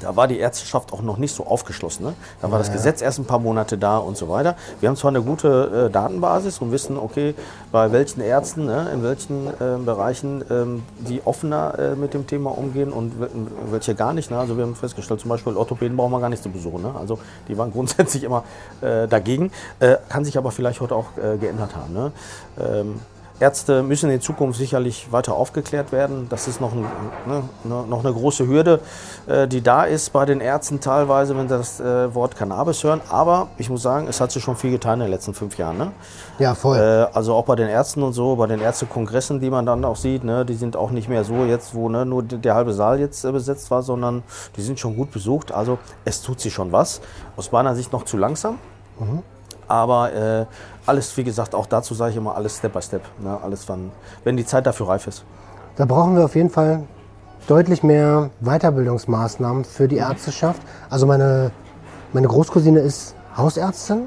Da 0.00 0.16
war 0.16 0.28
die 0.28 0.38
Ärzteschaft 0.38 0.92
auch 0.92 1.02
noch 1.02 1.16
nicht 1.16 1.34
so 1.34 1.46
aufgeschlossen. 1.46 2.06
Ne? 2.06 2.14
Da 2.42 2.50
war 2.50 2.58
das 2.58 2.72
Gesetz 2.72 3.00
erst 3.02 3.18
ein 3.18 3.24
paar 3.24 3.38
Monate 3.38 3.78
da 3.78 3.98
und 3.98 4.16
so 4.16 4.28
weiter. 4.28 4.56
Wir 4.80 4.88
haben 4.88 4.96
zwar 4.96 5.10
eine 5.10 5.22
gute 5.22 5.86
äh, 5.86 5.90
Datenbasis 5.90 6.58
und 6.58 6.72
wissen, 6.72 6.98
okay, 6.98 7.34
bei 7.72 7.92
welchen 7.92 8.20
Ärzten, 8.20 8.66
ne, 8.66 8.90
in 8.92 9.02
welchen 9.02 9.46
äh, 9.48 9.78
Bereichen 9.84 10.44
ähm, 10.50 10.82
die 10.98 11.22
offener 11.24 11.78
äh, 11.78 11.96
mit 11.96 12.14
dem 12.14 12.26
Thema 12.26 12.56
umgehen 12.56 12.92
und 12.92 13.14
wel- 13.20 13.30
welche 13.70 13.94
gar 13.94 14.12
nicht. 14.12 14.30
Ne? 14.30 14.38
Also 14.38 14.56
wir 14.56 14.64
haben 14.64 14.74
festgestellt, 14.74 15.20
zum 15.20 15.28
Beispiel 15.30 15.56
Orthopäden 15.56 15.96
brauchen 15.96 16.12
wir 16.12 16.20
gar 16.20 16.28
nicht 16.28 16.42
zu 16.42 16.50
besuchen. 16.50 16.82
Ne? 16.82 16.94
Also 16.98 17.18
die 17.48 17.56
waren 17.56 17.72
grundsätzlich 17.72 18.24
immer 18.24 18.44
äh, 18.80 19.08
dagegen. 19.08 19.50
Äh, 19.80 19.96
kann 20.08 20.24
sich 20.24 20.36
aber 20.38 20.50
vielleicht 20.50 20.80
heute 20.80 20.94
auch 20.94 21.06
äh, 21.16 21.36
geändert 21.38 21.74
haben. 21.76 21.92
Ne? 21.92 22.12
Ähm, 22.60 23.00
Ärzte 23.40 23.82
müssen 23.82 24.10
in 24.10 24.20
Zukunft 24.20 24.58
sicherlich 24.58 25.10
weiter 25.10 25.34
aufgeklärt 25.34 25.90
werden. 25.90 26.28
Das 26.28 26.46
ist 26.46 26.60
noch, 26.60 26.72
ein, 26.72 26.82
ne, 27.26 27.42
ne, 27.64 27.84
noch 27.88 28.04
eine 28.04 28.12
große 28.12 28.46
Hürde, 28.46 28.78
äh, 29.26 29.48
die 29.48 29.60
da 29.60 29.84
ist 29.84 30.12
bei 30.12 30.24
den 30.24 30.40
Ärzten 30.40 30.80
teilweise, 30.80 31.36
wenn 31.36 31.48
sie 31.48 31.58
das 31.58 31.80
äh, 31.80 32.14
Wort 32.14 32.36
Cannabis 32.36 32.84
hören. 32.84 33.00
Aber 33.10 33.48
ich 33.58 33.68
muss 33.70 33.82
sagen, 33.82 34.06
es 34.08 34.20
hat 34.20 34.30
sich 34.30 34.42
schon 34.42 34.54
viel 34.54 34.70
getan 34.70 35.00
in 35.00 35.06
den 35.06 35.10
letzten 35.10 35.34
fünf 35.34 35.58
Jahren. 35.58 35.78
Ne? 35.78 35.92
ja 36.38 36.54
voll. 36.54 36.78
Äh, 36.78 37.06
also 37.12 37.34
auch 37.34 37.44
bei 37.44 37.56
den 37.56 37.68
Ärzten 37.68 38.04
und 38.04 38.12
so, 38.12 38.36
bei 38.36 38.46
den 38.46 38.60
Ärztekongressen, 38.60 39.40
die 39.40 39.50
man 39.50 39.66
dann 39.66 39.84
auch 39.84 39.96
sieht, 39.96 40.22
ne, 40.22 40.44
die 40.44 40.54
sind 40.54 40.76
auch 40.76 40.92
nicht 40.92 41.08
mehr 41.08 41.24
so 41.24 41.44
jetzt, 41.44 41.74
wo 41.74 41.88
ne, 41.88 42.06
nur 42.06 42.22
der 42.22 42.54
halbe 42.54 42.72
Saal 42.72 43.00
jetzt 43.00 43.22
besetzt 43.22 43.70
war, 43.70 43.82
sondern 43.82 44.22
die 44.56 44.62
sind 44.62 44.78
schon 44.78 44.96
gut 44.96 45.10
besucht. 45.10 45.50
Also 45.50 45.78
es 46.04 46.22
tut 46.22 46.40
sich 46.40 46.52
schon 46.52 46.70
was. 46.70 47.00
Aus 47.36 47.50
meiner 47.50 47.74
Sicht 47.74 47.92
noch 47.92 48.04
zu 48.04 48.16
langsam. 48.16 48.58
Aber 49.68 50.12
äh, 50.12 50.46
alles, 50.86 51.16
wie 51.16 51.24
gesagt, 51.24 51.54
auch 51.54 51.66
dazu 51.66 51.94
sage 51.94 52.12
ich 52.12 52.16
immer, 52.16 52.34
alles 52.36 52.56
Step 52.58 52.72
by 52.72 52.82
Step. 52.82 53.02
Ne? 53.20 53.38
Alles 53.42 53.68
wann, 53.68 53.90
wenn 54.24 54.36
die 54.36 54.44
Zeit 54.46 54.66
dafür 54.66 54.88
reif 54.88 55.06
ist. 55.06 55.24
Da 55.76 55.84
brauchen 55.86 56.16
wir 56.16 56.24
auf 56.24 56.34
jeden 56.36 56.50
Fall 56.50 56.82
deutlich 57.46 57.82
mehr 57.82 58.30
Weiterbildungsmaßnahmen 58.40 59.64
für 59.64 59.88
die 59.88 59.96
Ärzteschaft. 59.96 60.60
Also 60.90 61.06
meine, 61.06 61.50
meine 62.12 62.28
Großcousine 62.28 62.80
ist 62.80 63.14
Hausärztin 63.36 64.02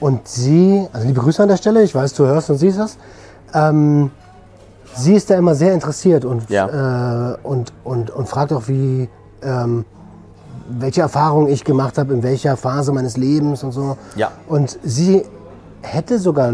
und 0.00 0.28
sie, 0.28 0.86
also 0.92 1.06
liebe 1.06 1.20
Grüße 1.20 1.42
an 1.42 1.48
der 1.48 1.56
Stelle, 1.56 1.82
ich 1.82 1.94
weiß, 1.94 2.14
du 2.14 2.24
hörst 2.26 2.48
und 2.50 2.58
siehst 2.58 2.78
das. 2.78 2.96
Ähm, 3.52 4.10
sie 4.94 5.14
ist 5.14 5.30
da 5.30 5.34
immer 5.34 5.54
sehr 5.54 5.74
interessiert 5.74 6.24
und, 6.24 6.48
Ja. 6.50 7.32
äh, 7.32 7.36
und, 7.42 7.72
und, 7.84 8.10
und 8.10 8.28
fragt 8.28 8.52
auch, 8.52 8.68
wie, 8.68 9.08
ähm, 9.42 9.84
welche 10.68 11.00
Erfahrungen 11.00 11.48
ich 11.48 11.64
gemacht 11.64 11.98
habe, 11.98 12.14
in 12.14 12.22
welcher 12.22 12.56
Phase 12.56 12.92
meines 12.92 13.16
Lebens 13.16 13.62
und 13.62 13.72
so. 13.72 13.96
Ja. 14.16 14.32
Und 14.48 14.78
sie 14.82 15.24
hätte 15.82 16.18
sogar 16.18 16.52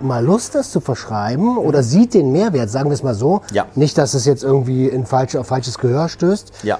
mal 0.00 0.24
Lust, 0.24 0.54
das 0.54 0.70
zu 0.70 0.80
verschreiben 0.80 1.56
oder 1.56 1.82
sieht 1.82 2.14
den 2.14 2.32
Mehrwert, 2.32 2.70
sagen 2.70 2.90
wir 2.90 2.94
es 2.94 3.02
mal 3.02 3.14
so. 3.14 3.40
Ja. 3.52 3.66
Nicht, 3.74 3.96
dass 3.98 4.14
es 4.14 4.24
jetzt 4.24 4.44
irgendwie 4.44 4.88
in 4.88 5.06
falsche, 5.06 5.40
auf 5.40 5.46
falsches 5.46 5.78
Gehör 5.78 6.08
stößt. 6.08 6.64
Ja. 6.64 6.78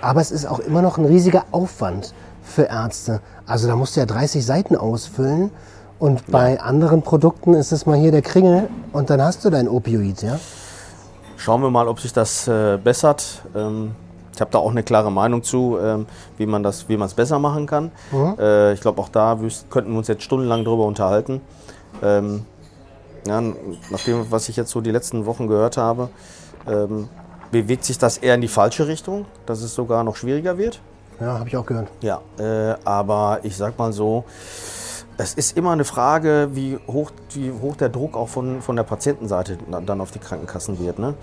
Aber 0.00 0.20
es 0.20 0.30
ist 0.30 0.46
auch 0.46 0.58
immer 0.58 0.82
noch 0.82 0.98
ein 0.98 1.04
riesiger 1.04 1.44
Aufwand 1.50 2.14
für 2.42 2.64
Ärzte. 2.64 3.20
Also 3.46 3.68
da 3.68 3.76
musst 3.76 3.96
du 3.96 4.00
ja 4.00 4.06
30 4.06 4.44
Seiten 4.44 4.76
ausfüllen. 4.76 5.50
Und 5.98 6.26
bei 6.28 6.60
anderen 6.60 7.02
Produkten 7.02 7.54
ist 7.54 7.72
es 7.72 7.84
mal 7.84 7.98
hier 7.98 8.12
der 8.12 8.22
Kringel 8.22 8.68
und 8.92 9.10
dann 9.10 9.20
hast 9.20 9.44
du 9.44 9.50
dein 9.50 9.68
Opioid, 9.68 10.22
ja? 10.22 10.38
Schauen 11.36 11.60
wir 11.60 11.70
mal, 11.70 11.88
ob 11.88 11.98
sich 11.98 12.12
das 12.12 12.46
äh, 12.46 12.78
bessert. 12.82 13.42
Ähm, 13.56 13.96
ich 14.38 14.40
habe 14.40 14.52
da 14.52 14.58
auch 14.58 14.70
eine 14.70 14.84
klare 14.84 15.10
Meinung 15.10 15.42
zu, 15.42 15.78
ähm, 15.82 16.06
wie 16.36 16.46
man 16.46 16.62
das, 16.62 16.88
wie 16.88 16.96
man 16.96 17.06
es 17.06 17.14
besser 17.14 17.40
machen 17.40 17.66
kann. 17.66 17.90
Äh, 18.38 18.72
ich 18.72 18.80
glaube, 18.80 19.00
auch 19.02 19.08
da 19.08 19.32
wüs- 19.40 19.64
könnten 19.68 19.90
wir 19.90 19.98
uns 19.98 20.06
jetzt 20.06 20.22
stundenlang 20.22 20.62
drüber 20.64 20.84
unterhalten. 20.84 21.40
Ähm, 22.04 22.44
ja, 23.26 23.40
nach 23.40 24.04
dem, 24.06 24.30
was 24.30 24.48
ich 24.48 24.56
jetzt 24.56 24.70
so 24.70 24.80
die 24.80 24.92
letzten 24.92 25.26
Wochen 25.26 25.48
gehört 25.48 25.76
habe, 25.76 26.08
ähm, 26.68 27.08
bewegt 27.50 27.84
sich 27.84 27.98
das 27.98 28.18
eher 28.18 28.36
in 28.36 28.40
die 28.40 28.46
falsche 28.46 28.86
Richtung, 28.86 29.24
dass 29.44 29.60
es 29.60 29.74
sogar 29.74 30.04
noch 30.04 30.14
schwieriger 30.14 30.56
wird. 30.56 30.80
Ja, 31.20 31.36
habe 31.36 31.48
ich 31.48 31.56
auch 31.56 31.66
gehört. 31.66 31.88
Ja, 32.00 32.20
äh, 32.38 32.76
aber 32.84 33.40
ich 33.42 33.56
sag 33.56 33.76
mal 33.76 33.92
so, 33.92 34.22
es 35.20 35.34
ist 35.34 35.56
immer 35.56 35.72
eine 35.72 35.84
Frage, 35.84 36.50
wie 36.52 36.78
hoch, 36.86 37.10
wie 37.32 37.50
hoch 37.50 37.74
der 37.74 37.88
Druck 37.88 38.16
auch 38.16 38.28
von, 38.28 38.62
von 38.62 38.76
der 38.76 38.84
Patientenseite 38.84 39.58
dann 39.84 40.00
auf 40.00 40.12
die 40.12 40.20
Krankenkassen 40.20 40.78
wird. 40.78 41.00
Ne? 41.00 41.14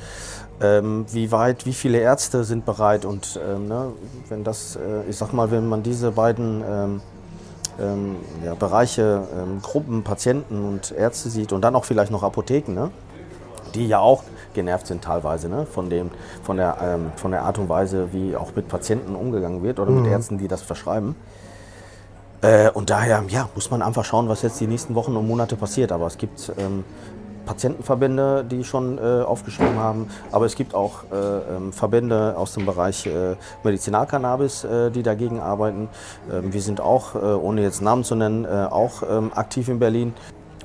Ähm, 0.62 1.06
wie 1.12 1.32
weit, 1.34 1.66
wie 1.66 1.74
viele 1.74 2.00
Ärzte 2.00 2.46
sind 2.46 2.66
bereit 2.66 3.04
und 3.04 3.38
ähm, 3.46 3.68
ne, 3.68 3.92
wenn 4.30 4.46
das, 4.46 4.78
äh, 4.78 5.10
ich 5.10 5.18
sag 5.18 5.34
mal, 5.34 5.52
wenn 5.52 5.68
man 5.68 5.84
diese 5.84 6.12
beiden 6.12 6.64
ähm, 6.66 7.02
ähm, 7.80 8.16
ja, 8.44 8.56
Bereiche, 8.56 9.28
ähm, 9.38 9.62
Gruppen, 9.62 10.04
Patienten 10.04 10.64
und 10.64 10.92
Ärzte 10.92 11.30
sieht 11.30 11.52
und 11.52 11.62
dann 11.62 11.76
auch 11.76 11.84
vielleicht 11.84 12.12
noch 12.12 12.24
Apotheken, 12.24 12.74
ne? 12.74 12.92
die 13.74 13.88
ja 13.88 14.00
auch 14.00 14.24
genervt 14.54 14.88
sind 14.88 15.04
teilweise 15.04 15.50
ne? 15.50 15.66
von, 15.66 15.90
dem, 15.90 16.10
von, 16.44 16.56
der, 16.58 16.78
ähm, 16.82 17.12
von 17.18 17.32
der 17.32 17.44
Art 17.44 17.58
und 17.58 17.68
Weise, 17.68 18.14
wie 18.14 18.36
auch 18.38 18.56
mit 18.56 18.70
Patienten 18.70 19.16
umgegangen 19.16 19.62
wird 19.64 19.80
oder 19.80 19.92
mit 19.92 20.10
Ärzten, 20.10 20.38
die 20.38 20.48
das 20.48 20.62
verschreiben. 20.62 21.16
Äh, 22.42 22.70
und 22.70 22.90
daher 22.90 23.24
ja, 23.28 23.50
muss 23.56 23.72
man 23.72 23.82
einfach 23.82 24.06
schauen, 24.06 24.30
was 24.30 24.42
jetzt 24.42 24.60
die 24.60 24.68
nächsten 24.68 24.96
Wochen 24.96 25.16
und 25.16 25.28
Monate 25.28 25.56
passiert. 25.56 25.92
Aber 25.92 26.08
es 26.08 26.18
gibt 26.18 26.52
ähm, 26.58 26.84
Patientenverbände, 27.46 28.44
die 28.44 28.64
schon 28.64 28.98
äh, 28.98 29.22
aufgeschrieben 29.22 29.78
haben, 29.78 30.08
aber 30.32 30.46
es 30.46 30.56
gibt 30.56 30.74
auch 30.74 31.04
äh, 31.12 31.16
ähm, 31.16 31.74
Verbände 31.74 32.36
aus 32.38 32.54
dem 32.54 32.66
Bereich 32.66 33.06
äh, 33.06 33.36
Medizinalcannabis, 33.64 34.64
äh, 34.64 34.92
die 34.92 35.04
dagegen 35.04 35.40
arbeiten. 35.40 35.90
Ähm, 36.32 36.54
wir 36.54 36.62
sind 36.62 36.82
auch, 36.82 37.16
äh, 37.16 37.20
ohne 37.20 37.62
jetzt 37.62 37.82
Namen 37.82 38.04
zu 38.04 38.16
nennen, 38.16 38.46
äh, 38.46 38.68
auch 38.70 39.04
ähm, 39.10 39.32
aktiv 39.34 39.68
in 39.68 39.80
Berlin. 39.80 40.14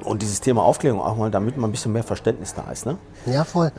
Und 0.02 0.22
dieses 0.22 0.40
Thema 0.40 0.62
Aufklärung 0.62 1.00
auch 1.02 1.16
mal, 1.16 1.30
damit 1.30 1.58
mal 1.58 1.68
ein 1.68 1.72
bisschen 1.72 1.92
mehr 1.92 2.02
Verständnis 2.02 2.54
da 2.54 2.70
ist. 2.72 2.86
Ne? 2.86 2.96
Ja, 3.26 3.44
voll. 3.44 3.70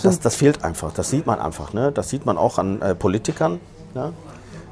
Das, 0.00 0.20
das 0.20 0.36
fehlt 0.36 0.62
einfach, 0.62 0.92
das 0.92 1.10
sieht 1.10 1.26
man 1.26 1.40
einfach. 1.40 1.72
Ne? 1.72 1.90
Das 1.90 2.08
sieht 2.08 2.24
man 2.24 2.38
auch 2.38 2.58
an 2.58 2.80
Politikern. 3.00 3.58
Ne? 3.92 4.12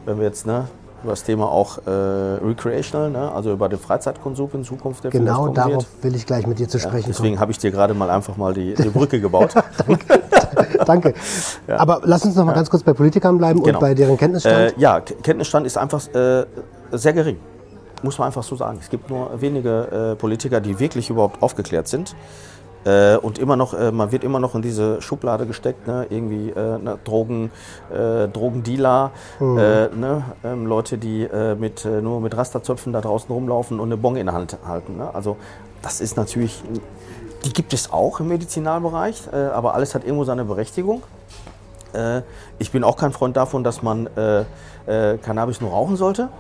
Wenn 0.04 0.18
wir 0.18 0.26
jetzt 0.26 0.46
ne, 0.46 0.68
über 1.04 1.12
das 1.12 1.22
Thema 1.22 1.50
auch 1.50 1.78
äh, 1.86 1.90
Recreational, 1.90 3.10
ne? 3.10 3.30
also 3.30 3.52
über 3.52 3.68
den 3.68 3.78
Freizeitkonsum 3.78 4.50
in 4.54 4.64
Zukunft, 4.64 5.04
der 5.04 5.10
genau 5.10 5.48
darauf 5.48 5.72
wird. 5.72 5.86
will 6.02 6.14
ich 6.16 6.26
gleich 6.26 6.46
mit 6.46 6.58
dir 6.58 6.68
zu 6.68 6.78
Ja, 6.78 6.84
sprechen 6.88 7.06
deswegen 7.08 7.38
habe 7.38 7.52
ich 7.52 7.58
dir 7.58 7.70
gerade 7.70 7.94
mal 7.94 8.10
einfach 8.10 8.36
mal 8.36 8.54
die, 8.54 8.74
die 8.74 8.88
Brücke 8.90 9.20
gebaut. 9.20 9.54
kommen. 9.86 9.98
Danke. 10.86 11.14
Aber 11.68 12.00
lass 12.04 12.24
uns 12.24 12.34
noch 12.36 12.44
mal 12.46 12.54
ganz 12.54 12.70
kurz 12.70 12.82
bei 12.82 12.92
Politikern 12.94 13.38
bleiben 13.38 13.62
Genau. 13.62 13.76
und 13.78 13.80
bei 13.80 13.94
deren 13.94 14.16
Kenntnisstand. 14.16 14.56
Äh, 14.76 14.80
ja, 14.80 15.00
Kenntnisstand 15.00 15.66
ist 15.66 15.76
einfach 15.76 16.00
äh, 16.14 16.44
sehr 16.92 17.12
gering. 17.12 17.38
Muss 18.02 18.18
man 18.18 18.26
einfach 18.26 18.42
so 18.42 18.56
sagen. 18.56 18.78
Es 18.80 18.88
gibt 18.90 19.08
nur 19.10 19.30
wenige 19.40 20.12
äh, 20.12 20.16
Politiker, 20.16 20.60
die 20.60 20.78
wirklich 20.78 21.10
überhaupt 21.10 21.42
aufgeklärt 21.42 21.86
sind. 21.88 22.14
Äh, 22.84 23.16
und 23.16 23.38
immer 23.38 23.56
noch, 23.56 23.74
äh, 23.74 23.90
man 23.90 24.12
wird 24.12 24.24
immer 24.24 24.38
noch 24.38 24.54
in 24.54 24.62
diese 24.62 25.00
Schublade 25.00 25.46
gesteckt, 25.46 25.86
ne? 25.86 26.06
irgendwie 26.10 26.50
äh, 26.50 26.78
ne? 26.78 26.98
Drogen, 27.04 27.50
äh, 27.90 28.28
Drogendealer, 28.28 29.10
äh, 29.40 29.44
ne? 29.44 30.24
ähm, 30.44 30.66
Leute, 30.66 30.98
die 30.98 31.22
äh, 31.24 31.54
mit, 31.54 31.84
äh, 31.84 32.02
nur 32.02 32.20
mit 32.20 32.36
Rasterzöpfen 32.36 32.92
da 32.92 33.00
draußen 33.00 33.30
rumlaufen 33.30 33.80
und 33.80 33.88
eine 33.88 33.96
Bon 33.96 34.16
in 34.16 34.26
der 34.26 34.34
Hand 34.34 34.58
halten. 34.66 34.98
Ne? 34.98 35.14
Also 35.14 35.36
das 35.80 36.00
ist 36.00 36.16
natürlich, 36.16 36.62
die 37.44 37.52
gibt 37.52 37.72
es 37.72 37.92
auch 37.92 38.20
im 38.20 38.28
Medizinalbereich, 38.28 39.28
aber 39.32 39.74
alles 39.74 39.94
hat 39.94 40.04
irgendwo 40.04 40.24
seine 40.24 40.46
Berechtigung. 40.46 41.02
Ich 42.58 42.72
bin 42.72 42.84
auch 42.84 42.96
kein 42.96 43.12
Freund 43.12 43.36
davon, 43.36 43.64
dass 43.64 43.82
man 43.82 44.08
äh, 44.16 44.44
Cannabis 45.18 45.60
nur 45.60 45.72
rauchen 45.72 45.96
sollte. 45.96 46.30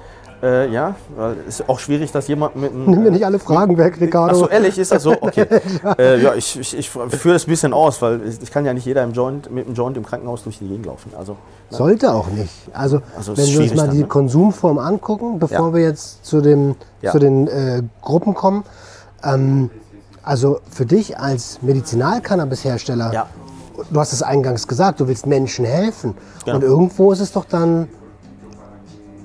Äh, 0.44 0.70
ja, 0.70 0.94
weil 1.16 1.36
es 1.48 1.60
ist 1.60 1.68
auch 1.70 1.78
schwierig, 1.78 2.12
dass 2.12 2.28
jemand 2.28 2.54
mit 2.54 2.70
einem. 2.70 2.84
Nimm 2.84 3.02
mir 3.02 3.10
nicht 3.10 3.24
alle 3.24 3.38
Fragen 3.38 3.78
weg, 3.78 3.98
Ricardo. 3.98 4.34
Achso, 4.34 4.46
ehrlich, 4.48 4.78
ist 4.78 4.92
das 4.92 5.02
so? 5.02 5.14
Okay. 5.22 5.46
äh, 5.98 6.22
ja, 6.22 6.34
ich, 6.34 6.58
ich, 6.58 6.76
ich 6.76 6.90
führe 6.90 7.32
das 7.32 7.46
ein 7.46 7.50
bisschen 7.50 7.72
aus, 7.72 8.02
weil 8.02 8.20
ich, 8.42 8.50
kann 8.50 8.66
ja 8.66 8.74
nicht 8.74 8.84
jeder 8.84 9.02
im 9.04 9.12
Joint, 9.12 9.50
mit 9.50 9.66
dem 9.66 9.72
Joint 9.74 9.96
im 9.96 10.04
Krankenhaus 10.04 10.42
durch 10.44 10.58
die 10.58 10.68
Gegend 10.68 10.84
laufen. 10.84 11.12
Also, 11.16 11.36
Sollte 11.70 12.12
auch 12.12 12.28
nicht. 12.28 12.52
Also, 12.74 13.00
Also 13.16 13.34
wenn 13.38 13.46
wir 13.46 13.60
uns 13.60 13.74
mal 13.74 13.86
dann, 13.86 13.94
die 13.94 14.02
ne? 14.02 14.06
Konsumform 14.06 14.78
angucken, 14.78 15.38
bevor 15.38 15.68
Ja. 15.68 15.74
wir 15.74 15.80
jetzt 15.80 16.26
zu, 16.26 16.42
dem, 16.42 16.74
Ja. 17.00 17.12
zu 17.12 17.18
den 17.18 17.48
äh, 17.48 17.82
Gruppen 18.02 18.34
kommen. 18.34 18.64
Ähm, 19.22 19.70
also 20.22 20.60
für 20.70 20.84
dich 20.84 21.18
als 21.18 21.62
Medizinalcannabishersteller, 21.62 23.12
Ja. 23.14 23.26
du 23.90 23.98
hast 23.98 24.12
es 24.12 24.22
eingangs 24.22 24.68
gesagt, 24.68 25.00
du 25.00 25.08
willst 25.08 25.26
Menschen 25.26 25.64
helfen. 25.64 26.14
Genau. 26.44 26.56
Und 26.56 26.64
irgendwo 26.64 27.12
ist 27.12 27.20
es 27.20 27.32
doch 27.32 27.46
dann, 27.46 27.88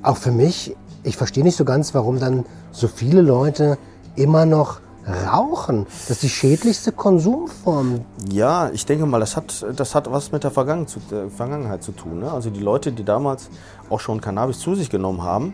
auch 0.01 0.17
für 0.17 0.31
mich, 0.31 0.77
ich 1.09 1.17
verstehe 1.17 1.43
nicht 1.43 1.57
so 1.57 1.65
ganz, 1.65 1.93
warum 1.93 2.19
dann 2.19 2.45
so 2.71 2.87
viele 2.87 3.21
Leute 3.21 3.77
immer 4.15 4.45
noch 4.45 4.79
rauchen. 5.07 5.85
Das 5.85 6.11
ist 6.11 6.23
die 6.23 6.29
schädlichste 6.29 6.91
Konsumform. 6.91 8.01
Ja, 8.31 8.69
ich 8.71 8.85
denke 8.85 9.05
mal, 9.05 9.19
das 9.19 9.35
hat, 9.35 9.65
das 9.75 9.95
hat 9.95 10.11
was 10.11 10.31
mit 10.31 10.43
der 10.43 10.51
äh, 10.51 11.29
Vergangenheit 11.29 11.83
zu 11.83 11.91
tun. 11.91 12.19
Ne? 12.19 12.31
Also 12.31 12.49
die 12.49 12.59
Leute, 12.59 12.91
die 12.91 13.03
damals 13.03 13.49
auch 13.89 13.99
schon 13.99 14.21
Cannabis 14.21 14.59
zu 14.59 14.75
sich 14.75 14.89
genommen 14.89 15.23
haben, 15.23 15.53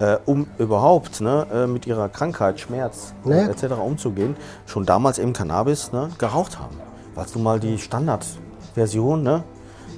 äh, 0.00 0.16
um 0.26 0.46
überhaupt 0.58 1.20
ne, 1.20 1.46
äh, 1.52 1.66
mit 1.66 1.86
ihrer 1.86 2.08
Krankheit, 2.08 2.58
Schmerz 2.60 3.14
äh, 3.24 3.44
etc. 3.44 3.74
umzugehen, 3.84 4.36
schon 4.66 4.84
damals 4.84 5.18
eben 5.18 5.32
Cannabis 5.32 5.92
ne, 5.92 6.08
geraucht 6.18 6.58
haben. 6.58 6.76
Weil 7.14 7.26
nun 7.34 7.44
mal 7.44 7.60
die 7.60 7.78
Standardversion, 7.78 9.22
ne? 9.22 9.44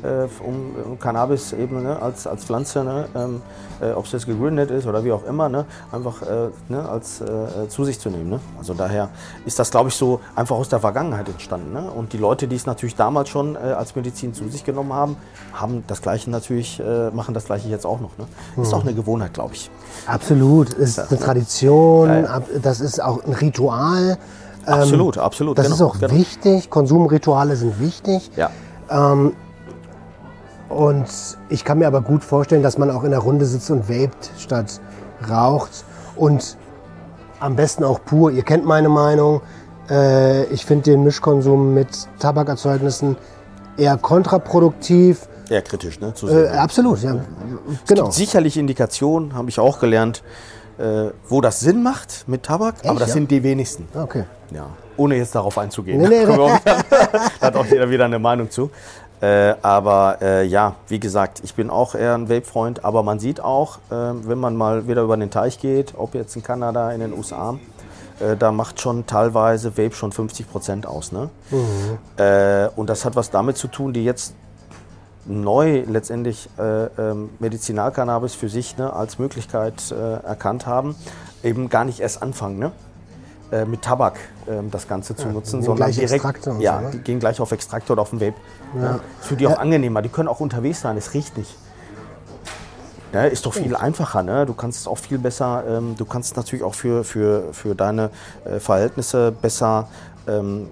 Äh, 0.05 0.28
um, 0.44 0.74
um 0.84 0.98
Cannabis 0.98 1.52
eben 1.52 1.82
ne, 1.82 2.00
als, 2.00 2.26
als 2.26 2.44
Pflanze, 2.44 2.84
ne, 2.84 3.07
ähm, 3.14 3.42
äh, 3.80 3.92
ob 3.92 4.05
es 4.07 4.12
jetzt 4.12 4.26
gegründet 4.26 4.70
ist 4.70 4.86
oder 4.86 5.05
wie 5.05 5.12
auch 5.12 5.24
immer, 5.24 5.48
ne, 5.48 5.64
einfach 5.90 6.22
äh, 6.22 6.48
ne, 6.68 6.88
als 6.88 7.20
äh, 7.20 7.68
zu 7.68 7.84
sich 7.84 7.98
zu 7.98 8.11
nehmen. 8.11 8.30
Ne? 8.30 8.40
Also 8.59 8.74
daher 8.74 9.09
ist 9.46 9.59
das, 9.59 9.70
glaube 9.70 9.88
ich, 9.88 9.94
so 9.94 10.20
einfach 10.36 10.57
aus 10.57 10.68
der 10.68 10.80
Vergangenheit 10.80 11.28
entstanden. 11.28 11.72
Ne? 11.72 11.90
Und 11.90 12.12
die 12.12 12.18
Leute, 12.18 12.46
die 12.46 12.57
es 12.57 12.66
natürlich 12.66 12.96
damals 12.96 13.28
schon 13.28 13.57
äh, 13.57 13.59
als 13.59 13.96
Medizin 13.96 14.34
zu 14.34 14.48
sich 14.48 14.64
genommen 14.64 14.92
haben, 14.92 15.16
haben 15.52 15.84
das 15.86 16.02
Gleiche 16.02 16.30
natürlich, 16.30 16.80
äh, 16.80 17.11
machen 17.11 17.34
das 17.34 17.46
Gleiche 17.46 17.68
jetzt 17.68 17.86
auch 17.86 18.00
noch. 18.00 18.11
Ne? 18.18 18.26
Ist 18.62 18.74
auch 18.74 18.82
eine 18.82 18.94
Gewohnheit, 18.94 19.34
glaube 19.34 19.55
ich. 19.55 19.70
Absolut. 20.07 20.72
Ist 20.74 20.98
eine 20.98 21.18
Tradition, 21.18 22.09
Ja, 22.09 22.42
das 22.62 22.80
ist 22.80 23.02
auch 23.02 23.24
ein 23.24 23.32
Ritual. 23.32 24.18
Absolut, 24.66 25.18
absolut. 25.18 25.59
Ähm, 25.59 25.64
Das 25.64 25.72
genau, 25.72 25.74
ist 25.90 25.94
auch 25.94 26.00
genau. 26.00 26.14
wichtig. 26.14 26.70
Konsumrituale 26.70 27.57
sind 27.57 27.80
wichtig. 27.80 28.30
Ja. 28.36 28.50
Und 30.75 31.07
ich 31.49 31.64
kann 31.64 31.79
mir 31.79 31.87
aber 31.87 32.01
gut 32.01 32.25
vorstellen, 32.25 32.62
dass 32.62 32.79
man 32.79 32.91
auch 32.91 33.05
in 33.05 33.11
der 33.11 33.20
Runde 33.20 33.47
sitzt 33.47 33.70
und 33.70 33.89
vapet 33.89 34.33
statt 34.39 34.81
raucht. 35.29 35.85
Und 36.16 36.57
am 37.41 37.57
besten 37.57 37.85
auch 37.85 38.05
pur. 38.05 38.31
Ihr 38.33 38.43
kennt 38.43 38.64
meine 38.64 38.89
Meinung. 38.89 39.41
Äh, 39.89 40.45
ich 40.47 40.66
finde 40.66 40.91
den 40.91 41.05
Mischkonsum 41.05 41.75
mit 41.75 41.89
Tabakerzeugnissen 42.18 43.16
eher 43.77 43.97
kontraproduktiv. 43.99 45.29
Eher 45.49 45.62
kritisch, 45.62 46.01
ne? 46.01 46.12
Äh, 46.22 46.49
absolut, 46.57 47.03
ja. 47.03 47.16
Genau. 47.87 48.11
Sicherlich 48.11 48.57
Indikationen, 48.57 49.35
habe 49.35 49.51
ich 49.51 49.61
auch 49.61 49.79
gelernt, 49.79 50.22
äh, 50.79 51.11
wo 51.29 51.41
das 51.41 51.61
Sinn 51.61 51.83
macht 51.83 52.25
mit 52.27 52.45
Tabak, 52.45 52.77
aber 52.85 52.99
das 52.99 53.11
ja? 53.11 53.14
sind 53.14 53.31
die 53.31 53.43
wenigsten. 53.43 53.87
Okay. 53.95 54.25
Ja, 54.51 54.70
ohne 54.97 55.16
jetzt 55.16 55.35
darauf 55.35 55.59
einzugehen. 55.59 56.01
Nee, 56.01 56.09
nee, 56.25 56.25
da 56.64 57.20
hat 57.41 57.57
auch 57.57 57.66
jeder 57.66 57.91
wieder 57.91 58.07
eine 58.07 58.18
Meinung 58.18 58.51
zu. 58.51 58.70
Äh, 59.21 59.55
aber 59.62 60.19
äh, 60.21 60.45
ja, 60.45 60.75
wie 60.89 61.01
gesagt, 61.01 61.41
ich 61.45 61.55
bin 61.55 61.71
auch 61.71 61.95
eher 61.95 62.15
ein 62.15 62.29
Vape-Freund, 62.29 62.85
aber 62.85 63.03
man 63.03 63.19
sieht 63.19 63.41
auch, 63.41 63.79
äh, 63.91 63.93
wenn 63.93 64.39
man 64.39 64.57
mal 64.57 64.89
wieder 64.89 65.03
über 65.03 65.17
den 65.17 65.31
Teich 65.31 65.59
geht, 65.59 65.95
ob 65.97 66.15
jetzt 66.15 66.37
in 66.37 66.43
Kanada, 66.43 66.93
in 66.93 67.01
den 67.01 67.12
USA, 67.12 67.57
äh, 68.21 68.37
da 68.37 68.53
macht 68.53 68.81
schon 68.81 69.07
teilweise 69.07 69.79
Vape 69.79 69.95
schon 69.95 70.12
50 70.12 70.51
Prozent 70.51 70.87
aus. 70.87 71.12
Ne? 71.12 71.31
Äh, 72.17 72.69
und 72.77 72.89
das 72.89 73.05
hat 73.05 73.17
was 73.17 73.31
damit 73.31 73.57
zu 73.57 73.69
tun, 73.69 73.93
die 73.93 74.05
jetzt 74.05 74.35
neu 75.27 75.85
letztendlich 75.89 76.51
äh, 76.59 76.85
ähm, 76.99 77.31
Medizinalcannabis 77.39 78.35
für 78.35 78.49
sich 78.51 78.77
ne, 78.77 78.93
als 78.93 79.19
Möglichkeit 79.19 79.91
erkannt 79.91 80.67
haben, 80.67 80.97
eben 81.43 81.71
gar 81.71 81.85
nicht 81.85 82.01
erst 82.01 82.23
anfangen, 82.23 82.59
ne? 82.59 82.73
Äh, 83.55 83.64
mit 83.64 83.82
Tabak 83.82 84.18
ähm, 84.48 84.70
das 84.70 84.88
Ganze 84.88 85.14
zu 85.14 85.28
nutzen, 85.28 85.61
gehen 85.61 85.66
sondern 85.66 85.86
gleich 85.86 85.94
direkt, 85.94 86.12
Extrakte 86.12 86.50
und 86.50 86.61
ja, 86.61 86.78
so, 86.78 86.84
ne? 86.86 86.90
die 86.90 86.98
gehen 86.98 87.20
gleich 87.20 87.40
auf 87.40 87.52
Extrakte 87.52 87.92
oder 87.92 88.02
auf 88.02 88.11
den 88.11 88.20
Vape. 88.20 88.34
Ja. 88.80 88.94
Ist 88.96 89.02
für 89.20 89.36
die 89.36 89.46
auch 89.46 89.59
angenehmer. 89.59 90.02
Die 90.02 90.09
können 90.09 90.28
auch 90.28 90.40
unterwegs 90.40 90.80
sein, 90.80 90.96
es 90.96 91.14
riecht 91.14 91.38
nicht. 91.38 91.57
Ne, 93.12 93.28
ist 93.28 93.46
doch 93.46 93.55
viel 93.55 93.76
einfacher. 93.76 94.24
Ne? 94.24 94.44
Du 94.44 94.55
kannst 94.55 94.80
es 94.80 94.88
auch 94.88 94.98
viel 94.98 95.18
besser, 95.18 95.62
ähm, 95.68 95.94
du 95.96 96.05
kannst 96.05 96.32
es 96.32 96.36
natürlich 96.36 96.64
auch 96.64 96.74
für, 96.74 97.05
für, 97.05 97.52
für 97.52 97.76
deine 97.76 98.11
äh, 98.44 98.59
Verhältnisse 98.59 99.30
besser, 99.30 99.86
ähm, 100.26 100.66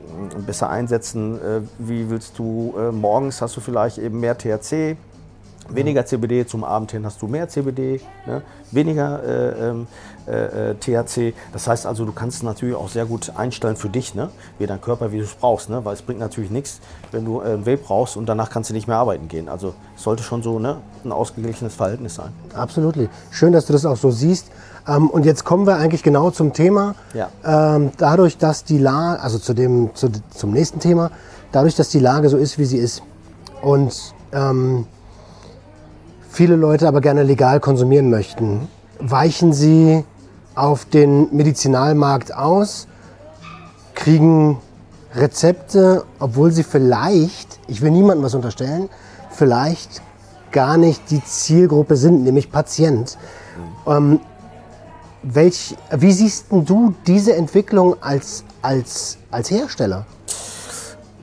besser 0.45 0.69
einsetzen. 0.69 1.37
Äh, 1.37 1.61
wie 1.79 2.11
willst 2.11 2.37
du, 2.41 2.75
äh, 2.77 2.91
morgens 2.91 3.41
hast 3.41 3.57
du 3.57 3.61
vielleicht 3.61 3.99
eben 3.99 4.19
mehr 4.19 4.37
THC, 4.37 4.97
weniger 5.69 6.05
CBD, 6.05 6.47
zum 6.47 6.65
Abend 6.65 6.93
hin 6.93 7.05
hast 7.05 7.21
du 7.23 7.29
mehr 7.29 7.49
CBD, 7.49 8.01
ne? 8.27 8.43
weniger 8.71 9.23
äh, 9.23 9.69
ähm, 9.69 9.87
äh, 10.27 10.71
äh, 10.71 10.75
THC. 10.75 11.35
Das 11.53 11.67
heißt 11.67 11.87
also, 11.87 12.05
du 12.05 12.13
kannst 12.13 12.39
es 12.39 12.43
natürlich 12.43 12.75
auch 12.75 12.89
sehr 12.89 13.07
gut 13.07 13.33
einstellen 13.37 13.77
für 13.77 13.89
dich, 13.89 14.15
ne? 14.15 14.31
wie 14.59 14.67
dein 14.67 14.81
Körper, 14.81 15.13
wie 15.13 15.19
du 15.19 15.25
es 15.25 15.35
brauchst. 15.35 15.71
Ne? 15.71 15.85
Weil 15.85 15.95
es 15.95 16.03
bringt 16.03 16.21
natürlich 16.21 16.51
nichts, 16.51 16.81
wenn 17.11 17.25
du 17.25 17.41
äh, 17.41 17.61
Vape 17.61 17.79
brauchst 17.79 18.17
und 18.17 18.27
danach 18.27 18.51
kannst 18.51 18.71
du 18.71 18.75
nicht 18.75 18.89
mehr 18.89 18.97
arbeiten 18.97 19.29
gehen. 19.29 19.49
Also 19.49 19.75
es 19.97 20.03
sollte 20.03 20.23
schon 20.23 20.43
so 20.43 20.59
ne? 20.59 20.79
ein 21.05 21.13
ausgeglichenes 21.13 21.75
Verhältnis 21.75 22.15
sein. 22.15 22.31
Absolut. 22.55 22.95
Schön, 23.31 23.53
dass 23.53 23.67
du 23.67 23.73
das 23.73 23.85
auch 23.85 23.97
so 23.97 24.11
siehst. 24.11 24.47
Ähm, 24.87 25.09
und 25.11 25.25
jetzt 25.25 25.45
kommen 25.45 25.67
wir 25.67 25.77
eigentlich 25.77 26.03
genau 26.03 26.31
zum 26.31 26.53
Thema. 26.53 26.95
Ja. 27.15 27.29
Ähm, 27.45 27.93
dadurch, 27.99 28.39
dass 28.39 28.65
die 28.65 28.79
Lage, 28.79 29.21
also 29.23 29.39
zu 29.39 29.55
dem, 29.55 29.95
zu, 29.95 30.11
zum 30.35 30.53
nächsten 30.53 30.81
Thema, 30.81 31.11
dadurch, 31.53 31.75
dass 31.77 31.89
die 31.89 32.01
Lage 32.01 32.29
so 32.29 32.37
ist, 32.37 32.59
wie 32.59 32.65
sie 32.65 32.79
ist 32.79 33.03
und 33.61 34.15
ähm, 34.33 34.87
viele 36.33 36.57
Leute 36.57 36.89
aber 36.89 37.03
gerne 37.03 37.23
legal 37.23 37.61
konsumieren 37.61 38.09
möchten, 38.09 38.69
weichen 38.99 39.53
sie 39.53 40.05
auf 40.55 40.87
den 40.87 41.35
Medizinalmarkt 41.35 42.35
aus, 42.35 42.89
kriegen 43.95 44.59
Rezepte, 45.15 46.05
obwohl 46.19 46.51
sie 46.51 46.63
vielleicht, 46.63 47.61
ich 47.69 47.83
will 47.83 47.91
niemandem 47.91 48.25
was 48.25 48.35
unterstellen, 48.35 48.89
vielleicht 49.31 50.01
gar 50.53 50.79
nicht 50.79 51.11
die 51.11 51.23
Zielgruppe 51.23 51.97
sind, 51.97 52.25
nämlich 52.25 52.51
Patient. 52.51 53.19
Ähm, 53.87 54.21
welch, 55.23 55.77
wie 55.91 56.13
siehst 56.13 56.47
du 56.51 56.95
diese 57.07 57.37
Entwicklung 57.37 57.97
als, 58.03 58.45
als, 58.63 59.19
als 59.31 59.51
Hersteller? 59.51 60.07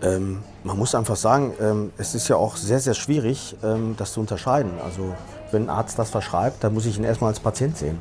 Ähm, 0.02 0.40
man 0.64 0.78
muss 0.78 0.96
einfach 0.96 1.16
sagen, 1.16 1.54
ähm, 1.60 1.92
es 1.98 2.16
ist 2.16 2.28
ja 2.28 2.36
auch 2.36 2.56
sehr, 2.56 2.80
sehr 2.80 2.94
schwierig, 2.94 3.56
ähm, 3.64 3.96
das 3.98 4.14
zu 4.14 4.20
unterscheiden. 4.20 4.72
Also 4.84 5.16
wenn 5.52 5.64
ein 5.64 5.70
Arzt 5.70 5.98
das 5.98 6.10
verschreibt, 6.10 6.64
dann 6.64 6.74
muss 6.74 6.86
ich 6.86 6.98
ihn 6.98 7.04
erstmal 7.04 7.30
als 7.30 7.40
Patient 7.40 7.78
sehen. 7.78 8.00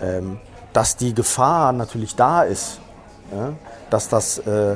Ähm, 0.00 0.38
dass 0.72 0.96
die 0.96 1.14
Gefahr 1.14 1.72
natürlich 1.72 2.14
da 2.14 2.42
ist, 2.42 2.78
dass 3.90 4.08
das 4.08 4.38
äh, 4.38 4.74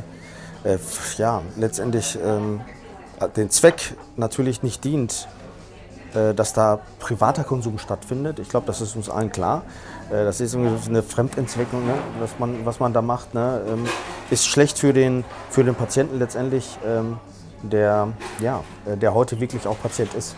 äh, 0.64 0.78
ja, 1.16 1.42
letztendlich 1.56 2.18
den 3.36 3.50
Zweck 3.50 3.94
natürlich 4.16 4.62
nicht 4.62 4.82
dient, 4.84 5.28
dass 6.34 6.52
da 6.52 6.80
privater 6.98 7.44
Konsum 7.44 7.78
stattfindet. 7.78 8.38
Ich 8.38 8.48
glaube, 8.48 8.66
das 8.66 8.80
ist 8.80 8.96
uns 8.96 9.08
allen 9.08 9.32
klar. 9.32 9.62
Äh, 10.10 10.24
Das 10.24 10.40
ist 10.40 10.54
eine 10.54 11.02
Fremdentwicklung, 11.02 11.86
ne, 11.86 11.94
was, 12.20 12.38
man, 12.38 12.64
was 12.64 12.80
man 12.80 12.92
da 12.92 13.02
macht. 13.02 13.34
Ne, 13.34 13.62
ähm, 13.68 13.84
ist 14.30 14.46
schlecht 14.46 14.78
für 14.78 14.92
den, 14.92 15.24
für 15.50 15.64
den 15.64 15.74
Patienten 15.74 16.18
letztendlich, 16.18 16.78
ähm, 16.86 17.18
der, 17.62 18.08
ja, 18.40 18.62
äh, 18.86 18.96
der 18.96 19.14
heute 19.14 19.40
wirklich 19.40 19.66
auch 19.66 19.80
Patient 19.80 20.14
ist. 20.14 20.34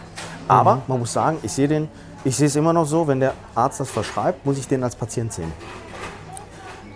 Aber 0.46 0.82
man 0.86 0.98
muss 0.98 1.12
sagen, 1.12 1.38
ich 1.42 1.52
sehe 1.52 1.68
den, 1.68 1.88
ich 2.24 2.36
sehe 2.36 2.46
es 2.46 2.56
immer 2.56 2.72
noch 2.72 2.86
so, 2.86 3.06
wenn 3.06 3.20
der 3.20 3.32
Arzt 3.54 3.80
das 3.80 3.90
verschreibt, 3.90 4.44
muss 4.44 4.58
ich 4.58 4.68
den 4.68 4.82
als 4.84 4.94
Patient 4.94 5.32
sehen. 5.32 5.52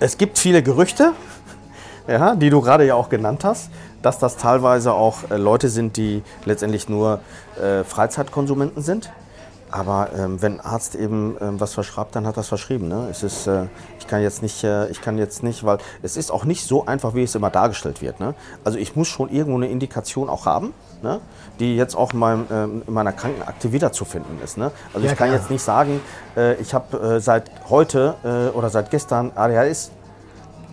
Es 0.01 0.17
gibt 0.17 0.39
viele 0.39 0.63
Gerüchte, 0.63 1.13
ja, 2.07 2.35
die 2.35 2.51
du 2.51 2.61
gerade 2.61 2.85
ja 2.87 2.95
auch 2.95 3.09
genannt 3.09 3.45
hast, 3.45 3.71
dass 4.03 4.19
das 4.19 4.37
teilweise 4.37 4.93
auch 4.93 5.31
äh, 5.31 5.37
Leute 5.37 5.69
sind, 5.69 5.97
die 5.97 6.23
letztendlich 6.45 6.89
nur 6.89 7.21
äh, 7.61 7.85
Freizeitkonsumenten 7.85 8.83
sind. 8.83 9.11
Aber 9.71 10.09
ähm, 10.17 10.41
wenn 10.41 10.55
ein 10.55 10.61
Arzt 10.61 10.95
eben 10.95 11.37
ähm, 11.41 11.61
was 11.61 11.75
verschreibt, 11.75 12.17
dann 12.17 12.27
hat 12.27 12.37
das 12.37 12.49
verschrieben. 12.49 12.89
Ne? 12.89 13.09
Es 13.11 13.23
ist, 13.23 13.47
äh, 13.47 13.67
ich 13.99 14.07
kann 14.07 14.23
jetzt 14.23 14.41
nicht, 14.41 14.65
äh, 14.65 14.89
ich 14.89 15.03
kann 15.03 15.19
jetzt 15.19 15.43
nicht, 15.43 15.65
weil 15.65 15.79
es 16.03 16.17
ist 16.17 16.31
auch 16.31 16.45
nicht 16.45 16.65
so 16.67 16.87
einfach, 16.87 17.15
wie 17.15 17.23
es 17.23 17.35
immer 17.35 17.51
dargestellt 17.51 18.01
wird. 18.01 18.19
Ne? 18.19 18.35
Also 18.65 18.79
ich 18.79 18.97
muss 18.97 19.09
schon 19.09 19.29
irgendwo 19.29 19.59
eine 19.59 19.69
Indikation 19.69 20.31
auch 20.31 20.47
haben, 20.47 20.73
ne? 21.03 21.21
die 21.61 21.77
jetzt 21.77 21.97
auch 21.97 22.15
in, 22.15 22.19
meinem, 22.19 22.47
ähm, 22.51 22.83
in 22.87 22.95
meiner 22.95 23.13
Krankenakte 23.13 23.71
wiederzufinden 23.73 24.41
ist. 24.43 24.57
Ne? 24.57 24.71
Also 24.95 25.07
Ja, 25.07 25.13
ich 25.13 25.19
kann 25.19 25.29
klar. 25.29 25.39
jetzt 25.39 25.51
nicht 25.51 25.63
sagen, 25.63 26.01
äh, 26.35 26.55
ich 26.55 26.73
habe 26.73 27.17
äh, 27.17 27.21
seit 27.21 27.51
heute 27.69 28.15
oder 28.55 28.71
seit 28.71 28.91
gestern 28.91 29.33
ADHS 29.35 29.91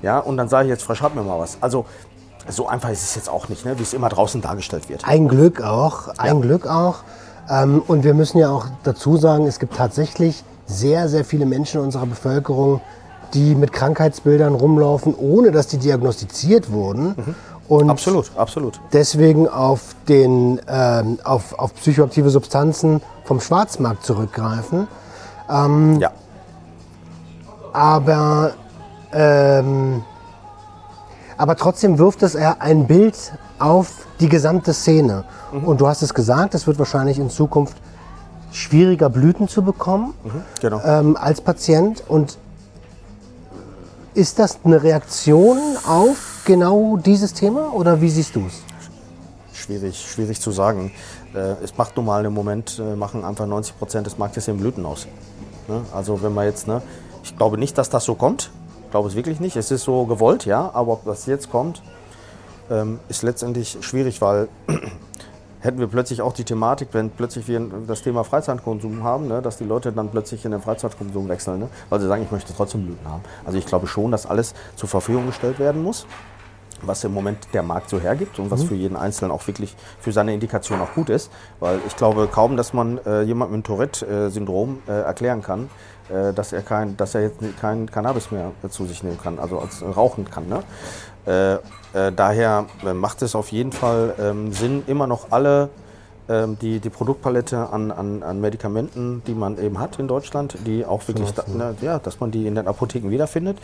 ja, 0.01 0.19
und 0.19 0.37
dann 0.37 0.47
sage 0.49 0.65
ich 0.65 0.69
jetzt, 0.69 0.83
verschreib 0.83 1.15
mir 1.15 1.23
mal 1.23 1.39
was. 1.39 1.57
Also 1.61 1.85
so 2.47 2.67
einfach 2.67 2.89
ist 2.89 3.03
es 3.03 3.15
jetzt 3.15 3.29
auch 3.29 3.49
nicht, 3.49 3.65
ne, 3.65 3.77
wie 3.77 3.83
es 3.83 3.93
immer 3.93 4.09
draußen 4.09 4.41
dargestellt 4.41 4.89
wird. 4.89 5.07
Ein 5.07 5.27
Glück 5.27 5.61
auch, 5.61 6.09
ein 6.17 6.41
Glück 6.41 6.67
auch. 6.67 6.97
Ähm, 7.49 7.81
und 7.87 8.03
wir 8.03 8.13
müssen 8.13 8.37
ja 8.37 8.49
auch 8.49 8.67
dazu 8.83 9.17
sagen, 9.17 9.47
es 9.47 9.59
gibt 9.59 9.75
tatsächlich 9.75 10.43
sehr, 10.65 11.09
sehr 11.09 11.25
viele 11.25 11.45
Menschen 11.45 11.79
in 11.79 11.85
unserer 11.85 12.05
Bevölkerung, 12.05 12.81
die 13.33 13.55
mit 13.55 13.73
Krankheitsbildern 13.73 14.55
rumlaufen, 14.55 15.15
ohne 15.15 15.51
dass 15.51 15.67
die 15.67 15.77
diagnostiziert 15.77 16.71
wurden. 16.71 17.35
Und 17.67 17.89
Absolut, 17.89 18.31
absolut. 18.37 18.79
deswegen 18.93 19.47
auf, 19.47 19.95
den, 20.07 20.61
ähm, 20.67 21.17
auf, 21.23 21.57
auf 21.57 21.73
psychoaktive 21.75 22.29
Substanzen 22.29 23.01
vom 23.23 23.39
Schwarzmarkt 23.41 24.05
zurückgreifen. 24.05 24.87
Ja, 25.49 26.11
Aber, 27.73 28.53
ähm, 29.13 30.03
aber 31.37 31.55
trotzdem 31.55 31.97
wirft 31.97 32.23
es 32.23 32.35
ein 32.35 32.87
Bild 32.87 33.33
auf 33.59 34.07
die 34.19 34.29
gesamte 34.29 34.73
Szene. 34.73 35.25
Und 35.51 35.81
du 35.81 35.87
hast 35.87 36.01
es 36.01 36.13
gesagt, 36.13 36.55
es 36.55 36.67
wird 36.67 36.79
wahrscheinlich 36.79 37.19
in 37.19 37.29
Zukunft 37.29 37.77
schwieriger, 38.51 39.09
Blüten 39.09 39.47
zu 39.47 39.61
bekommen 39.61 40.13
genau. 40.61 40.81
ähm, 40.83 41.17
als 41.17 41.41
Patient. 41.41 42.03
Und 42.07 42.37
ist 44.13 44.39
das 44.39 44.59
eine 44.63 44.81
Reaktion 44.81 45.57
auf 45.85 46.41
genau 46.45 46.97
dieses 46.97 47.33
Thema 47.33 47.73
oder 47.73 48.01
wie 48.01 48.09
siehst 48.09 48.35
du 48.35 48.45
es? 48.47 48.63
Schwierig, 49.53 49.99
schwierig 49.99 50.39
zu 50.39 50.51
sagen. 50.51 50.91
Äh, 51.33 51.63
es 51.63 51.77
macht 51.77 51.97
nun 51.97 52.05
mal 52.05 52.23
im 52.23 52.33
Moment, 52.33 52.79
äh, 52.79 52.95
machen 52.95 53.25
einfach 53.25 53.45
90 53.45 53.77
Prozent 53.77 54.07
des 54.07 54.17
Marktes 54.17 54.47
in 54.47 54.57
Blüten 54.57 54.85
aus. 54.85 55.07
Ne? 55.67 55.81
Also 55.93 56.21
wenn 56.21 56.33
man 56.33 56.45
jetzt, 56.45 56.67
ne, 56.67 56.81
ich 57.23 57.35
glaube 57.35 57.57
nicht, 57.57 57.77
dass 57.77 57.89
das 57.89 58.05
so 58.05 58.15
kommt. 58.15 58.51
Ich 58.95 58.97
glaube 58.97 59.09
es 59.09 59.15
wirklich 59.15 59.41
nicht. 59.41 59.57
Es 59.57 59.71
ist 59.71 59.83
so 59.83 60.05
gewollt, 60.05 60.45
ja, 60.45 60.71
aber 60.73 60.93
ob 60.93 61.03
das 61.03 61.25
jetzt 61.25 61.51
kommt, 61.51 61.81
ähm, 62.71 63.01
ist 63.09 63.23
letztendlich 63.23 63.77
schwierig, 63.81 64.21
weil 64.21 64.47
hätten 65.59 65.79
wir 65.79 65.87
plötzlich 65.87 66.21
auch 66.21 66.31
die 66.31 66.45
Thematik, 66.45 66.87
wenn 66.93 67.09
plötzlich 67.09 67.45
wir 67.49 67.59
das 67.87 68.03
Thema 68.03 68.23
Freizeitkonsum 68.23 69.03
haben, 69.03 69.27
ne, 69.27 69.41
dass 69.41 69.57
die 69.57 69.65
Leute 69.65 69.91
dann 69.91 70.11
plötzlich 70.11 70.45
in 70.45 70.51
den 70.51 70.61
Freizeitkonsum 70.61 71.27
wechseln, 71.27 71.59
ne, 71.59 71.67
weil 71.89 71.99
sie 71.99 72.07
sagen, 72.07 72.23
ich 72.23 72.31
möchte 72.31 72.53
trotzdem 72.55 72.85
Blüten 72.85 73.05
haben. 73.05 73.21
Also 73.43 73.57
ich 73.57 73.65
glaube 73.65 73.87
schon, 73.87 74.11
dass 74.11 74.25
alles 74.25 74.53
zur 74.77 74.87
Verfügung 74.87 75.25
gestellt 75.25 75.59
werden 75.59 75.83
muss 75.83 76.07
was 76.81 77.03
im 77.03 77.13
Moment 77.13 77.39
der 77.53 77.63
Markt 77.63 77.89
so 77.89 77.99
hergibt 77.99 78.39
und 78.39 78.51
was 78.51 78.63
für 78.63 78.75
jeden 78.75 78.95
Einzelnen 78.95 79.31
auch 79.31 79.45
wirklich 79.47 79.75
für 79.99 80.11
seine 80.11 80.33
Indikation 80.33 80.81
auch 80.81 80.93
gut 80.93 81.09
ist. 81.09 81.31
Weil 81.59 81.79
ich 81.87 81.95
glaube 81.95 82.27
kaum, 82.31 82.57
dass 82.57 82.73
man 82.73 82.99
äh, 83.05 83.21
jemandem 83.23 83.57
mit 83.57 83.65
Tourette-Syndrom 83.65 84.79
äh, 84.87 84.91
erklären 84.91 85.41
kann, 85.41 85.63
äh, 85.63 85.67
dass, 86.07 86.53
er 86.53 86.61
kein, 86.61 86.95
dass 86.97 87.15
er 87.15 87.21
jetzt 87.21 87.39
kein 87.59 87.89
Cannabis 87.89 88.31
mehr 88.31 88.51
zu 88.69 88.85
sich 88.85 89.03
nehmen 89.03 89.19
kann, 89.21 89.39
also 89.39 89.59
als, 89.59 89.83
rauchen 89.83 90.25
kann. 90.29 90.47
Ne? 90.47 90.63
Äh, 91.25 91.53
äh, 91.53 92.11
daher 92.11 92.65
äh, 92.85 92.93
macht 92.93 93.21
es 93.21 93.35
auf 93.35 93.51
jeden 93.51 93.71
Fall 93.71 94.13
ähm, 94.19 94.51
Sinn, 94.51 94.83
immer 94.87 95.07
noch 95.07 95.31
alle 95.31 95.69
ähm, 96.27 96.57
die, 96.59 96.79
die 96.79 96.89
Produktpalette 96.89 97.69
an, 97.69 97.91
an, 97.91 98.23
an 98.23 98.41
Medikamenten, 98.41 99.23
die 99.25 99.33
man 99.33 99.57
eben 99.57 99.79
hat 99.79 99.99
in 99.99 100.07
Deutschland, 100.07 100.57
die 100.65 100.85
auch 100.85 101.07
wirklich, 101.07 101.31
da, 101.31 101.43
ne, 101.47 101.75
ja, 101.81 101.99
dass 101.99 102.19
man 102.19 102.31
die 102.31 102.47
in 102.47 102.55
den 102.55 102.67
Apotheken 102.67 103.09
wiederfindet. 103.09 103.57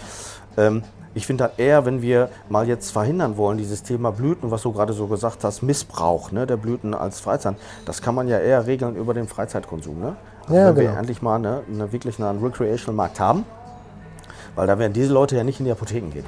Ähm, 0.58 0.84
ich 1.14 1.26
finde 1.26 1.44
halt 1.46 1.60
eher, 1.60 1.86
wenn 1.86 2.02
wir 2.02 2.30
mal 2.50 2.68
jetzt 2.68 2.92
verhindern 2.92 3.36
wollen, 3.36 3.58
dieses 3.58 3.84
Thema 3.84 4.12
Blüten, 4.12 4.50
was 4.50 4.62
du 4.62 4.72
gerade 4.72 4.94
so 4.94 5.08
gesagt 5.08 5.44
hast, 5.44 5.62
Missbrauch 5.62 6.32
ne, 6.32 6.48
der 6.48 6.58
Blüten 6.58 6.94
als 6.94 7.20
Freizeit, 7.20 7.56
das 7.86 8.02
kann 8.02 8.16
man 8.16 8.28
ja 8.28 8.40
eher 8.40 8.66
regeln 8.66 8.96
über 8.96 9.14
den 9.14 9.28
Freizeitkonsum. 9.28 10.00
Ne? 10.00 10.16
Also 10.52 10.62
Ja, 10.62 10.68
wenn 10.70 10.76
wir 10.76 10.84
genau. 10.84 11.00
endlich 11.00 11.22
mal 11.22 11.40
ne, 11.40 11.62
eine, 11.72 11.92
wirklich 11.92 12.22
einen 12.22 12.44
Recreational-Markt 12.44 13.20
haben, 13.20 13.46
weil 14.56 14.68
da 14.68 14.78
werden 14.78 14.94
diese 14.94 15.14
Leute 15.14 15.36
ja 15.38 15.44
nicht 15.44 15.60
in 15.60 15.66
die 15.66 15.72
Apotheken 15.72 16.10
gehen. 16.12 16.26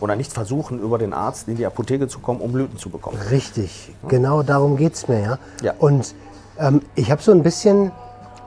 Oder 0.00 0.14
nicht 0.14 0.32
versuchen, 0.32 0.78
über 0.78 0.96
den 0.96 1.12
Arzt 1.12 1.48
in 1.48 1.56
die 1.56 1.66
Apotheke 1.66 2.06
zu 2.06 2.20
kommen, 2.20 2.40
um 2.40 2.52
Blüten 2.52 2.78
zu 2.78 2.88
bekommen. 2.88 3.18
Richtig, 3.30 3.92
genau 4.06 4.42
darum 4.42 4.76
geht 4.76 4.94
es 4.94 5.08
mir, 5.08 5.20
ja. 5.20 5.38
Ja. 5.60 5.74
Und 5.78 6.14
ähm, 6.58 6.82
ich 6.94 7.10
habe 7.10 7.20
so 7.20 7.32
ein 7.32 7.42
bisschen 7.42 7.90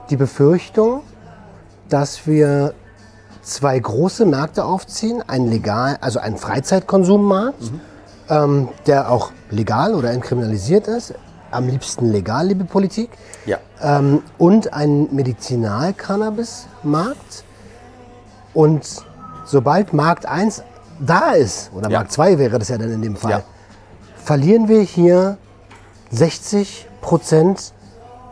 die 0.08 0.16
Befürchtung, 0.16 1.02
dass 1.88 2.26
wir 2.26 2.72
zwei 3.42 3.78
große 3.78 4.24
Märkte 4.24 4.64
aufziehen, 4.64 5.22
einen 5.26 5.50
legal, 5.50 5.98
also 6.00 6.20
einen 6.20 6.38
Freizeitkonsummarkt, 6.38 7.70
ähm, 8.28 8.68
der 8.86 9.10
auch 9.10 9.30
legal 9.50 9.94
oder 9.94 10.10
entkriminalisiert 10.10 10.88
ist, 10.88 11.14
am 11.52 11.68
liebsten 11.68 12.10
legal, 12.10 12.46
liebe 12.48 12.64
Politik, 12.64 13.10
Ja. 13.46 13.58
ähm, 13.80 14.22
und 14.38 14.72
einen 14.72 15.14
Medizinal-Cannabis-Markt. 15.14 17.44
Und 18.54 18.82
sobald 19.44 19.92
Markt 19.92 20.26
1 20.26 20.62
da 21.00 21.32
ist, 21.32 21.70
oder 21.74 21.90
Ja. 21.90 21.98
Markt 21.98 22.12
2 22.12 22.38
wäre 22.38 22.58
das 22.58 22.68
ja 22.68 22.78
dann 22.78 22.92
in 22.92 23.02
dem 23.02 23.16
Fall, 23.16 23.30
Ja. 23.30 23.42
verlieren 24.16 24.68
wir 24.68 24.80
hier 24.82 25.38
60 26.10 26.88
Prozent 27.00 27.72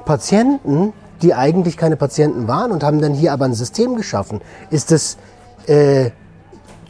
Patienten, 0.04 0.92
die 1.22 1.34
eigentlich 1.34 1.76
keine 1.76 1.96
Patienten 1.96 2.48
waren 2.48 2.70
und 2.72 2.82
haben 2.84 3.00
dann 3.00 3.14
hier 3.14 3.32
aber 3.32 3.44
ein 3.44 3.54
System 3.54 3.96
geschaffen. 3.96 4.40
Ist 4.70 4.90
das 4.90 5.16
äh, 5.66 6.10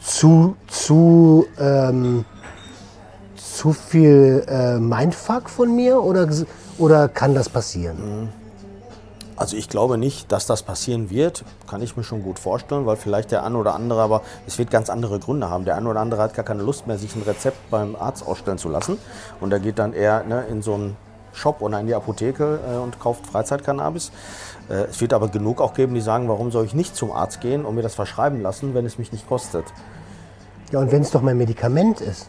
zu, 0.01 0.55
zu, 0.67 1.45
ähm, 1.59 2.25
zu 3.61 3.73
viel 3.73 4.43
äh, 4.47 4.79
Mindfuck 4.79 5.47
von 5.47 5.75
mir 5.75 6.01
oder, 6.01 6.27
oder 6.79 7.07
kann 7.07 7.35
das 7.35 7.47
passieren? 7.47 8.29
Also 9.35 9.55
ich 9.55 9.69
glaube 9.69 9.99
nicht, 9.99 10.31
dass 10.31 10.47
das 10.47 10.63
passieren 10.63 11.11
wird. 11.11 11.45
Kann 11.69 11.83
ich 11.83 11.95
mir 11.95 12.03
schon 12.03 12.23
gut 12.23 12.39
vorstellen, 12.39 12.87
weil 12.87 12.95
vielleicht 12.95 13.29
der 13.29 13.43
eine 13.43 13.55
oder 13.59 13.75
andere, 13.75 14.01
aber 14.01 14.23
es 14.47 14.57
wird 14.57 14.71
ganz 14.71 14.89
andere 14.89 15.19
Gründe 15.19 15.51
haben. 15.51 15.63
Der 15.65 15.75
eine 15.75 15.87
oder 15.87 15.99
andere 15.99 16.23
hat 16.23 16.33
gar 16.33 16.43
keine 16.43 16.63
Lust 16.63 16.87
mehr, 16.87 16.97
sich 16.97 17.15
ein 17.15 17.21
Rezept 17.21 17.69
beim 17.69 17.95
Arzt 17.95 18.25
ausstellen 18.25 18.57
zu 18.57 18.67
lassen. 18.67 18.97
Und 19.39 19.53
er 19.53 19.59
geht 19.59 19.77
dann 19.77 19.93
eher 19.93 20.23
ne, 20.23 20.43
in 20.49 20.63
so 20.63 20.73
einen 20.73 20.97
Shop 21.31 21.61
oder 21.61 21.79
in 21.79 21.85
die 21.85 21.93
Apotheke 21.93 22.59
äh, 22.67 22.77
und 22.77 22.99
kauft 22.99 23.27
Freizeitkannabis. 23.27 24.11
Äh, 24.69 24.85
es 24.89 24.99
wird 25.01 25.13
aber 25.13 25.27
genug 25.27 25.61
auch 25.61 25.75
geben, 25.75 25.93
die 25.93 26.01
sagen, 26.01 26.27
warum 26.27 26.49
soll 26.49 26.65
ich 26.65 26.73
nicht 26.73 26.95
zum 26.95 27.11
Arzt 27.11 27.41
gehen 27.41 27.63
und 27.63 27.75
mir 27.75 27.83
das 27.83 27.93
verschreiben 27.93 28.41
lassen, 28.41 28.73
wenn 28.73 28.87
es 28.87 28.97
mich 28.97 29.11
nicht 29.11 29.29
kostet. 29.29 29.65
Ja, 30.71 30.79
und 30.79 30.91
wenn 30.91 31.03
es 31.03 31.11
doch 31.11 31.21
mein 31.21 31.37
Medikament 31.37 32.01
ist. 32.01 32.27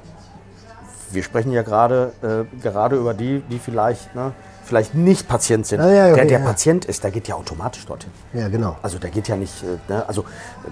Wir 1.14 1.22
sprechen 1.22 1.52
ja 1.52 1.62
gerade 1.62 2.12
äh, 2.22 2.44
gerade 2.62 2.96
über 2.96 3.14
die, 3.14 3.40
die 3.50 3.58
vielleicht, 3.58 4.14
ne, 4.14 4.32
vielleicht 4.64 4.94
nicht 4.94 5.28
Patient 5.28 5.66
sind. 5.66 5.80
Ah, 5.80 5.90
ja, 5.90 6.06
okay, 6.06 6.16
der, 6.16 6.24
der 6.24 6.38
ja. 6.40 6.44
Patient 6.44 6.84
ist, 6.84 7.04
der 7.04 7.10
geht 7.10 7.28
ja 7.28 7.34
automatisch 7.34 7.84
dorthin. 7.86 8.10
Ja, 8.32 8.48
genau. 8.48 8.76
Also 8.82 8.98
der 8.98 9.10
geht 9.10 9.28
ja 9.28 9.36
nicht, 9.36 9.62
äh, 9.62 9.92
ne, 9.92 10.08
also 10.08 10.24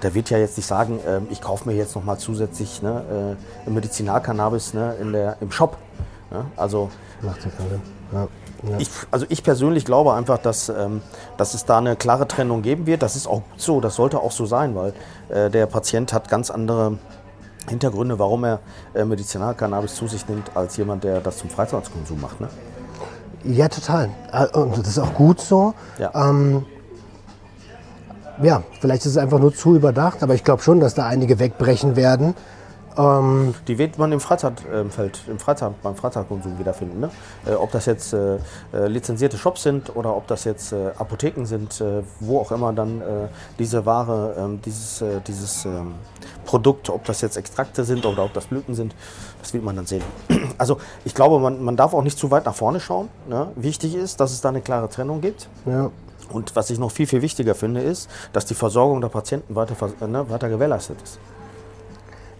der 0.03 0.15
wird 0.15 0.31
ja 0.31 0.39
jetzt 0.39 0.57
nicht 0.57 0.67
sagen, 0.67 1.01
ähm, 1.07 1.27
ich 1.31 1.41
kaufe 1.41 1.69
mir 1.69 1.75
jetzt 1.75 1.95
noch 1.95 2.05
mal 2.05 2.19
zusätzlich 2.19 2.83
ne, 2.83 3.37
äh, 3.67 3.71
Medizinalcannabis 3.71 4.75
ne, 4.75 4.97
in 5.01 5.13
der, 5.13 5.37
im 5.41 5.51
Shop. 5.51 5.77
Ne? 6.31 6.45
Also, 6.57 6.91
Macht 7.23 7.41
ja 7.45 8.29
ich, 8.79 8.89
also 9.11 9.27
ich 9.29 9.43
persönlich 9.43 9.85
glaube 9.85 10.15
einfach, 10.15 10.39
dass, 10.39 10.69
ähm, 10.69 11.01
dass 11.37 11.55
es 11.55 11.65
da 11.65 11.79
eine 11.79 11.97
klare 11.97 12.29
Trennung 12.29 12.63
geben 12.63 12.87
wird. 12.87 13.03
Das 13.03 13.17
ist 13.17 13.27
auch 13.27 13.43
so, 13.57 13.81
das 13.81 13.95
sollte 13.95 14.21
auch 14.21 14.33
so 14.33 14.47
sein, 14.47 14.75
weil 14.75 14.93
äh, 15.29 15.51
der 15.51 15.67
Patient 15.67 16.13
hat 16.13 16.29
ganz 16.29 16.51
andere 16.51 16.99
Hintergründe, 17.69 18.19
warum 18.19 18.45
er 18.45 18.61
äh, 18.95 19.05
Medizinalcannabis 19.05 19.95
zu 19.95 20.07
sich 20.07 20.27
nimmt, 20.29 20.57
als 20.57 20.77
jemand, 20.77 21.05
der 21.05 21.21
das 21.21 21.39
zum 21.39 21.51
Freizeitkonsum 21.51 22.21
macht. 22.21 22.41
Ne? 22.41 22.49
Ja, 23.45 23.69
total. 23.69 24.11
Äh, 24.33 24.47
Und 24.59 24.79
das 24.79 24.89
ist 24.89 24.99
auch 24.99 25.15
gut 25.15 25.41
so. 25.41 25.75
Ja. 25.99 26.11
Ähm, 26.15 26.65
ja, 28.43 28.63
vielleicht 28.81 29.05
ist 29.05 29.13
es 29.13 29.19
einfach 29.19 29.39
nur 29.39 29.55
zu 29.55 29.77
überdacht, 29.77 30.23
aber 30.23 30.35
ich 30.35 30.45
glaube 30.45 30.63
schon, 30.63 30.81
dass 30.81 30.95
da 30.95 31.07
einige 31.07 31.39
wegbrechen 31.39 31.95
werden. 31.97 32.35
Ähm, 32.97 33.55
Die 33.69 33.79
wird 33.79 33.99
man 33.99 34.13
im 34.13 34.21
Freizeitfeld, 34.21 35.23
im 35.29 35.39
Freizeit, 35.39 35.73
beim 35.83 35.95
Freizeitkonsum 35.95 36.59
wiederfinden. 36.59 37.01
Ne? 37.01 37.11
Äh, 37.47 37.55
ob 37.55 37.71
das 37.71 37.87
jetzt 37.87 38.13
äh, 38.13 38.37
äh, 38.73 38.87
lizenzierte 38.87 39.39
Shops 39.39 39.63
sind 39.63 39.95
oder 39.95 40.17
ob 40.17 40.27
das 40.27 40.45
jetzt 40.45 40.73
äh, 40.73 40.91
Apotheken 40.99 41.45
sind, 41.45 41.81
äh, 41.81 42.03
wo 42.21 42.41
auch 42.41 42.53
immer 42.53 42.73
dann 42.73 43.01
äh, 43.01 43.05
diese 43.59 43.87
Ware, 43.87 44.35
ähm, 44.39 44.61
dieses, 44.65 45.05
dieses 45.27 45.65
ähm, 45.65 45.95
Produkt, 46.45 46.91
ob 46.91 47.05
das 47.05 47.21
jetzt 47.21 47.37
Extrakte 47.37 47.85
sind 47.85 48.05
oder 48.07 48.25
ob 48.25 48.33
das 48.35 48.47
Blüten 48.47 48.75
sind, 48.75 48.95
das 49.41 49.55
wird 49.55 49.65
man 49.65 49.77
dann 49.77 49.87
sehen. 49.87 50.03
Also 50.59 50.77
ich 51.07 51.15
glaube, 51.15 51.39
man, 51.39 51.63
man 51.63 51.77
darf 51.77 51.95
auch 51.95 52.03
nicht 52.03 52.19
zu 52.19 52.31
weit 52.31 52.45
nach 52.45 52.55
vorne 52.55 52.81
schauen. 52.81 53.09
Ne? 53.27 53.51
Wichtig 53.57 53.95
ist, 53.95 54.21
dass 54.21 54.31
es 54.31 54.43
da 54.43 54.51
eine 54.51 54.61
klare 54.61 54.91
Trennung 54.91 55.23
gibt. 55.23 55.49
ja. 55.65 55.91
Und 56.33 56.55
was 56.55 56.71
ich 56.71 56.79
noch 56.79 56.91
viel, 56.91 57.07
viel 57.07 57.23
wichtiger 57.23 57.55
finde, 57.55 57.81
ist, 57.81 58.09
dass 58.33 58.45
die 58.45 58.55
Versorgung 58.55 59.01
der 59.01 59.09
Patienten 59.09 59.55
weiter, 59.55 59.75
ne, 60.07 60.29
weiter 60.31 60.49
gewährleistet 60.49 60.97
ist. 61.03 61.19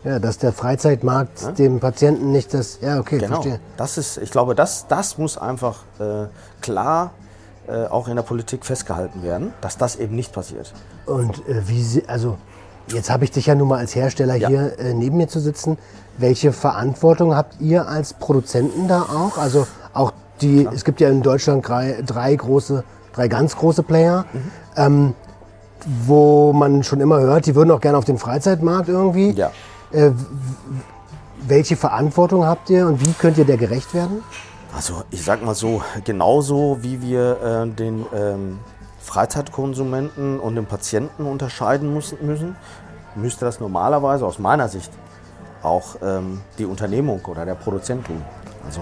Ja, 0.05 0.19
dass 0.19 0.39
der 0.39 0.53
Freizeitmarkt 0.53 1.59
dem 1.59 1.81
Patienten 1.81 2.33
nicht 2.33 2.55
das. 2.55 2.79
Ja, 2.81 2.99
okay, 3.01 3.19
Genau. 3.19 3.35
verstehe. 3.43 3.61
Das 3.77 3.99
ist, 3.99 4.17
ich 4.19 4.31
glaube, 4.31 4.55
das, 4.55 4.87
das 4.89 5.19
muss 5.19 5.37
einfach 5.39 5.81
äh, 5.99 6.27
klar 6.61 7.11
äh, 7.69 7.87
auch 7.87 8.09
in 8.09 8.17
der 8.17 8.23
Politik 8.23 8.65
festgehalten 8.65 9.23
werden, 9.23 9.53
dass 9.61 9.77
das 9.77 9.97
eben 9.97 10.17
nicht 10.17 10.33
passiert. 10.33 10.73
Und 11.07 11.47
äh, 11.49 11.69
wie 11.69 11.83
sie, 11.83 12.09
also 12.09 12.39
jetzt 12.89 13.11
habe 13.11 13.25
ich 13.25 13.31
dich 13.31 13.47
ja 13.47 13.55
nun 13.55 13.69
mal 13.69 13.79
als 13.79 13.95
Hersteller 13.95 14.35
Ja. 14.37 14.49
hier 14.49 14.79
äh, 14.79 14.95
neben 14.95 15.17
mir 15.19 15.29
zu 15.29 15.39
sitzen. 15.41 15.77
Welche 16.19 16.53
Verantwortung 16.53 17.35
habt 17.37 17.61
ihr 17.61 17.87
als 17.89 18.15
Produzenten 18.15 18.89
da 18.89 19.03
auch? 19.03 19.39
Also 19.39 19.67
auch 19.95 20.13
die, 20.41 20.67
es 20.73 20.85
gibt 20.85 21.01
ja 21.01 21.09
in 21.11 21.23
Deutschland 21.23 21.67
drei, 21.69 22.03
drei 22.05 22.35
große, 22.35 22.85
drei 23.13 23.29
ganz 23.29 23.55
große 23.57 23.83
Player, 23.83 24.25
Mhm. 24.33 24.51
ähm, 24.77 25.15
wo 26.07 26.53
man 26.53 26.83
schon 26.83 27.01
immer 27.01 27.21
hört, 27.21 27.47
die 27.47 27.55
würden 27.55 27.71
auch 27.71 27.81
gerne 27.81 27.97
auf 27.97 28.05
den 28.05 28.19
Freizeitmarkt 28.19 28.89
irgendwie. 28.89 29.31
Ja. 29.33 29.51
Äh, 29.93 30.11
welche 31.47 31.77
Verantwortung 31.77 32.45
habt 32.45 32.71
ihr 32.71 32.87
und 32.87 33.05
wie 33.05 33.13
könnt 33.13 33.39
ihr 33.39 33.45
der 33.45 33.57
gerecht 33.57 33.95
werden? 33.95 34.23
Also 34.75 35.03
ich 35.11 35.25
sag 35.25 35.45
mal 35.45 35.55
so, 35.55 35.83
genauso 36.05 36.79
wie 36.83 37.03
wir 37.03 37.43
äh, 37.43 37.69
den 37.69 38.07
ähm, 38.15 38.59
Freizeitkonsumenten 39.01 40.39
und 40.39 40.55
den 40.55 40.67
Patienten 40.67 41.27
unterscheiden 41.27 41.93
müssen, 41.93 42.25
müssen, 42.25 42.57
müsste 43.17 43.45
das 43.45 43.59
normalerweise 43.59 44.27
aus 44.27 44.39
meiner 44.39 44.69
Sicht 44.69 44.93
auch 45.63 45.97
ähm, 46.03 46.41
die 46.59 46.67
Unternehmung 46.67 47.25
oder 47.25 47.45
der 47.45 47.55
Produzent 47.55 48.07
tun. 48.07 48.23
Also 48.65 48.81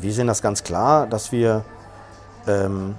wir 0.00 0.12
sehen 0.12 0.26
das 0.26 0.42
ganz 0.42 0.64
klar, 0.64 1.06
dass 1.06 1.30
wir 1.30 1.64
ähm, 2.46 2.96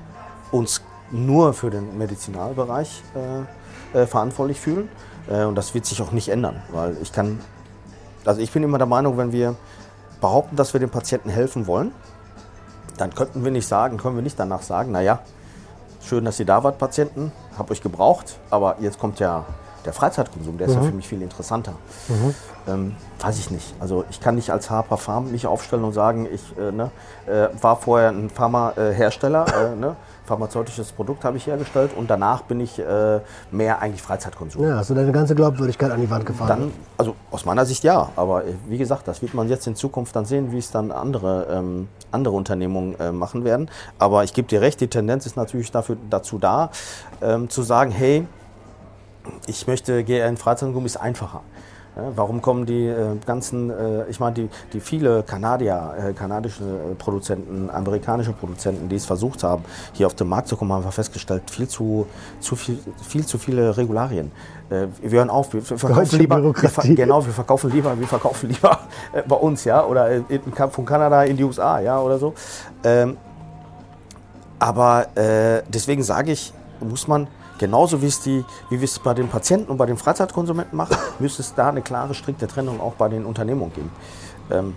uns 0.52 0.82
nur 1.12 1.54
für 1.54 1.70
den 1.70 1.98
Medizinalbereich 1.98 3.04
äh, 3.94 4.02
äh, 4.02 4.08
verantwortlich 4.08 4.60
fühlen. 4.60 4.90
Äh, 5.30 5.44
und 5.46 5.56
das 5.56 5.74
wird 5.74 5.86
sich 5.86 6.02
auch 6.02 6.12
nicht 6.12 6.30
ändern, 6.30 6.62
weil 6.72 6.98
ich 7.02 7.12
kann, 7.12 7.40
also 8.26 8.42
ich 8.42 8.52
bin 8.52 8.64
immer 8.64 8.78
der 8.78 8.88
Meinung, 8.88 9.18
wenn 9.18 9.32
wir 9.32 9.56
behaupten, 10.22 10.56
dass 10.56 10.74
wir 10.74 10.80
den 10.80 10.90
Patienten 10.90 11.30
helfen 11.30 11.68
wollen, 11.68 11.92
dann 12.98 13.14
könnten 13.14 13.44
wir 13.44 13.52
nicht 13.52 13.68
sagen, 13.68 13.98
können 13.98 14.16
wir 14.16 14.24
nicht 14.24 14.40
danach 14.40 14.62
sagen, 14.62 14.92
naja, 14.92 15.20
schön, 16.02 16.26
dass 16.26 16.40
ihr 16.40 16.46
da 16.46 16.64
wart, 16.64 16.78
Patienten, 16.78 17.32
hab 17.58 17.70
euch 17.72 17.82
gebraucht, 17.82 18.38
aber 18.50 18.78
jetzt 18.80 19.00
kommt 19.00 19.20
ja 19.20 19.46
der 19.86 19.94
Freizeitkonsum, 19.94 20.58
der 20.58 20.68
ist 20.68 20.74
ja 20.74 20.82
für 20.82 20.92
mich 20.92 21.08
viel 21.08 21.22
interessanter. 21.22 21.74
Ähm, 22.68 22.96
weiß 23.20 23.38
ich 23.38 23.52
nicht. 23.52 23.76
Also 23.80 24.04
ich 24.10 24.20
kann 24.20 24.34
nicht 24.34 24.50
als 24.50 24.72
Harper 24.72 24.98
Farm 24.98 25.32
mich 25.32 25.46
aufstellen 25.46 25.84
und 25.84 25.94
sagen, 25.94 26.28
ich 26.32 26.42
äh, 26.58 26.72
ne, 26.72 26.90
äh, 27.28 27.50
war 27.62 27.76
vorher 27.76 28.10
ein 28.10 28.32
Pharmahersteller, 28.32 29.46
äh, 29.46 29.76
ne, 29.76 29.96
pharmazeutisches 30.26 30.92
Produkt 30.92 31.24
habe 31.24 31.38
ich 31.38 31.48
hergestellt 31.48 31.92
und 31.96 32.10
danach 32.10 32.44
bin 32.44 32.60
ich 32.60 32.80
äh, 32.80 33.20
mehr 33.52 33.82
eigentlich 33.82 34.02
Freizeitkonsum. 34.02 34.64
Ja, 34.64 34.78
hast 34.78 34.90
du 34.90 34.94
deine 34.94 35.12
ganze 35.12 35.36
Glaubwürdigkeit 35.36 35.92
an 35.92 36.02
die 36.02 36.10
Wand 36.10 36.26
gefahren? 36.26 36.48
Dann, 36.48 36.72
also 36.98 37.16
aus 37.32 37.46
meiner 37.46 37.66
Sicht 37.66 37.84
ja, 37.84 38.10
aber 38.16 38.46
äh, 38.46 38.54
wie 38.68 38.78
gesagt, 38.78 39.08
das 39.08 39.22
wird 39.22 39.34
man 39.34 39.50
jetzt 39.50 39.68
in 39.68 39.76
Zukunft 39.76 40.16
dann 40.16 40.26
sehen, 40.26 40.52
wie 40.52 40.58
es 40.58 40.72
dann 40.72 40.92
andere, 40.92 41.48
ähm, 41.52 41.88
andere 42.12 42.36
Unternehmungen 42.36 43.00
äh, 43.00 43.12
machen 43.12 43.44
werden. 43.44 43.70
Aber 44.00 44.24
ich 44.24 44.34
gebe 44.34 44.48
dir 44.48 44.62
recht, 44.62 44.82
die 44.82 44.88
Tendenz 44.88 45.26
ist 45.26 45.38
natürlich 45.38 45.72
dafür, 45.72 45.98
dazu 46.10 46.38
da, 46.38 46.70
ähm, 47.22 47.50
zu 47.50 47.62
sagen, 47.64 47.92
hey, 47.92 48.28
ich 49.48 49.68
möchte, 49.68 49.94
in 49.94 50.38
Freizeitkonsum, 50.38 50.86
ist 50.86 50.98
einfacher. 50.98 51.42
Warum 51.96 52.42
kommen 52.42 52.66
die 52.66 52.88
äh, 52.88 53.16
ganzen, 53.26 53.70
äh, 53.70 54.06
ich 54.10 54.20
meine, 54.20 54.36
die, 54.36 54.50
die 54.74 54.82
viele 54.82 55.24
Kanadier, 55.24 55.94
äh, 55.98 56.14
kanadische 56.14 56.64
äh, 56.64 56.96
Produzenten, 56.96 57.70
amerikanische 57.70 58.34
Produzenten, 58.34 58.90
die 58.90 58.98
es 58.98 59.06
versucht 59.06 59.44
haben, 59.44 59.64
hier 59.94 60.08
auf 60.08 60.14
den 60.14 60.28
Markt 60.28 60.50
zu 60.50 60.58
kommen, 60.58 60.74
haben 60.74 60.84
wir 60.84 60.92
festgestellt, 60.92 61.50
viel 61.50 61.70
zu, 61.70 62.06
zu 62.42 62.58
viel, 62.58 62.80
viel 63.02 63.26
zu 63.26 63.38
viele 63.38 63.78
Regularien. 63.78 64.34
Äh, 64.70 64.88
wir 65.02 65.20
hören 65.20 65.30
auf, 65.30 65.54
wir 65.54 65.62
verkaufen 65.62 66.20
lieber, 66.20 66.44
wir, 66.44 66.96
genau, 66.96 67.26
wir 67.26 67.32
verkaufen 67.32 67.72
lieber, 67.72 67.98
wir 67.98 68.08
verkaufen 68.08 68.50
lieber 68.50 68.80
äh, 69.14 69.22
bei 69.22 69.36
uns, 69.38 69.64
ja, 69.64 69.86
oder 69.86 70.12
in, 70.12 70.42
von 70.70 70.86
Kanada 70.86 71.24
in 71.24 71.38
die 71.38 71.46
USA, 71.46 71.80
ja, 71.80 71.98
oder 72.00 72.20
so. 72.20 72.34
Ähm, 72.84 73.16
aber 74.58 75.08
deswegen 75.68 76.02
sage 76.02 76.32
ich, 76.32 76.54
muss 76.80 77.08
man 77.08 77.28
genauso 77.58 78.02
wie 78.02 78.08
es, 78.08 78.22
die, 78.22 78.44
wie 78.70 78.80
wir 78.80 78.86
es 78.86 79.00
bei 79.00 79.14
den 79.14 79.28
Patienten 79.28 79.72
und 79.72 79.78
bei 79.78 79.86
den 79.86 79.98
Freizeitkonsumenten 79.98 80.76
machen, 80.76 80.98
müsste 81.20 81.42
es 81.42 81.54
da 81.54 81.70
eine 81.70 81.82
klare, 81.82 82.14
strikte 82.14 82.48
Trennung 82.48 82.82
auch 82.82 82.94
bei 82.94 83.10
den 83.10 83.26
Unternehmungen 83.26 83.74
geben. 83.74 83.92
Ähm, 84.52 84.76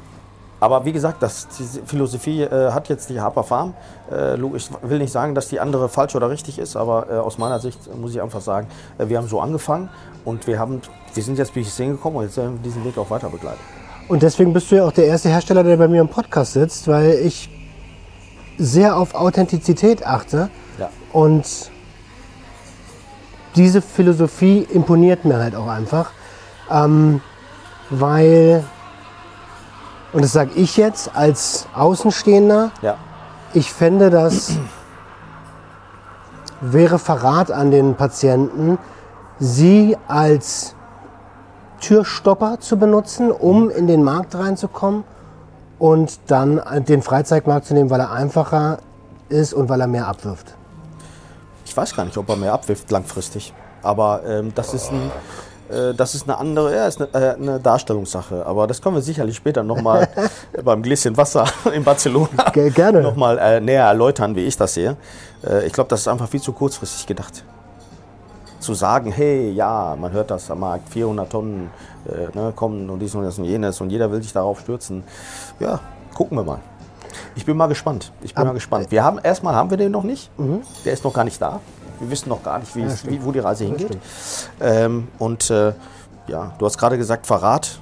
aber 0.61 0.85
wie 0.85 0.93
gesagt, 0.93 1.23
das, 1.23 1.47
diese 1.57 1.83
Philosophie 1.85 2.43
äh, 2.43 2.73
hat 2.73 2.89
jetzt 2.89 3.11
die 3.11 3.21
Harper 3.21 3.45
Farm. 3.45 3.75
Äh, 4.11 4.35
ich 4.57 4.71
will 4.83 4.99
nicht 4.99 5.13
sagen, 5.13 5.35
dass 5.35 5.49
die 5.49 5.61
andere 5.61 5.89
falsch 5.89 6.17
oder 6.17 6.31
richtig 6.31 6.59
ist, 6.59 6.77
aber 6.77 7.07
äh, 7.09 7.15
aus 7.15 7.39
meiner 7.39 7.61
Sicht 7.61 7.95
muss 7.95 8.13
ich 8.13 8.21
einfach 8.21 8.41
sagen, 8.41 8.67
äh, 8.99 9.09
wir 9.09 9.19
haben 9.19 9.29
so 9.29 9.41
angefangen 9.41 9.89
und 10.25 10.47
wir, 10.47 10.59
haben, 10.59 10.81
wir 11.15 11.23
sind 11.23 11.39
jetzt 11.39 11.55
bis 11.55 11.77
hierhin 11.77 11.95
gekommen 11.95 12.17
und 12.17 12.25
jetzt 12.25 12.37
werden 12.37 12.55
wir 12.55 12.63
diesen 12.63 12.85
Weg 12.85 12.99
auch 12.99 13.11
weiter 13.11 13.29
begleiten. 13.29 13.61
Und 14.09 14.23
deswegen 14.23 14.53
bist 14.53 14.71
du 14.71 14.77
ja 14.77 14.85
auch 14.85 14.93
der 14.93 15.07
erste 15.07 15.29
Hersteller, 15.29 15.63
der 15.63 15.77
bei 15.77 15.87
mir 15.87 16.01
im 16.01 16.09
Podcast 16.09 16.55
sitzt, 16.55 16.89
weil 16.89 17.11
ich 17.11 17.51
sehr 18.57 18.97
auf 18.97 19.15
Authentizität 19.15 20.05
achte. 20.05 20.51
Ja. 20.79 20.89
Und 21.13 21.71
diese 23.57 23.83
Philosophie 23.83 24.67
imponiert 24.73 25.25
mir 25.25 25.39
halt 25.39 25.55
auch 25.55 25.69
einfach, 25.69 26.11
ähm, 26.71 27.21
weil, 27.91 28.65
und 30.13 30.23
das 30.23 30.33
sage 30.33 30.51
ich 30.55 30.77
jetzt 30.77 31.11
als 31.15 31.67
Außenstehender, 31.75 32.71
Ja. 32.83 32.97
ich 33.55 33.73
fände, 33.73 34.11
das 34.11 34.53
wäre 36.61 36.99
Verrat 36.99 37.51
an 37.51 37.71
den 37.71 37.95
Patienten, 37.95 38.79
sie 39.39 39.97
als 40.09 40.75
Türstopper 41.81 42.59
zu 42.61 42.77
benutzen, 42.77 43.31
um 43.31 43.71
in 43.71 43.87
den 43.87 44.03
Markt 44.03 44.35
reinzukommen 44.35 45.05
und 45.79 46.19
dann 46.27 46.61
den 46.89 47.03
Freizeitmarkt 47.03 47.67
zu 47.67 47.75
nehmen, 47.75 47.89
weil 47.91 48.01
er 48.01 48.11
einfacher 48.11 48.79
ist 49.29 49.55
und 49.55 49.69
weil 49.69 49.81
er 49.81 49.87
mehr 49.87 50.09
abwirft. 50.09 50.57
Ich 51.79 51.83
weiß 51.91 51.95
gar 51.97 52.05
nicht, 52.05 52.19
ob 52.19 52.29
er 52.29 52.35
mehr 52.35 52.53
abwirft 52.53 52.91
langfristig. 52.91 53.53
Aber 53.85 54.23
ähm, 54.27 54.51
das, 54.53 54.75
ist 54.75 54.91
ein, 54.91 55.13
äh, 55.71 55.95
das 55.95 56.17
ist 56.17 56.25
eine 56.29 56.37
andere, 56.37 56.75
ja, 56.75 56.87
ist 56.89 57.01
eine, 57.01 57.09
äh, 57.15 57.35
eine 57.35 57.61
Darstellungssache. 57.61 58.45
Aber 58.45 58.67
das 58.67 58.83
können 58.83 58.97
wir 58.97 59.03
sicherlich 59.03 59.37
später 59.37 59.63
nochmal 59.63 60.09
beim 60.65 60.83
Gläschen 60.83 61.17
Wasser 61.17 61.45
in 61.73 61.85
Barcelona 61.85 62.51
Ge- 62.53 62.71
gerne. 62.71 63.01
nochmal 63.03 63.39
äh, 63.39 63.61
näher 63.61 63.85
erläutern, 63.85 64.35
wie 64.35 64.45
ich 64.45 64.57
das 64.57 64.75
sehe. 64.75 64.97
Äh, 65.47 65.67
ich 65.69 65.73
glaube, 65.73 65.89
das 65.89 66.01
ist 66.01 66.09
einfach 66.09 66.29
viel 66.29 66.43
zu 66.43 66.53
kurzfristig 66.53 67.07
gedacht. 67.07 67.45
Zu 68.59 68.75
sagen, 68.75 69.13
hey, 69.13 69.53
ja, 69.53 69.95
man 69.97 70.11
hört 70.11 70.33
das 70.33 70.51
am 70.51 70.59
Markt, 70.59 70.89
400 70.89 71.31
Tonnen 71.31 71.71
äh, 72.09 72.37
ne, 72.37 72.53
kommen 72.57 72.91
und 72.91 72.99
dies 72.99 73.15
und 73.15 73.23
das 73.23 73.39
und 73.39 73.45
jenes 73.45 73.81
und 73.81 73.91
jeder 73.91 74.11
will 74.11 74.21
sich 74.21 74.33
darauf 74.33 74.59
stürzen. 74.59 75.05
Ja, 75.61 75.79
gucken 76.13 76.37
wir 76.39 76.43
mal. 76.43 76.59
Ich 77.35 77.45
bin 77.45 77.57
mal 77.57 77.67
gespannt. 77.67 78.13
Ich 78.23 78.35
bin 78.35 78.45
mal 78.45 78.53
gespannt. 78.55 78.91
Wir 78.91 79.05
haben 79.05 79.19
erstmal 79.23 79.55
haben 79.55 79.71
wir 79.71 79.77
den 79.77 79.93
noch 79.93 80.05
nicht. 80.05 80.31
Der 80.85 80.93
ist 80.93 81.05
noch 81.05 81.13
gar 81.13 81.25
nicht 81.25 81.41
da. 81.41 81.61
Wir 82.01 82.11
wissen 82.11 82.29
noch 82.29 82.43
gar 82.43 82.59
nicht, 82.61 82.75
wie 82.77 82.83
es, 82.83 83.05
wie, 83.07 83.23
wo 83.25 83.33
die 83.33 83.41
Reise 83.41 83.65
hingeht. 83.65 83.99
Ähm, 84.61 85.09
und 85.19 85.51
äh, 85.51 85.73
ja, 86.29 86.53
du 86.59 86.67
hast 86.67 86.79
gerade 86.79 86.97
gesagt 86.97 87.27
Verrat. 87.27 87.81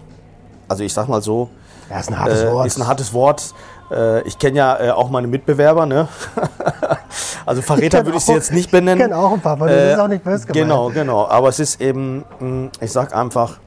Also 0.68 0.82
ich 0.84 0.94
sag 0.94 1.08
mal 1.08 1.20
so, 1.22 1.50
Ja, 1.90 2.00
ist 2.00 2.08
ein 2.10 2.18
hartes 2.18 2.42
äh, 2.42 2.52
Wort. 2.52 2.66
ist 2.66 2.78
ein 2.78 2.86
hartes 2.86 3.12
Wort. 3.12 3.54
Äh, 3.90 4.22
ich 4.22 4.38
kenne 4.38 4.56
ja 4.56 4.80
äh, 4.80 4.90
auch 4.90 5.10
meine 5.10 5.26
Mitbewerber. 5.26 5.86
Ne? 5.86 6.08
also 7.46 7.62
Verräter 7.62 8.04
würde 8.04 8.18
ich 8.18 8.24
sie 8.24 8.32
jetzt 8.32 8.52
nicht 8.52 8.70
benennen. 8.70 8.98
ich 9.00 9.04
kenn 9.06 9.12
auch 9.12 9.32
ein 9.32 9.40
paar 9.40 9.56
denen, 9.56 9.68
das 9.68 9.92
ist 9.92 9.98
auch 10.00 10.08
nicht 10.08 10.24
böse 10.24 10.46
gemeint. 10.46 10.54
Genau, 10.54 10.88
genau. 10.90 11.28
Aber 11.28 11.48
es 11.48 11.58
ist 11.60 11.80
eben, 11.80 12.24
mh, 12.40 12.70
ich 12.80 12.90
sag 12.92 13.14
einfach, 13.14 13.58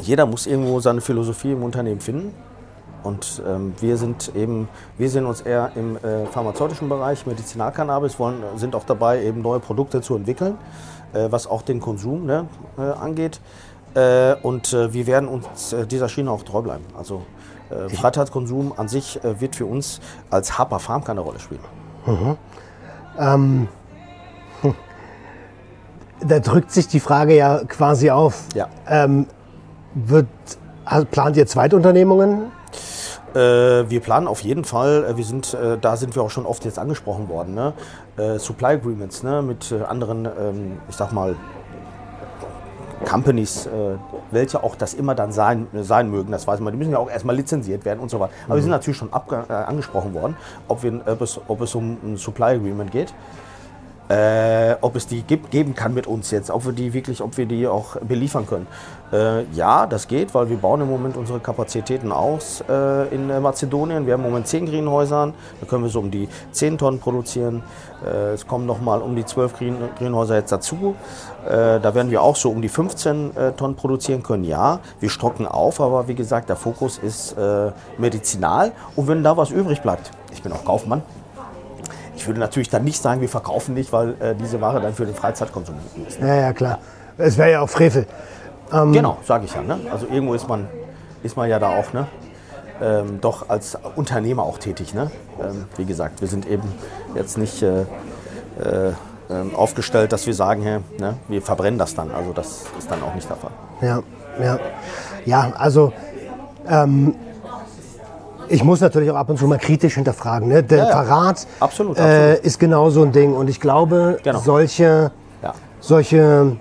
jeder 0.00 0.26
muss 0.26 0.46
irgendwo 0.46 0.80
seine 0.80 1.00
Philosophie 1.00 1.52
im 1.52 1.62
Unternehmen 1.62 2.00
finden. 2.00 2.34
Und 3.02 3.42
ähm, 3.46 3.74
wir 3.80 3.96
sind 3.96 4.32
eben, 4.34 4.68
wir 4.98 5.08
sehen 5.10 5.26
uns 5.26 5.40
eher 5.40 5.72
im 5.74 5.96
äh, 5.96 6.26
pharmazeutischen 6.26 6.88
Bereich, 6.88 7.26
Medizinalcannabis, 7.26 8.18
wollen, 8.18 8.42
sind 8.56 8.74
auch 8.74 8.84
dabei, 8.84 9.24
eben 9.24 9.42
neue 9.42 9.60
Produkte 9.60 10.00
zu 10.00 10.16
entwickeln, 10.16 10.58
äh, 11.12 11.28
was 11.30 11.46
auch 11.46 11.62
den 11.62 11.80
Konsum 11.80 12.26
ne, 12.26 12.46
äh, 12.78 12.82
angeht. 12.82 13.40
Äh, 13.94 14.34
und 14.42 14.72
äh, 14.72 14.92
wir 14.92 15.06
werden 15.06 15.28
uns 15.28 15.72
äh, 15.72 15.86
dieser 15.86 16.08
Schiene 16.08 16.30
auch 16.30 16.42
treu 16.42 16.62
bleiben. 16.62 16.84
Also 16.96 17.22
äh, 17.70 17.88
Freizeitkonsum 17.88 18.72
an 18.76 18.88
sich 18.88 19.18
wird 19.22 19.56
für 19.56 19.66
uns 19.66 20.00
als 20.30 20.58
Harper 20.58 20.78
Farm 20.78 21.04
keine 21.04 21.20
Rolle 21.20 21.40
spielen. 21.40 21.60
Da 26.22 26.38
drückt 26.38 26.70
sich 26.70 26.86
die 26.86 27.00
Frage 27.00 27.34
ja 27.34 27.62
quasi 27.66 28.10
auf. 28.10 28.44
Ja. 28.54 28.68
Ähm, 28.86 29.26
wird, 29.94 30.28
plant 31.10 31.36
ihr 31.38 31.46
Zweitunternehmungen? 31.46 32.52
Äh, 33.34 33.88
wir 33.88 34.00
planen 34.00 34.26
auf 34.26 34.40
jeden 34.40 34.64
Fall, 34.64 35.04
äh, 35.04 35.16
wir 35.16 35.24
sind, 35.24 35.54
äh, 35.54 35.78
da 35.80 35.96
sind 35.96 36.16
wir 36.16 36.22
auch 36.22 36.30
schon 36.30 36.46
oft 36.46 36.64
jetzt 36.64 36.78
angesprochen 36.78 37.28
worden, 37.28 37.54
ne? 37.54 37.72
Supply 38.38 38.74
Agreements 38.74 39.22
ne? 39.22 39.40
mit 39.40 39.72
anderen, 39.72 40.26
ähm, 40.26 40.78
ich 40.90 40.96
sag 40.96 41.10
mal, 41.10 41.36
Companies, 43.08 43.66
welche 44.30 44.62
auch 44.62 44.76
das 44.76 44.92
immer 44.92 45.14
dann 45.14 45.32
sein, 45.32 45.68
sein 45.72 46.10
mögen, 46.10 46.30
das 46.30 46.46
weiß 46.46 46.60
man. 46.60 46.74
Die 46.74 46.78
müssen 46.78 46.92
ja 46.92 46.98
auch 46.98 47.08
erstmal 47.08 47.34
lizenziert 47.34 47.86
werden 47.86 47.98
und 47.98 48.10
so 48.10 48.20
weiter. 48.20 48.34
Aber 48.44 48.56
wir 48.56 48.62
sind 48.62 48.72
natürlich 48.72 48.98
schon 48.98 49.08
äh, 49.08 49.52
angesprochen 49.52 50.12
worden, 50.12 50.36
ob, 50.68 50.82
wir, 50.82 51.00
ob, 51.06 51.22
es, 51.22 51.40
ob 51.48 51.62
es 51.62 51.74
um 51.74 51.96
ein 52.04 52.18
Supply 52.18 52.56
Agreement 52.56 52.90
geht. 52.90 53.14
Äh, 54.10 54.74
ob 54.80 54.96
es 54.96 55.06
die 55.06 55.22
gibt, 55.22 55.52
geben 55.52 55.74
kann 55.74 55.94
mit 55.94 56.08
uns 56.08 56.32
jetzt, 56.32 56.50
ob 56.50 56.66
wir 56.66 56.72
die 56.72 56.92
wirklich, 56.92 57.22
ob 57.22 57.38
wir 57.38 57.46
die 57.46 57.68
auch 57.68 57.96
beliefern 57.96 58.44
können. 58.44 58.66
Äh, 59.12 59.44
ja, 59.52 59.86
das 59.86 60.06
geht, 60.06 60.34
weil 60.34 60.48
wir 60.48 60.56
bauen 60.56 60.80
im 60.80 60.88
Moment 60.88 61.16
unsere 61.16 61.40
Kapazitäten 61.40 62.12
aus 62.12 62.62
äh, 62.68 63.14
in 63.14 63.28
äh, 63.28 63.40
Mazedonien. 63.40 64.06
Wir 64.06 64.14
haben 64.14 64.24
im 64.24 64.30
Moment 64.30 64.46
10 64.46 64.66
Greenhäusern, 64.66 65.34
da 65.60 65.66
können 65.66 65.82
wir 65.82 65.90
so 65.90 65.98
um 65.98 66.10
die 66.10 66.28
10 66.52 66.78
Tonnen 66.78 67.00
produzieren. 67.00 67.62
Äh, 68.04 68.34
es 68.34 68.46
kommen 68.46 68.66
nochmal 68.66 69.02
um 69.02 69.16
die 69.16 69.24
12 69.24 69.58
Green 69.58 69.76
Greenhäuser 69.98 70.36
jetzt 70.36 70.52
dazu. 70.52 70.94
Äh, 71.46 71.80
da 71.80 71.94
werden 71.94 72.10
wir 72.10 72.22
auch 72.22 72.36
so 72.36 72.50
um 72.50 72.62
die 72.62 72.68
15 72.68 73.36
äh, 73.36 73.52
Tonnen 73.52 73.74
produzieren 73.74 74.22
können. 74.22 74.44
Ja, 74.44 74.80
wir 75.00 75.10
stocken 75.10 75.46
auf, 75.46 75.80
aber 75.80 76.06
wie 76.08 76.14
gesagt, 76.14 76.48
der 76.48 76.56
Fokus 76.56 76.98
ist 76.98 77.36
medizinal. 77.98 78.72
Und 78.96 79.08
wenn 79.08 79.22
da 79.22 79.36
was 79.36 79.50
übrig 79.50 79.82
bleibt, 79.82 80.10
ich 80.32 80.42
bin 80.42 80.52
auch 80.52 80.64
Kaufmann, 80.64 81.02
ich 82.16 82.26
würde 82.26 82.40
natürlich 82.40 82.68
dann 82.68 82.84
nicht 82.84 83.00
sagen, 83.00 83.20
wir 83.20 83.28
verkaufen 83.28 83.74
nicht, 83.74 83.92
weil 83.92 84.14
diese 84.40 84.60
Ware 84.60 84.80
dann 84.80 84.94
für 84.94 85.06
den 85.06 85.14
Freizeitkonsum 85.14 85.76
ist. 86.06 86.20
Ja, 86.20 86.34
ja, 86.34 86.52
klar. 86.52 86.78
Es 87.16 87.38
wäre 87.38 87.52
ja 87.52 87.60
auch 87.60 87.68
Frevel. 87.68 88.06
Genau, 88.70 89.18
sage 89.24 89.44
ich 89.46 89.54
ja. 89.54 89.62
Ne? 89.62 89.78
Also 89.92 90.06
irgendwo 90.06 90.34
ist 90.34 90.48
man, 90.48 90.68
ist 91.22 91.36
man 91.36 91.48
ja 91.48 91.58
da 91.58 91.68
auch 91.78 91.92
ne? 91.92 92.06
ähm, 92.80 93.18
doch 93.20 93.48
als 93.48 93.76
Unternehmer 93.96 94.42
auch 94.44 94.58
tätig. 94.58 94.94
Ne? 94.94 95.10
Ähm, 95.42 95.64
wie 95.76 95.84
gesagt, 95.84 96.20
wir 96.20 96.28
sind 96.28 96.46
eben 96.48 96.72
jetzt 97.14 97.36
nicht 97.36 97.62
äh, 97.62 97.80
äh, 97.82 98.92
ähm, 99.30 99.54
aufgestellt, 99.54 100.12
dass 100.12 100.26
wir 100.26 100.34
sagen, 100.34 100.62
hey, 100.62 100.78
ne? 100.98 101.14
wir 101.28 101.42
verbrennen 101.42 101.78
das 101.78 101.94
dann. 101.94 102.10
Also 102.10 102.32
das 102.32 102.64
ist 102.78 102.90
dann 102.90 103.02
auch 103.02 103.14
nicht 103.14 103.28
der 103.28 103.36
Fall. 103.36 103.50
Ja, 103.80 104.02
ja. 104.42 104.58
Ja, 105.26 105.52
also 105.58 105.92
ähm, 106.68 107.14
ich 108.48 108.64
muss 108.64 108.80
natürlich 108.80 109.10
auch 109.10 109.16
ab 109.16 109.28
und 109.30 109.38
zu 109.38 109.46
mal 109.46 109.58
kritisch 109.58 109.94
hinterfragen. 109.94 110.48
Ne? 110.48 110.62
Der 110.62 110.78
Ja, 110.78 110.84
ja. 110.84 110.90
Verrat 110.90 111.46
Absolut, 111.60 111.98
Äh, 111.98 112.00
absolut. 112.02 112.38
ist 112.46 112.58
genau 112.58 112.90
so 112.90 113.02
ein 113.02 113.12
Ding. 113.12 113.34
Und 113.34 113.48
ich 113.48 113.60
glaube, 113.60 114.18
Genau. 114.22 114.38
solche, 114.40 115.12
Ja. 115.42 115.54
solche 115.80 116.56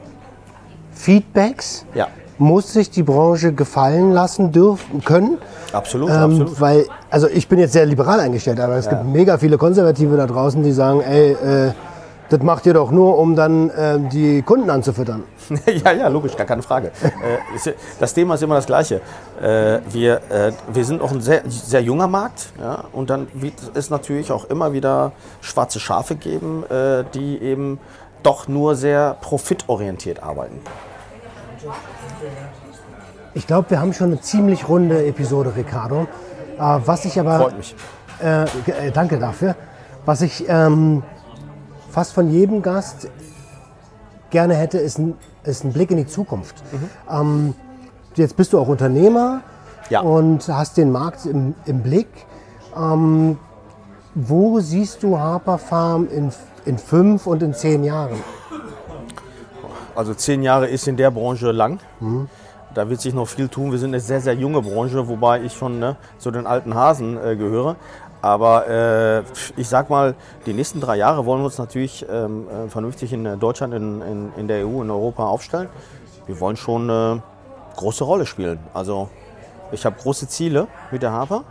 Feedbacks 0.99 1.85
Ja, 1.95 2.07
muss 2.37 2.73
sich 2.73 2.89
die 2.91 3.03
Branche 3.03 3.53
gefallen 3.53 4.11
lassen 4.11 4.51
dürfen 4.51 5.01
können. 5.05 5.37
absolut, 5.71 6.09
Ähm, 6.09 6.15
absolut. 6.17 6.59
weil, 6.61 6.85
also 7.09 7.27
ich 7.29 7.47
bin 7.47 7.57
jetzt 7.57 7.71
sehr 7.71 7.85
liberal 7.85 8.19
eingestellt, 8.19 8.59
aber 8.59 8.75
es 8.75 8.85
Ja. 8.85 8.91
gibt 8.91 9.05
mega 9.05 9.37
viele 9.37 9.57
Konservative 9.57 10.17
da 10.17 10.27
draußen, 10.27 10.61
die 10.61 10.73
sagen, 10.73 10.99
ey, 10.99 11.31
äh, 11.31 11.71
das 12.27 12.41
macht 12.43 12.65
ihr 12.65 12.73
doch 12.73 12.91
nur, 12.91 13.17
um 13.17 13.35
dann 13.37 13.69
äh, 13.69 13.97
die 14.11 14.41
Kunden 14.41 14.69
anzufüttern. 14.69 15.23
ja, 15.65 15.91
ja, 15.93 16.07
logisch, 16.09 16.35
gar 16.35 16.45
keine 16.45 16.61
Frage. 16.61 16.87
äh, 17.03 17.71
das 17.99 18.13
Thema 18.13 18.35
ist 18.35 18.43
immer 18.43 18.55
das 18.55 18.65
gleiche. 18.65 19.01
Äh, 19.41 19.79
wir, 19.89 20.15
äh, 20.29 20.51
wir 20.73 20.83
sind 20.85 21.01
auch 21.01 21.11
ein 21.11 21.21
sehr, 21.21 21.43
sehr 21.47 21.81
junger 21.81 22.07
Markt 22.07 22.49
ja, 22.59 22.83
und 22.91 23.09
dann 23.09 23.27
wird 23.33 23.53
es 23.73 23.89
natürlich 23.89 24.33
auch 24.33 24.45
immer 24.49 24.73
wieder 24.73 25.13
schwarze 25.39 25.79
Schafe 25.79 26.15
geben, 26.15 26.65
äh, 26.69 27.05
die 27.13 27.41
eben 27.41 27.79
doch 28.21 28.49
nur 28.49 28.75
sehr 28.75 29.15
profitorientiert 29.21 30.21
arbeiten. 30.21 30.59
Ich 33.33 33.47
glaube, 33.47 33.69
wir 33.69 33.79
haben 33.79 33.93
schon 33.93 34.07
eine 34.07 34.21
ziemlich 34.21 34.67
runde 34.67 35.05
Episode, 35.05 35.53
Ricardo. 35.55 36.07
Äh, 36.57 36.79
was 36.85 37.05
ich 37.05 37.19
aber 37.19 37.39
Freut 37.39 37.57
mich. 37.57 37.75
äh, 38.21 38.43
äh, 38.43 38.91
danke 38.91 39.19
dafür. 39.19 39.55
Was 40.05 40.21
ich 40.21 40.45
ähm, 40.47 41.03
fast 41.89 42.13
von 42.13 42.29
jedem 42.31 42.61
Gast 42.61 43.09
gerne 44.29 44.55
hätte, 44.55 44.77
ist 44.79 44.97
ein, 44.97 45.15
ist 45.43 45.63
ein 45.63 45.73
Blick 45.73 45.91
in 45.91 45.97
die 45.97 46.07
Zukunft. 46.07 46.55
Ähm, 47.09 47.53
jetzt 48.15 48.35
bist 48.35 48.53
du 48.53 48.59
auch 48.59 48.67
Unternehmer 48.67 49.41
Ja. 49.89 50.01
und 50.01 50.47
hast 50.47 50.77
den 50.77 50.91
Markt 50.91 51.25
im, 51.25 51.55
im 51.65 51.81
Blick. 51.83 52.07
Ähm, 52.75 53.37
wo 54.15 54.59
siehst 54.59 55.03
du 55.03 55.19
Harper 55.19 55.57
Farm 55.57 56.07
in, 56.09 56.31
in 56.65 56.77
fünf 56.77 57.27
und 57.27 57.43
in 57.43 57.53
zehn 57.53 57.83
Jahren? 57.83 58.17
Also 59.99 60.13
zehn 60.13 60.43
Jahre 60.43 60.67
ist 60.67 60.87
in 60.87 60.95
der 60.95 61.11
Branche 61.11 61.51
lang. 61.51 61.81
Da 62.73 62.89
wird 62.89 63.01
sich 63.01 63.13
noch 63.13 63.27
viel 63.27 63.49
tun. 63.49 63.73
Wir 63.73 63.79
sind 63.79 63.89
eine 63.89 63.99
sehr, 63.99 64.21
sehr 64.21 64.33
junge 64.33 64.61
Branche, 64.61 65.09
wobei 65.09 65.41
ich 65.41 65.51
schon 65.51 65.77
ne, 65.77 65.97
zu 66.19 66.31
den 66.31 66.47
alten 66.47 66.73
Hasen 66.73 67.17
äh, 67.17 67.35
gehöre. 67.35 67.75
Aber 68.21 68.65
äh, 68.69 69.23
ich 69.57 69.67
sag 69.67 69.89
mal, 69.89 70.15
die 70.45 70.53
nächsten 70.53 70.79
drei 70.79 70.95
Jahre 70.95 71.25
wollen 71.25 71.41
wir 71.41 71.47
uns 71.47 71.57
natürlich 71.57 72.05
ähm, 72.09 72.47
äh, 72.47 72.69
vernünftig 72.69 73.11
in 73.11 73.25
äh, 73.25 73.35
Deutschland, 73.35 73.73
in, 73.73 74.01
in, 74.01 74.31
in 74.37 74.47
der 74.47 74.65
EU, 74.65 74.81
in 74.81 74.89
Europa 74.89 75.27
aufstellen. 75.27 75.67
Wir 76.27 76.39
wollen 76.39 76.55
schon 76.55 76.89
eine 76.89 77.21
große 77.75 78.05
Rolle 78.05 78.25
spielen. 78.25 78.59
Also 78.73 79.09
ich 79.73 79.85
habe 79.85 79.97
große 80.01 80.29
Ziele 80.29 80.67
mit 80.91 81.03
der 81.03 81.11
Harper, 81.11 81.43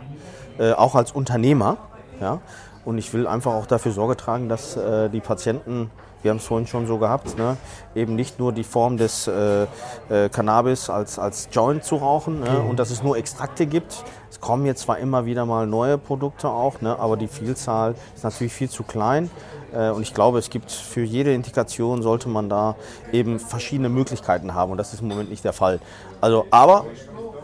äh, 0.57 0.71
auch 0.71 0.95
als 0.95 1.11
Unternehmer. 1.11 1.77
Ja? 2.19 2.39
Und 2.83 2.97
ich 2.97 3.13
will 3.13 3.27
einfach 3.27 3.53
auch 3.53 3.67
dafür 3.67 3.91
Sorge 3.91 4.17
tragen, 4.17 4.49
dass 4.49 4.75
äh, 4.75 5.07
die 5.09 5.19
Patienten, 5.19 5.91
wir 6.21 6.31
haben 6.31 6.37
es 6.37 6.45
vorhin 6.45 6.67
schon 6.67 6.87
so 6.87 6.97
gehabt, 6.97 7.37
ne, 7.37 7.57
eben 7.95 8.15
nicht 8.15 8.39
nur 8.39 8.51
die 8.51 8.63
Form 8.63 8.97
des 8.97 9.27
äh, 9.27 9.63
äh, 10.09 10.29
Cannabis 10.29 10.89
als, 10.89 11.17
als 11.17 11.49
Joint 11.51 11.83
zu 11.83 11.95
rauchen 11.95 12.41
ne, 12.41 12.59
und 12.59 12.79
dass 12.79 12.91
es 12.91 13.03
nur 13.03 13.17
Extrakte 13.17 13.65
gibt. 13.65 14.03
Es 14.29 14.39
kommen 14.39 14.65
jetzt 14.65 14.81
zwar 14.81 14.99
immer 14.99 15.25
wieder 15.25 15.45
mal 15.45 15.65
neue 15.65 15.97
Produkte 15.97 16.49
auch, 16.49 16.81
ne, 16.81 16.97
aber 16.99 17.17
die 17.17 17.27
Vielzahl 17.27 17.95
ist 18.15 18.23
natürlich 18.23 18.53
viel 18.53 18.69
zu 18.69 18.83
klein. 18.83 19.29
Äh, 19.73 19.89
Und 19.89 20.01
ich 20.01 20.13
glaube, 20.13 20.39
es 20.39 20.49
gibt 20.49 20.71
für 20.71 21.03
jede 21.03 21.33
Indikation 21.33 22.01
sollte 22.01 22.29
man 22.29 22.49
da 22.49 22.75
eben 23.11 23.39
verschiedene 23.39 23.89
Möglichkeiten 23.89 24.53
haben 24.53 24.71
und 24.71 24.77
das 24.77 24.93
ist 24.93 25.01
im 25.01 25.07
Moment 25.07 25.29
nicht 25.29 25.43
der 25.43 25.53
Fall. 25.53 25.79
Also, 26.21 26.45
aber 26.51 26.85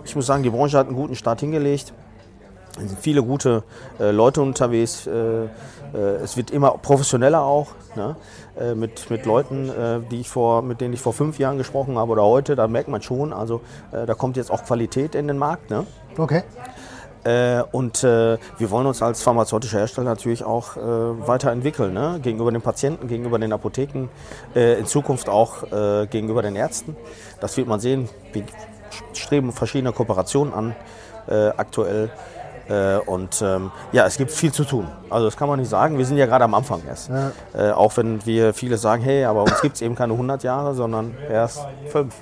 ich 0.03 0.15
muss 0.15 0.25
sagen, 0.25 0.43
die 0.43 0.49
Branche 0.49 0.77
hat 0.77 0.87
einen 0.87 0.95
guten 0.95 1.15
Start 1.15 1.39
hingelegt. 1.39 1.93
Es 2.77 2.89
sind 2.89 2.99
viele 2.99 3.23
gute 3.23 3.63
äh, 3.99 4.11
Leute 4.11 4.41
unterwegs. 4.41 5.07
Äh, 5.07 5.45
äh, 5.45 5.47
es 6.23 6.35
wird 6.35 6.51
immer 6.51 6.71
professioneller 6.71 7.41
auch. 7.41 7.67
Ne? 7.95 8.15
Äh, 8.59 8.75
mit, 8.75 9.09
mit 9.09 9.25
Leuten, 9.25 9.69
äh, 9.69 9.99
die 10.11 10.21
ich 10.21 10.29
vor, 10.29 10.61
mit 10.61 10.81
denen 10.81 10.93
ich 10.93 11.01
vor 11.01 11.13
fünf 11.13 11.39
Jahren 11.39 11.57
gesprochen 11.57 11.97
habe 11.97 12.11
oder 12.11 12.23
heute, 12.23 12.55
da 12.55 12.67
merkt 12.67 12.89
man 12.89 13.01
schon, 13.01 13.33
also 13.33 13.61
da 13.91 14.13
kommt 14.13 14.37
jetzt 14.37 14.51
auch 14.51 14.63
Qualität 14.63 15.15
in 15.15 15.27
den 15.27 15.37
Markt. 15.37 15.69
Ne? 15.69 15.85
Okay. 16.17 16.43
Äh, 17.25 17.63
und 17.71 18.03
äh, 18.03 18.37
wir 18.59 18.69
wollen 18.69 18.85
uns 18.85 19.01
als 19.01 19.23
pharmazeutischer 19.23 19.79
Hersteller 19.79 20.07
natürlich 20.07 20.43
auch 20.43 20.77
äh, 20.77 20.79
weiterentwickeln, 21.27 21.91
ne? 21.91 22.19
gegenüber 22.21 22.51
den 22.51 22.61
Patienten, 22.61 23.07
gegenüber 23.07 23.39
den 23.39 23.51
Apotheken, 23.51 24.09
in 24.53 24.85
Zukunft 24.85 25.27
auch 25.27 25.63
gegenüber 26.09 26.41
den 26.41 26.55
Ärzten. 26.55 26.95
Das 27.41 27.57
wird 27.57 27.67
man 27.67 27.79
sehen. 27.79 28.07
Wir 28.31 28.43
streben 29.13 29.51
verschiedene 29.51 29.91
Kooperationen 29.91 30.53
an 30.53 30.75
aktuell. 31.57 32.11
Äh, 32.69 32.97
und 33.05 33.41
ähm, 33.41 33.71
ja, 33.91 34.05
es 34.05 34.17
gibt 34.17 34.31
viel 34.31 34.51
zu 34.51 34.63
tun. 34.63 34.87
Also 35.09 35.25
das 35.25 35.37
kann 35.37 35.47
man 35.47 35.59
nicht 35.59 35.69
sagen. 35.69 35.97
Wir 35.97 36.05
sind 36.05 36.17
ja 36.17 36.25
gerade 36.25 36.43
am 36.45 36.53
Anfang 36.53 36.81
erst. 36.87 37.09
Äh, 37.53 37.71
auch 37.71 37.95
wenn 37.97 38.25
wir 38.25 38.53
viele 38.53 38.77
sagen, 38.77 39.03
hey, 39.03 39.25
aber 39.25 39.43
uns 39.43 39.61
gibt 39.61 39.75
es 39.75 39.81
eben 39.81 39.95
keine 39.95 40.13
100 40.13 40.43
Jahre, 40.43 40.73
sondern 40.73 41.13
erst 41.29 41.61
fünf. 41.89 42.13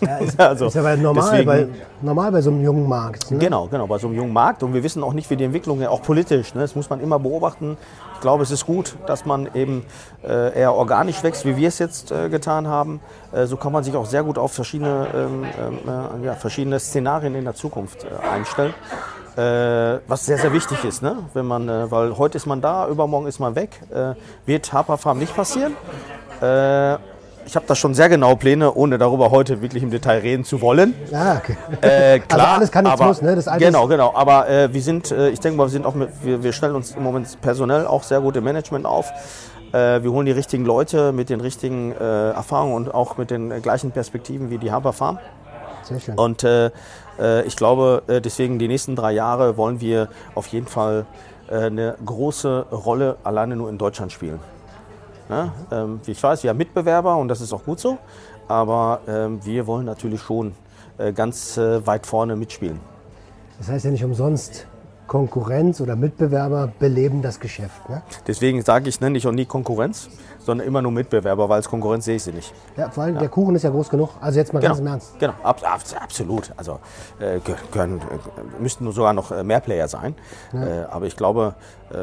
Ja, 0.00 0.16
ist, 0.16 0.40
Also, 0.40 0.66
ist 0.66 0.74
ja 0.74 0.82
bei 0.82 0.96
normal, 0.96 1.30
deswegen- 1.30 1.46
bei, 1.46 1.68
normal 2.00 2.32
bei 2.32 2.40
so 2.40 2.50
einem 2.50 2.62
jungen 2.62 2.88
Markt. 2.88 3.30
Ne? 3.30 3.36
Genau, 3.38 3.66
genau, 3.66 3.86
bei 3.86 3.98
so 3.98 4.06
einem 4.06 4.16
jungen 4.16 4.32
Markt. 4.32 4.62
Und 4.62 4.72
wir 4.72 4.82
wissen 4.82 5.02
auch 5.02 5.12
nicht, 5.12 5.28
wie 5.28 5.36
die 5.36 5.44
Entwicklung, 5.44 5.80
ja, 5.82 5.90
auch 5.90 6.00
politisch, 6.00 6.54
ne, 6.54 6.62
das 6.62 6.74
muss 6.74 6.88
man 6.88 7.00
immer 7.00 7.18
beobachten. 7.18 7.76
Ich 8.14 8.20
glaube, 8.20 8.42
es 8.42 8.50
ist 8.50 8.64
gut, 8.64 8.96
dass 9.06 9.26
man 9.26 9.50
eben 9.54 9.84
äh, 10.26 10.58
eher 10.58 10.72
organisch 10.74 11.22
wächst, 11.22 11.44
wie 11.44 11.56
wir 11.58 11.68
es 11.68 11.78
jetzt 11.78 12.10
äh, 12.10 12.30
getan 12.30 12.66
haben. 12.66 13.00
Äh, 13.32 13.44
so 13.44 13.58
kann 13.58 13.72
man 13.72 13.84
sich 13.84 13.94
auch 13.94 14.06
sehr 14.06 14.22
gut 14.22 14.38
auf 14.38 14.52
verschiedene, 14.52 15.06
ähm, 15.14 15.44
ähm, 15.60 16.22
äh, 16.22 16.26
ja, 16.26 16.32
verschiedene 16.32 16.80
Szenarien 16.80 17.34
in 17.34 17.44
der 17.44 17.54
Zukunft 17.54 18.04
äh, 18.04 18.08
einstellen. 18.26 18.72
Äh, 19.36 19.98
was 20.06 20.26
sehr, 20.26 20.38
sehr 20.38 20.52
wichtig 20.52 20.84
ist, 20.84 21.02
ne? 21.02 21.16
Wenn 21.34 21.46
man, 21.46 21.68
äh, 21.68 21.90
weil 21.90 22.16
heute 22.16 22.36
ist 22.36 22.46
man 22.46 22.60
da, 22.60 22.88
übermorgen 22.88 23.26
ist 23.26 23.40
man 23.40 23.56
weg. 23.56 23.80
Äh, 23.92 24.14
wird 24.46 24.72
Harper 24.72 24.96
Farm 24.96 25.18
nicht 25.18 25.34
passieren. 25.34 25.74
Äh, 26.40 26.94
ich 27.46 27.56
habe 27.56 27.66
da 27.66 27.74
schon 27.74 27.94
sehr 27.94 28.08
genaue 28.08 28.36
Pläne, 28.36 28.72
ohne 28.72 28.96
darüber 28.96 29.30
heute 29.30 29.60
wirklich 29.60 29.82
im 29.82 29.90
Detail 29.90 30.20
reden 30.20 30.44
zu 30.44 30.60
wollen. 30.60 30.94
Ja, 31.10 31.42
okay. 31.42 31.56
Äh, 31.80 32.20
klar, 32.20 32.56
alles 32.56 32.70
kann, 32.70 32.86
aber, 32.86 33.06
muss, 33.06 33.22
ne? 33.22 33.34
Das 33.34 33.48
Alte 33.48 33.64
genau, 33.64 33.88
genau. 33.88 34.14
Aber 34.14 34.48
äh, 34.48 34.72
wir 34.72 34.80
sind, 34.80 35.10
ich 35.10 35.40
denke 35.40 35.58
mal, 35.58 35.64
wir 35.64 35.70
sind 35.70 35.84
auch 35.84 35.94
mit, 35.94 36.10
wir, 36.22 36.42
wir 36.42 36.52
stellen 36.52 36.74
uns 36.74 36.92
im 36.92 37.02
Moment 37.02 37.40
personell 37.40 37.86
auch 37.86 38.02
sehr 38.04 38.20
gut 38.20 38.36
im 38.36 38.44
Management 38.44 38.86
auf. 38.86 39.12
Wir 39.72 40.04
holen 40.04 40.24
die 40.24 40.32
richtigen 40.32 40.64
Leute 40.64 41.10
mit 41.10 41.28
den 41.30 41.40
richtigen 41.40 41.90
äh, 41.90 42.30
Erfahrungen 42.30 42.74
und 42.74 42.94
auch 42.94 43.16
mit 43.16 43.32
den 43.32 43.60
gleichen 43.60 43.90
Perspektiven 43.90 44.48
wie 44.48 44.58
die 44.58 44.70
Haber 44.70 44.92
Farm. 44.92 45.18
Sehr 45.82 45.98
schön. 45.98 46.14
Und 46.16 46.44
äh, 46.44 46.70
ich 47.46 47.56
glaube, 47.56 48.02
äh, 48.06 48.20
deswegen 48.20 48.58
die 48.58 48.68
nächsten 48.68 48.96
drei 48.96 49.12
Jahre 49.12 49.56
wollen 49.56 49.80
wir 49.80 50.08
auf 50.34 50.46
jeden 50.48 50.66
Fall 50.66 51.06
äh, 51.48 51.66
eine 51.66 51.96
große 52.04 52.66
Rolle 52.72 53.16
alleine 53.22 53.56
nur 53.56 53.68
in 53.68 53.78
Deutschland 53.78 54.12
spielen. 54.12 54.40
Ne? 55.28 55.52
Ähm, 55.70 56.00
ich 56.06 56.22
weiß, 56.22 56.42
wir 56.42 56.50
haben 56.50 56.56
Mitbewerber 56.56 57.16
und 57.16 57.28
das 57.28 57.40
ist 57.40 57.52
auch 57.52 57.64
gut 57.64 57.80
so. 57.80 57.98
Aber 58.48 59.00
ähm, 59.08 59.44
wir 59.44 59.66
wollen 59.66 59.86
natürlich 59.86 60.20
schon 60.20 60.52
äh, 60.98 61.12
ganz 61.12 61.56
äh, 61.56 61.86
weit 61.86 62.06
vorne 62.06 62.36
mitspielen. 62.36 62.80
Das 63.58 63.68
heißt 63.68 63.84
ja 63.84 63.90
nicht 63.90 64.04
umsonst, 64.04 64.66
Konkurrenz 65.06 65.80
oder 65.80 65.96
Mitbewerber 65.96 66.72
beleben 66.78 67.20
das 67.22 67.38
Geschäft. 67.40 67.88
Ne? 67.88 68.02
Deswegen 68.26 68.62
sage 68.62 68.88
ich, 68.88 69.00
nenne 69.00 69.18
ich 69.18 69.26
auch 69.26 69.32
nie 69.32 69.44
Konkurrenz, 69.44 70.08
sondern 70.38 70.66
immer 70.66 70.80
nur 70.82 70.92
Mitbewerber, 70.92 71.48
weil 71.48 71.56
als 71.56 71.68
Konkurrenz 71.68 72.06
sehe 72.06 72.16
ich 72.16 72.22
sie 72.22 72.32
nicht. 72.32 72.54
Ja, 72.76 72.90
vor 72.90 73.04
allem 73.04 73.18
der 73.18 73.28
Kuchen 73.28 73.54
ist 73.54 73.62
ja 73.64 73.70
groß 73.70 73.90
genug. 73.90 74.10
Also 74.20 74.38
jetzt 74.38 74.52
mal 74.52 74.60
ganz 74.60 74.78
im 74.78 74.84
Genau, 74.84 74.94
Ernst. 74.94 75.18
genau 75.18 75.32
ab, 75.42 75.60
ab, 75.62 75.80
absolut. 76.00 76.52
Also 76.56 76.80
äh, 77.18 77.38
gehören, 77.70 77.98
äh, 77.98 78.62
müssten 78.62 78.90
sogar 78.92 79.12
noch 79.12 79.30
äh, 79.30 79.44
mehr 79.44 79.60
Player 79.60 79.88
sein. 79.88 80.14
Äh, 80.52 80.84
aber 80.90 81.06
ich 81.06 81.16
glaube, 81.16 81.54
äh, 81.90 81.96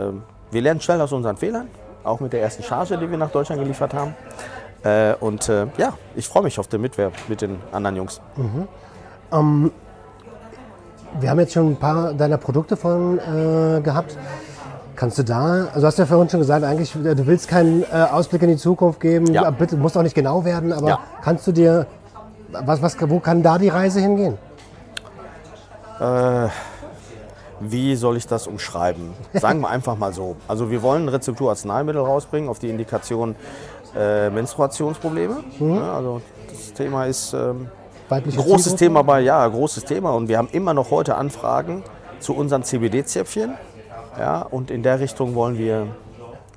wir 0.52 0.62
lernen 0.62 0.82
schnell 0.82 1.02
aus 1.02 1.12
unseren 1.12 1.38
Fehlern, 1.38 1.68
auch 2.04 2.20
mit 2.20 2.34
der 2.34 2.42
ersten 2.42 2.64
Charge, 2.64 2.98
die 2.98 3.10
wir 3.10 3.18
nach 3.18 3.32
Deutschland 3.32 3.62
geliefert 3.62 3.94
haben. 3.94 4.14
Äh, 4.84 5.14
und 5.20 5.48
ja, 5.78 5.94
ich 6.16 6.28
freue 6.28 6.44
mich 6.44 6.60
auf 6.60 6.68
den 6.68 6.82
Mitwerb 6.82 7.14
mit 7.28 7.42
den 7.42 7.58
anderen 7.72 7.96
Jungs. 7.96 8.22
Wir 11.20 11.30
haben 11.30 11.40
jetzt 11.40 11.54
schon 11.54 11.72
ein 11.72 11.76
paar 11.76 12.14
deiner 12.14 12.38
Produkte 12.38 12.78
von 12.78 13.20
äh, 13.20 13.82
gehabt. 13.82 14.18
Kannst 14.96 15.18
du 15.18 15.24
da, 15.24 15.66
also 15.68 15.82
du 15.82 15.88
hast 15.88 16.00
ja 16.00 16.06
vorhin 16.06 16.30
schon 16.30 16.40
gesagt, 16.42 16.64
eigentlich, 16.64 16.96
äh, 16.96 17.16
du 17.16 17.26
willst 17.26 17.48
keinen 17.48 17.84
äh, 17.84 18.08
Ausblick 18.12 18.42
in 18.44 18.50
die 18.50 18.58
Zukunft 18.58 19.00
geben, 19.00 19.34
Ja. 19.34 19.50
Bitte, 19.50 19.76
muss 19.78 19.96
auch 19.98 20.04
nicht 20.04 20.16
genau 20.16 20.46
werden, 20.46 20.72
aber 20.74 20.88
Ja. 20.90 21.00
kannst 21.24 21.48
du 21.48 21.52
dir, 21.52 21.88
was, 22.66 22.82
was, 22.82 22.96
wo 23.10 23.20
kann 23.20 23.42
da 23.44 23.58
die 23.58 23.70
Reise 23.70 24.00
hingehen? 24.00 24.38
Wie 27.60 27.96
soll 27.96 28.18
ich 28.18 28.26
das 28.26 28.48
umschreiben? 28.48 29.14
Sagen 29.34 29.60
wir 29.62 29.70
einfach 29.70 29.96
mal 29.96 30.12
so. 30.14 30.36
Also 30.48 30.72
wir 30.72 30.82
wollen 30.82 31.06
ein 31.06 31.10
Rezepturarzneimittel 31.10 32.02
rausbringen 32.02 32.50
auf 32.50 32.58
die 32.58 32.70
Indikation 32.72 33.36
äh, 33.96 34.32
Menstruationsprobleme. 34.32 35.38
Ja, 35.60 35.94
also 35.96 36.22
das 36.50 36.74
Thema 36.74 37.06
ist 37.06 37.34
ähm, 37.34 37.68
Weibliche 38.12 38.38
großes 38.38 38.76
Zielgruppe? 38.76 38.78
Thema 38.78 39.04
bei, 39.04 39.22
ja, 39.22 39.48
großes 39.48 39.86
Thema. 39.86 40.12
Und 40.12 40.28
wir 40.28 40.38
haben 40.38 40.50
immer 40.52 40.74
noch 40.74 40.92
heute 40.92 41.16
Anfragen 41.16 41.84
zu 42.20 42.36
unseren 42.36 42.64
CBD-Zäpfchen. 42.64 43.54
Ja, 44.20 44.42
und 44.42 44.70
in 44.70 44.84
der 44.84 45.00
Richtung 45.00 45.34
wollen 45.34 45.58
wir 45.58 45.88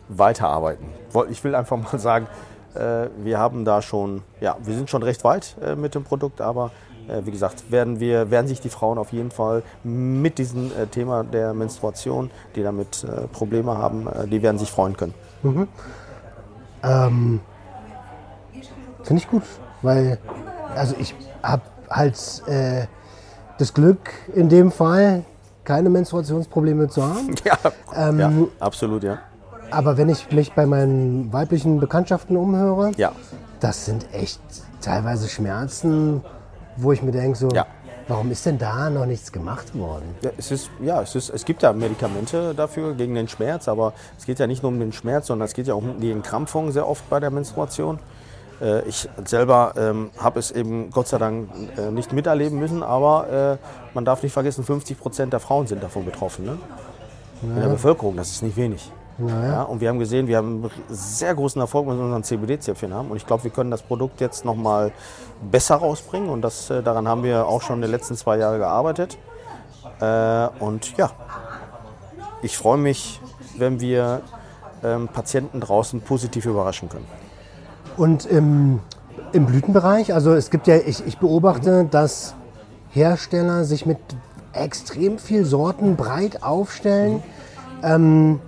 weiterarbeiten. 0.08 0.86
Ich 1.30 1.44
will 1.44 1.54
einfach 1.54 1.76
mal 1.76 1.98
sagen, 1.98 2.26
äh, 2.74 3.06
wir 3.18 3.38
haben 3.38 3.64
da 3.64 3.82
schon, 3.82 4.22
ja, 4.40 4.56
wir 4.64 4.74
sind 4.74 4.90
schon 4.90 5.04
recht 5.04 5.22
weit 5.22 5.56
äh, 5.62 5.76
mit 5.76 5.94
dem 5.94 6.02
Produkt, 6.02 6.40
aber 6.40 6.72
äh, 7.06 7.24
wie 7.24 7.30
gesagt, 7.30 7.70
werden, 7.70 8.00
wir, 8.00 8.32
werden 8.32 8.48
sich 8.48 8.60
die 8.60 8.68
Frauen 8.68 8.98
auf 8.98 9.12
jeden 9.12 9.30
Fall 9.30 9.62
mit 9.84 10.38
diesem 10.38 10.72
Thema 10.90 11.22
der 11.22 11.54
Menstruation, 11.54 12.32
die 12.56 12.64
damit 12.64 13.06
Probleme 13.32 13.78
haben, 13.78 14.08
die 14.30 14.42
werden 14.42 14.58
sich 14.58 14.72
freuen 14.72 14.96
können. 14.96 15.14
Finde 19.04 19.16
ich 19.16 19.28
gut, 19.28 19.42
weil 19.82 20.18
also 20.76 20.94
ich 20.98 21.14
habe 21.42 21.62
halt 21.90 22.16
äh, 22.46 22.86
das 23.58 23.74
Glück 23.74 24.10
in 24.34 24.48
dem 24.48 24.70
Fall 24.72 25.24
keine 25.64 25.88
Menstruationsprobleme 25.90 26.88
zu 26.88 27.02
haben. 27.02 27.34
Ja, 27.44 27.58
Ähm, 27.96 28.18
ja 28.18 28.32
absolut, 28.60 29.02
ja. 29.04 29.18
Aber 29.70 29.96
wenn 29.96 30.08
ich 30.08 30.30
mich 30.30 30.52
bei 30.52 30.66
meinen 30.66 31.32
weiblichen 31.32 31.80
Bekanntschaften 31.80 32.36
umhöre, 32.36 32.92
Ja, 32.96 33.12
das 33.60 33.86
sind 33.86 34.06
echt 34.12 34.40
teilweise 34.80 35.28
Schmerzen, 35.28 36.20
wo 36.76 36.92
ich 36.92 37.02
mir 37.02 37.12
denke, 37.12 37.38
so, 37.38 37.48
Ja. 37.50 37.66
warum 38.08 38.30
ist 38.30 38.44
denn 38.44 38.58
da 38.58 38.90
noch 38.90 39.06
nichts 39.06 39.32
gemacht 39.32 39.76
worden? 39.76 40.04
Ja, 40.20 40.30
es, 40.36 40.50
ist, 40.50 40.70
ja 40.82 41.00
es, 41.00 41.14
ist, 41.14 41.30
es 41.30 41.44
gibt 41.44 41.62
ja 41.62 41.72
Medikamente 41.72 42.54
dafür 42.54 42.94
gegen 42.94 43.14
den 43.14 43.26
Schmerz, 43.28 43.66
aber 43.68 43.94
es 44.18 44.26
geht 44.26 44.38
ja 44.38 44.46
nicht 44.46 44.62
nur 44.62 44.70
um 44.70 44.78
den 44.78 44.92
Schmerz, 44.92 45.28
sondern 45.28 45.46
es 45.46 45.54
geht 45.54 45.66
ja 45.66 45.74
auch 45.74 45.78
um 45.82 45.98
die 46.00 46.10
Entkrampfung 46.10 46.70
sehr 46.72 46.86
oft 46.86 47.08
bei 47.08 47.18
der 47.20 47.30
Menstruation. 47.30 47.98
Äh, 48.60 48.88
ich 48.88 49.08
selber 49.24 49.74
ähm, 49.76 50.10
habe 50.18 50.38
es 50.38 50.50
eben 50.50 50.90
Gott 50.90 51.08
sei 51.08 51.18
Dank 51.18 51.48
äh, 51.76 51.90
nicht 51.90 52.12
miterleben 52.12 52.58
müssen, 52.58 52.82
aber 52.82 53.58
äh, 53.60 53.66
man 53.94 54.04
darf 54.04 54.22
nicht 54.22 54.32
vergessen, 54.32 54.64
50 54.64 54.98
Prozent 54.98 55.32
der 55.32 55.40
Frauen 55.40 55.66
sind 55.66 55.82
davon 55.82 56.04
betroffen. 56.04 56.44
Ne? 56.44 56.58
in 57.42 57.60
der 57.60 57.68
Bevölkerung. 57.68 58.16
Das 58.16 58.30
ist 58.30 58.42
nicht 58.42 58.56
wenig. 58.56 58.90
Ja, 59.18 59.62
und 59.62 59.80
wir 59.80 59.88
haben 59.88 60.00
gesehen, 60.00 60.26
wir 60.26 60.38
haben 60.38 60.68
sehr 60.88 61.34
großen 61.34 61.60
Erfolg 61.60 61.86
mit 61.86 61.96
unseren 61.96 62.24
CBD-Zäpfchen 62.24 62.92
haben. 62.92 63.10
Und 63.10 63.16
ich 63.16 63.26
glaube, 63.26 63.44
wir 63.44 63.52
können 63.52 63.70
das 63.70 63.82
Produkt 63.82 64.20
jetzt 64.20 64.44
noch 64.44 64.56
mal 64.56 64.90
besser 65.40 65.76
rausbringen. 65.76 66.28
Und 66.28 66.42
das, 66.42 66.68
äh, 66.70 66.82
daran 66.82 67.06
haben 67.06 67.22
wir 67.22 67.46
auch 67.46 67.62
schon 67.62 67.76
in 67.76 67.82
den 67.82 67.90
letzten 67.92 68.16
zwei 68.16 68.38
Jahren 68.38 68.58
gearbeitet. 68.58 69.16
Äh, 70.00 70.48
und 70.58 70.96
ja, 70.96 71.12
ich 72.42 72.58
freue 72.58 72.78
mich, 72.78 73.20
wenn 73.56 73.80
wir 73.80 74.22
ähm, 74.82 75.06
Patienten 75.06 75.60
draußen 75.60 76.00
positiv 76.00 76.46
überraschen 76.46 76.88
können. 76.88 77.06
Und 77.96 78.26
im, 78.26 78.80
im 79.32 79.46
Blütenbereich, 79.46 80.12
also 80.12 80.32
es 80.34 80.50
gibt 80.50 80.66
ja, 80.66 80.76
ich, 80.76 81.06
ich 81.06 81.18
beobachte, 81.18 81.86
dass 81.90 82.34
Hersteller 82.90 83.64
sich 83.64 83.86
mit 83.86 83.98
extrem 84.52 85.18
viel 85.18 85.44
Sorten 85.44 85.96
breit 85.96 86.42
aufstellen. 86.42 87.22
Ähm, 87.82 88.40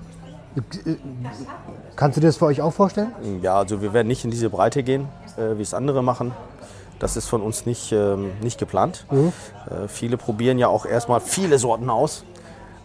äh, 0.56 0.94
kannst 1.96 2.16
du 2.16 2.20
dir 2.20 2.28
das 2.28 2.36
für 2.36 2.46
euch 2.46 2.60
auch 2.60 2.72
vorstellen? 2.72 3.12
Ja, 3.42 3.58
also 3.58 3.82
wir 3.82 3.92
werden 3.92 4.08
nicht 4.08 4.24
in 4.24 4.30
diese 4.30 4.50
Breite 4.50 4.82
gehen, 4.82 5.08
äh, 5.36 5.58
wie 5.58 5.62
es 5.62 5.74
andere 5.74 6.02
machen. 6.02 6.32
Das 6.98 7.16
ist 7.16 7.28
von 7.28 7.42
uns 7.42 7.66
nicht, 7.66 7.92
ähm, 7.92 8.30
nicht 8.40 8.58
geplant. 8.58 9.04
Äh, 9.12 9.88
viele 9.88 10.16
probieren 10.16 10.58
ja 10.58 10.68
auch 10.68 10.86
erstmal 10.86 11.20
viele 11.20 11.58
Sorten 11.58 11.90
aus 11.90 12.24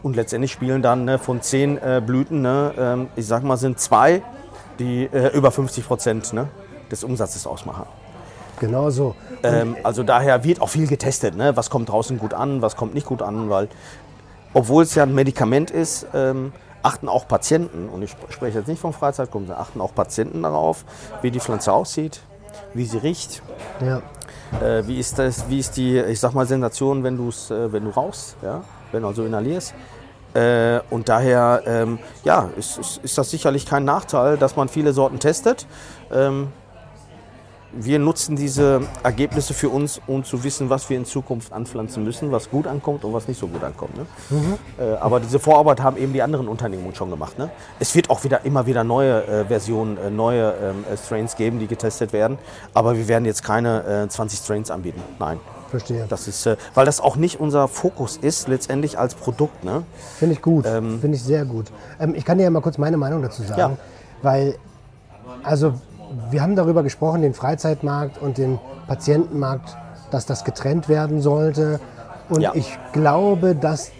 und 0.03 0.15
letztendlich 0.15 0.51
spielen 0.51 0.81
dann 0.81 1.05
ne, 1.05 1.17
von 1.17 1.41
zehn 1.41 1.77
äh, 1.77 2.01
Blüten, 2.05 2.41
ne, 2.41 2.73
ähm, 2.77 3.07
ich 3.15 3.25
sag 3.25 3.43
mal, 3.43 3.57
sind 3.57 3.79
zwei, 3.79 4.21
die 4.81 5.05
äh, 5.05 5.29
über 5.35 5.51
50 5.51 5.85
Prozent 5.87 6.33
ne, 6.33 6.47
des 6.91 7.03
Umsatzes 7.03 7.45
ausmachen. 7.47 7.85
Genau 8.59 8.89
so. 8.89 9.15
Ähm, 9.43 9.75
also 9.83 10.03
daher 10.03 10.43
wird 10.43 10.61
auch 10.61 10.69
viel 10.69 10.87
getestet, 10.87 11.35
ne? 11.35 11.55
was 11.55 11.69
kommt 11.69 11.89
draußen 11.89 12.19
gut 12.19 12.33
an, 12.33 12.61
was 12.61 12.75
kommt 12.75 12.93
nicht 12.93 13.07
gut 13.07 13.21
an, 13.21 13.49
weil 13.49 13.69
obwohl 14.53 14.83
es 14.83 14.93
ja 14.95 15.03
ein 15.03 15.15
Medikament 15.15 15.71
ist, 15.71 16.05
ähm, 16.13 16.51
achten 16.83 17.07
auch 17.09 17.27
Patienten, 17.27 17.89
und 17.89 18.01
ich 18.03 18.11
sp- 18.13 18.29
spreche 18.29 18.59
jetzt 18.59 18.67
nicht 18.67 18.79
vom 18.81 18.93
Freizeitkunden, 18.93 19.53
achten 19.55 19.81
auch 19.81 19.95
Patienten 19.95 20.43
darauf, 20.43 20.83
wie 21.21 21.31
die 21.31 21.39
Pflanze 21.39 21.71
aussieht, 21.73 22.21
wie 22.73 22.85
sie 22.85 22.97
riecht, 22.97 23.41
Ja. 23.83 24.01
äh, 24.61 24.85
wie, 24.87 24.99
ist 24.99 25.17
das, 25.17 25.49
wie 25.49 25.59
ist 25.59 25.77
die, 25.77 25.97
ich 25.99 26.19
sag 26.19 26.33
mal, 26.33 26.45
Sensation, 26.45 27.03
wenn, 27.03 27.17
du's, 27.17 27.49
äh, 27.49 27.71
wenn 27.71 27.85
du 27.85 27.91
rauchst, 27.91 28.35
ja? 28.43 28.61
wenn 28.91 29.01
du 29.03 29.07
also 29.07 29.23
inhalierst. 29.25 29.73
Äh, 30.33 30.79
und 30.89 31.09
daher 31.09 31.63
ähm, 31.65 31.99
ja, 32.23 32.49
ist, 32.57 32.77
ist, 32.77 32.97
ist 33.03 33.17
das 33.17 33.29
sicherlich 33.31 33.65
kein 33.65 33.85
Nachteil, 33.85 34.37
dass 34.37 34.55
man 34.55 34.69
viele 34.69 34.93
Sorten 34.93 35.19
testet. 35.19 35.65
Ähm, 36.11 36.47
wir 37.73 37.99
nutzen 37.99 38.35
diese 38.35 38.81
Ergebnisse 39.03 39.53
für 39.53 39.69
uns, 39.69 40.01
um 40.07 40.23
zu 40.23 40.43
wissen, 40.43 40.69
was 40.69 40.89
wir 40.89 40.97
in 40.97 41.05
Zukunft 41.05 41.53
anpflanzen 41.53 42.03
müssen, 42.03 42.31
was 42.31 42.49
gut 42.49 42.67
ankommt 42.67 43.05
und 43.05 43.13
was 43.13 43.27
nicht 43.27 43.39
so 43.39 43.47
gut 43.47 43.63
ankommt. 43.63 43.95
Ne? 43.95 44.05
Äh, 44.77 44.95
aber 44.95 45.19
diese 45.19 45.39
Vorarbeit 45.39 45.81
haben 45.81 45.97
eben 45.97 46.11
die 46.13 46.21
anderen 46.21 46.47
Unternehmen 46.47 46.93
schon 46.93 47.09
gemacht. 47.09 47.37
Ne? 47.37 47.49
Es 47.79 47.95
wird 47.95 48.09
auch 48.09 48.23
wieder 48.23 48.43
immer 48.45 48.65
wieder 48.65 48.83
neue 48.83 49.25
äh, 49.25 49.45
Versionen, 49.45 49.97
äh, 49.97 50.09
neue 50.09 50.53
ähm, 50.61 50.83
äh, 50.91 50.97
Strains 50.97 51.35
geben, 51.35 51.59
die 51.59 51.67
getestet 51.67 52.11
werden. 52.11 52.37
Aber 52.73 52.97
wir 52.97 53.07
werden 53.07 53.25
jetzt 53.25 53.43
keine 53.43 54.03
äh, 54.03 54.07
20 54.09 54.39
Strains 54.39 54.69
anbieten. 54.69 55.01
Nein. 55.19 55.39
Verstehe. 55.71 56.05
Das 56.09 56.27
ist, 56.27 56.45
äh, 56.45 56.57
weil 56.75 56.85
das 56.85 56.99
auch 56.99 57.15
nicht 57.15 57.39
unser 57.39 57.67
Fokus 57.67 58.17
ist, 58.17 58.47
letztendlich 58.47 58.99
als 58.99 59.15
Produkt. 59.15 59.63
Ne? 59.63 59.83
Finde 60.17 60.35
ich 60.35 60.41
gut. 60.41 60.67
Finde 60.67 61.11
ich 61.13 61.23
sehr 61.23 61.45
gut. 61.45 61.71
Ähm, 61.99 62.13
ich 62.13 62.25
kann 62.25 62.37
dir 62.37 62.43
ja 62.43 62.49
mal 62.49 62.61
kurz 62.61 62.77
meine 62.77 62.97
Meinung 62.97 63.21
dazu 63.21 63.41
sagen. 63.41 63.59
Ja. 63.59 63.71
Weil, 64.21 64.55
also, 65.43 65.73
wir 66.29 66.41
haben 66.41 66.55
darüber 66.55 66.83
gesprochen, 66.83 67.21
den 67.21 67.33
Freizeitmarkt 67.33 68.21
und 68.21 68.37
den 68.37 68.59
Patientenmarkt, 68.87 69.75
dass 70.11 70.25
das 70.25 70.43
getrennt 70.43 70.89
werden 70.89 71.21
sollte. 71.21 71.79
Und 72.29 72.41
Ja. 72.41 72.51
ich 72.53 72.77
glaube, 72.91 73.55
dass 73.55 73.91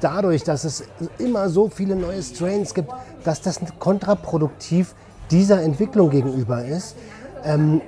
dadurch, 0.00 0.42
dass 0.42 0.64
es 0.64 0.84
immer 1.18 1.48
so 1.48 1.68
viele 1.68 1.94
neue 1.96 2.22
Strains 2.22 2.74
gibt, 2.74 2.90
dass 3.24 3.40
das 3.40 3.60
kontraproduktiv 3.78 4.94
dieser 5.30 5.62
Entwicklung 5.62 6.10
gegenüber 6.10 6.64
ist. 6.64 6.96
Ähm, 7.44 7.80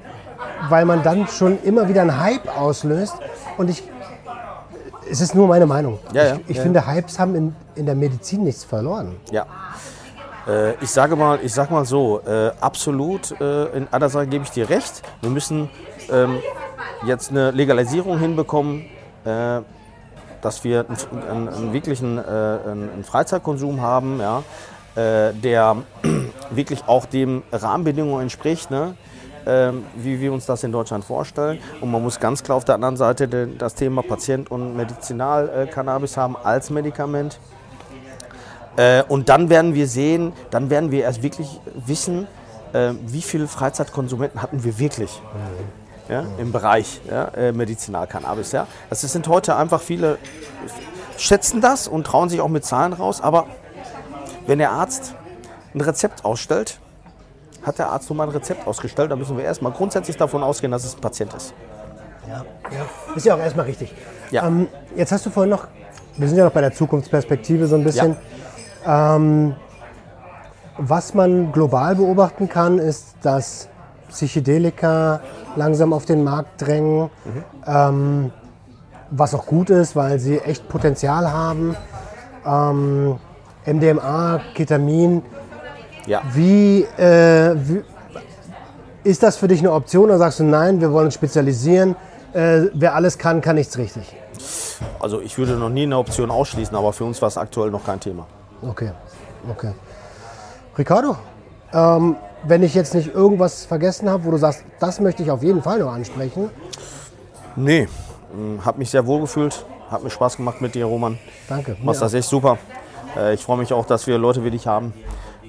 weil 0.68 0.84
man 0.84 1.03
dann 1.03 1.26
schon 1.28 1.62
immer 1.62 1.89
wieder 1.89 2.03
einen 2.03 2.18
Hype 2.18 2.49
auslöst. 2.59 3.14
Und 3.57 3.70
ich, 3.70 3.82
es 5.11 5.20
ist 5.20 5.34
nur 5.34 5.47
meine 5.47 5.66
Meinung. 5.66 5.99
Ja, 6.12 6.24
ja, 6.24 6.34
ich 6.34 6.51
ich 6.51 6.57
ja. 6.57 6.62
finde, 6.62 6.87
Hypes 6.87 7.18
haben 7.18 7.34
in, 7.34 7.57
in 7.74 7.87
der 7.87 7.95
Medizin 7.95 8.45
nichts 8.45 8.64
verloren. 8.64 9.16
Ja. 9.30 9.47
Äh, 10.47 10.74
ich 10.82 10.91
sage 10.91 11.16
mal, 11.16 11.39
ich 11.43 11.53
sag 11.53 11.70
mal 11.70 11.84
so, 11.84 12.20
äh, 12.26 12.51
absolut, 12.61 13.39
äh, 13.41 13.64
in 13.76 13.89
einer 13.91 14.09
Sache 14.09 14.26
gebe 14.26 14.45
ich 14.45 14.51
dir 14.51 14.68
recht. 14.68 15.03
Wir 15.20 15.30
müssen 15.30 15.68
ähm, 16.11 16.39
jetzt 17.05 17.30
eine 17.30 17.51
Legalisierung 17.51 18.18
hinbekommen, 18.18 18.87
äh, 19.24 19.61
dass 20.43 20.64
wir 20.64 20.87
einen, 20.89 21.28
einen, 21.28 21.49
einen 21.49 21.72
wirklichen 21.72 22.18
äh, 22.18 22.20
einen 22.20 23.05
Freizeitkonsum 23.05 23.80
haben, 23.80 24.20
ja, 24.20 24.43
äh, 24.95 25.32
der 25.34 25.76
wirklich 26.51 26.84
auch 26.87 27.07
dem 27.07 27.43
Rahmenbedingungen 27.53 28.22
entspricht, 28.22 28.70
ne? 28.70 28.95
Ähm, 29.47 29.84
wie 29.94 30.20
wir 30.20 30.32
uns 30.32 30.47
das 30.47 30.64
in 30.64 30.72
Deutschland 30.72 31.05
vorstellen. 31.05 31.61
Und 31.80 31.90
man 31.90 32.03
muss 32.03 32.20
ganz 32.20 32.42
klar 32.42 32.57
auf 32.57 32.64
der 32.64 32.74
anderen 32.74 32.97
Seite 32.97 33.28
das 33.47 33.74
Thema 33.74 34.03
Patient- 34.03 34.51
und 34.51 34.76
Medizinalcannabis 34.76 36.16
haben 36.16 36.36
als 36.36 36.70
Medikament. 36.70 37.38
Äh, 38.76 39.05
und 39.05 39.28
dann 39.28 39.49
werden 39.49 39.74
wir 39.74 39.86
sehen, 39.86 40.32
dann 40.51 40.68
werden 40.70 40.90
wir 40.90 41.05
erst 41.05 41.22
wirklich 41.22 41.61
wissen, 41.74 42.26
äh, 42.72 42.92
wie 43.07 43.22
viele 43.22 43.49
Freizeitkonsumenten 43.49 44.42
hatten 44.42 44.64
wir 44.64 44.78
wirklich 44.78 45.22
ja, 46.09 46.24
im 46.38 46.53
Bereich 46.53 47.01
ja, 47.11 47.28
äh, 47.28 47.53
Medizinalcannabis. 47.53 48.53
Ja. 48.53 48.66
Das 48.90 49.01
sind 49.01 49.28
heute 49.28 49.57
einfach 49.57 49.80
viele, 49.80 50.18
schätzen 51.16 51.61
das 51.61 51.88
und 51.88 52.07
trauen 52.07 52.28
sich 52.28 52.40
auch 52.40 52.49
mit 52.49 52.64
Zahlen 52.64 52.92
raus, 52.92 53.20
aber 53.20 53.47
wenn 54.47 54.59
der 54.59 54.72
Arzt 54.72 55.14
ein 55.74 55.80
Rezept 55.80 56.24
ausstellt, 56.24 56.78
hat 57.67 57.79
der 57.81 57.91
Arzt 57.91 58.09
nun 58.09 58.19
mal 58.19 58.25
ein 58.25 58.31
Rezept 58.31 58.67
ausgestellt, 58.67 59.11
dann 59.11 59.19
müssen 59.19 59.37
wir 59.37 59.45
erstmal 59.45 59.73
grundsätzlich 59.73 60.17
davon 60.17 60.43
ausgehen, 60.43 60.71
dass 60.71 60.85
es 60.85 60.95
ein 60.95 61.01
Patient 61.01 61.35
ist. 61.35 61.53
Ja, 62.29 62.45
ja. 62.71 63.14
Ist 63.14 63.27
ja 63.27 63.35
auch 63.35 63.41
erstmal 63.41 63.67
richtig. 63.67 63.93
Ja. 64.31 64.47
Ähm, 64.47 64.69
jetzt 64.95 65.11
hast 65.11 65.27
du 65.27 65.31
vorhin 65.31 65.51
noch, 65.51 65.67
wir 66.17 66.29
sind 66.29 66.39
ja 66.39 66.45
noch 66.45 66.53
bei 66.53 66.61
der 66.61 66.73
Zukunftsperspektive 66.73 67.67
so 67.67 67.75
ein 67.75 67.85
bisschen. 67.85 68.17
Ähm, 68.87 69.57
was 70.79 71.14
man 71.14 71.53
global 71.53 71.97
beobachten 71.97 72.49
kann, 72.49 72.79
ist, 72.79 73.17
dass 73.23 73.69
Psychedelika 74.11 75.21
langsam 75.57 75.93
auf 75.93 76.05
den 76.05 76.23
Markt 76.23 76.62
drängen, 76.62 77.11
ähm, 77.67 78.31
was 79.11 79.35
auch 79.35 79.47
gut 79.47 79.71
ist, 79.71 79.97
weil 79.97 80.19
sie 80.19 80.39
echt 80.39 80.69
Potenzial 80.69 81.33
haben. 81.33 81.77
Ähm, 82.45 83.19
MDMA, 83.64 84.41
Ketamin, 84.55 85.23
Ja. 86.07 86.22
wie, 86.32 86.82
äh, 86.98 87.54
wie 87.57 87.82
ist 89.04 89.22
das 89.22 89.36
für 89.36 89.48
dich 89.48 89.61
eine 89.61 89.72
Option 89.72 90.04
oder 90.07 90.18
sagst 90.18 90.40
du 90.40 90.44
nein, 90.44 90.80
wir 90.80 90.92
wollen 90.92 91.07
uns 91.07 91.14
spezialisieren, 91.14 91.96
äh, 92.32 92.62
wer 92.74 92.94
alles 92.94 93.18
kann, 93.18 93.40
kann 93.40 93.57
nichts 93.57 93.76
richtig? 93.78 94.14
Also 95.00 95.20
ich 95.20 95.36
würde 95.38 95.52
noch 95.54 95.68
nie 95.70 95.84
eine 95.84 95.96
Option 95.98 96.30
ausschließen, 96.30 96.76
aber 96.76 96.92
für 96.92 97.04
uns 97.04 97.20
war 97.22 97.28
es 97.28 97.38
aktuell 97.38 97.70
noch 97.70 97.84
kein 97.84 98.00
Thema. 98.00 98.26
Okay, 98.62 98.90
okay. 99.50 99.72
Ricardo, 100.76 101.16
ähm, 101.72 102.16
wenn 102.44 102.62
ich 102.62 102.74
jetzt 102.74 102.94
nicht 102.94 103.14
irgendwas 103.14 103.64
vergessen 103.64 104.09
habe, 104.11 104.24
wo 104.24 104.30
du 104.30 104.36
sagst, 104.36 104.64
das 104.80 105.00
möchte 105.00 105.22
ich 105.22 105.30
auf 105.30 105.42
jeden 105.42 105.62
Fall 105.62 105.78
noch 105.78 105.92
ansprechen, 105.92 106.50
Nee, 107.59 107.88
mh, 108.34 108.64
hab 108.66 108.76
mich 108.76 108.90
sehr 108.90 109.07
wohl 109.07 109.22
gefühlt, 109.22 109.64
hat 109.90 110.02
mir 110.04 110.11
Spaß 110.11 110.36
gemacht 110.36 110.61
mit 110.61 110.74
dir, 110.74 110.84
Roman. 110.84 111.18
danke. 111.48 111.76
Machst 111.82 112.02
das 112.02 112.12
echt 112.12 112.28
super. 112.28 112.59
Äh, 113.16 113.32
ich 113.34 113.42
freue 113.42 113.57
mich 113.57 113.72
auch, 113.72 113.86
dass 113.86 114.07
wir 114.07 114.18
Leute 114.18 114.44
wie 114.44 114.50
dich 114.50 114.66
haben, 114.66 114.92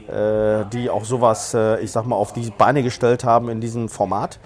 die 0.09 0.89
auch 0.89 1.03
sowas, 1.03 1.53
äh, 1.53 1.79
ich 1.81 1.91
sag 1.91 2.05
mal, 2.05 2.15
auf 2.15 2.33
die 2.33 2.49
Beine 2.49 2.81
gestellt 2.83 3.23
haben 3.23 3.49
in 3.49 3.59
diesem 3.59 3.89
Format. 3.89 4.39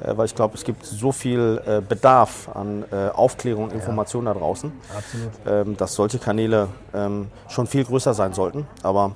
Äh, 0.00 0.16
weil 0.16 0.26
ich 0.26 0.34
glaube, 0.34 0.54
es 0.54 0.64
gibt 0.64 0.84
so 0.84 1.12
viel 1.12 1.60
äh, 1.66 1.80
Bedarf 1.80 2.48
an 2.54 2.84
äh, 2.92 3.08
Aufklärung 3.08 3.64
und 3.64 3.72
Information 3.72 4.26
da 4.26 4.34
draußen, 4.34 4.72
Absolut. 4.96 5.30
ähm, 5.46 5.76
dass 5.76 5.94
solche 5.94 6.18
Kanäle 6.18 6.68
ähm, 6.94 7.28
schon 7.48 7.66
viel 7.66 7.84
größer 7.84 8.14
sein 8.14 8.32
sollten. 8.32 8.66
Aber 8.82 9.12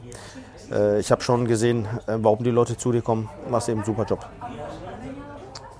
äh, 0.72 0.98
ich 0.98 1.10
habe 1.12 1.22
schon 1.22 1.46
gesehen, 1.46 1.86
äh, 2.06 2.16
warum 2.16 2.42
die 2.42 2.50
Leute 2.50 2.76
zu 2.76 2.92
dir 2.92 3.02
kommen. 3.02 3.28
Machst 3.48 3.68
eben 3.68 3.78
einen 3.78 3.86
super 3.86 4.04
Job. 4.04 4.26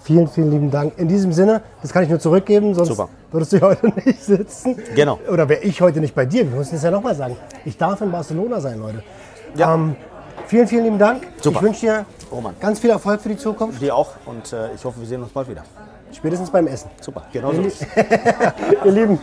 Vielen, 0.05 0.27
vielen 0.29 0.51
lieben 0.51 0.71
Dank. 0.71 0.95
In 0.99 1.07
diesem 1.07 1.33
Sinne, 1.33 1.63
das 1.81 1.93
kann 1.93 2.03
ich 2.03 2.09
nur 2.09 2.19
zurückgeben, 2.19 2.75
sonst 2.75 2.89
Super. 2.89 3.09
würdest 3.31 3.53
du 3.53 3.61
heute 3.61 3.87
nicht 4.05 4.21
sitzen. 4.21 4.77
Genau. 4.97 5.19
Oder 5.31 5.49
wäre 5.49 5.63
ich 5.63 5.81
heute 5.81 6.01
nicht 6.01 6.15
bei 6.15 6.27
dir. 6.27 6.51
Wir 6.51 6.59
müssen 6.59 6.75
es 6.75 6.83
ja 6.83 6.91
nochmal 6.91 7.15
sagen. 7.15 7.37
Ich 7.65 7.77
darf 7.79 8.01
in 8.01 8.11
Barcelona 8.11 8.61
sein, 8.61 8.81
Leute. 8.81 9.05
Ja. 9.55 9.75
Ähm, 9.75 9.95
vielen, 10.53 10.69
vielen 10.69 10.85
lieben 10.85 10.99
Dank. 10.99 11.27
Super. 11.41 11.57
Ich 11.57 11.63
wünsche 11.63 11.81
dir 11.81 12.05
Roman. 12.31 12.55
ganz 12.61 12.79
viel 12.79 12.91
Erfolg 12.91 13.23
für 13.23 13.31
die 13.31 13.39
Zukunft. 13.39 13.81
Dir 13.81 13.97
auch 13.97 14.11
und 14.27 14.53
äh, 14.53 14.75
ich 14.75 14.85
hoffe, 14.85 15.01
wir 15.01 15.07
sehen 15.07 15.23
uns 15.23 15.33
bald 15.33 15.49
wieder. 15.49 15.63
Spätestens 16.13 16.51
beim 16.51 16.67
Essen. 16.67 16.91
Super, 17.01 17.23
genau 17.33 17.53
so. 17.53 17.63
Ihr 18.85 18.93
Lieben, 18.93 19.19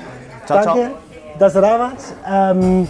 Ciao, 0.48 0.64
danke, 0.64 0.92
dass 1.38 1.54
ihr 1.56 1.62
da 1.62 1.80
wart. 1.80 2.00
Ähm, 2.28 2.88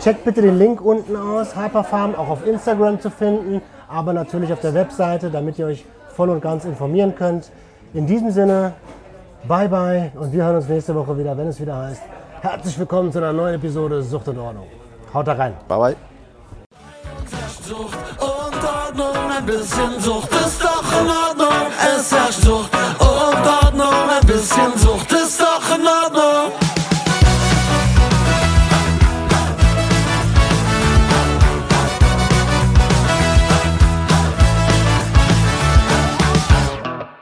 checkt 0.00 0.24
bitte 0.24 0.42
den 0.42 0.58
Link 0.58 0.80
unten 0.80 1.14
aus, 1.14 1.54
Hyperfarm, 1.54 2.16
auch 2.16 2.28
auf 2.28 2.44
Instagram 2.44 3.00
zu 3.00 3.10
finden, 3.10 3.62
aber 3.88 4.12
natürlich 4.12 4.52
auf 4.52 4.60
der 4.60 4.74
Webseite, 4.74 5.30
damit 5.30 5.56
ihr 5.60 5.66
euch 5.66 5.84
voll 6.16 6.30
und 6.30 6.40
ganz 6.40 6.64
informieren 6.64 7.14
könnt. 7.14 7.52
In 7.94 8.08
diesem 8.08 8.32
Sinne, 8.32 8.72
bye 9.46 9.68
bye 9.68 10.10
und 10.18 10.32
wir 10.32 10.42
hören 10.42 10.56
uns 10.56 10.68
nächste 10.68 10.96
Woche 10.96 11.16
wieder, 11.16 11.38
wenn 11.38 11.46
es 11.46 11.60
wieder 11.60 11.76
heißt, 11.76 12.02
herzlich 12.42 12.76
willkommen 12.76 13.12
zu 13.12 13.18
einer 13.18 13.32
neuen 13.32 13.54
Episode 13.54 14.02
Sucht 14.02 14.26
und 14.26 14.38
Ordnung. 14.38 14.66
Haut 15.14 15.28
da 15.28 15.34
rein. 15.34 15.54
Bye 15.68 15.78
bye. 15.78 16.07
Sucht 17.68 17.98
und 18.18 18.64
Ordnung, 18.64 19.30
ein 19.30 19.44
bisschen 19.44 20.00
Sucht 20.00 20.30
ist 20.32 20.64
doch 20.64 21.00
in 21.02 21.06
Ordnung. 21.06 21.66
Es 21.98 22.10
herrscht 22.10 22.40
Sucht 22.40 22.70
und 22.98 23.46
Ordnung, 23.46 24.08
ein 24.08 24.26
bisschen 24.26 24.78
Sucht 24.78 25.12
ist 25.12 25.38
doch 25.38 25.76
in 25.76 25.86
Ordnung. 25.86 26.52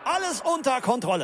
Alles 0.04 0.42
unter 0.44 0.80
Kontrolle. 0.80 1.14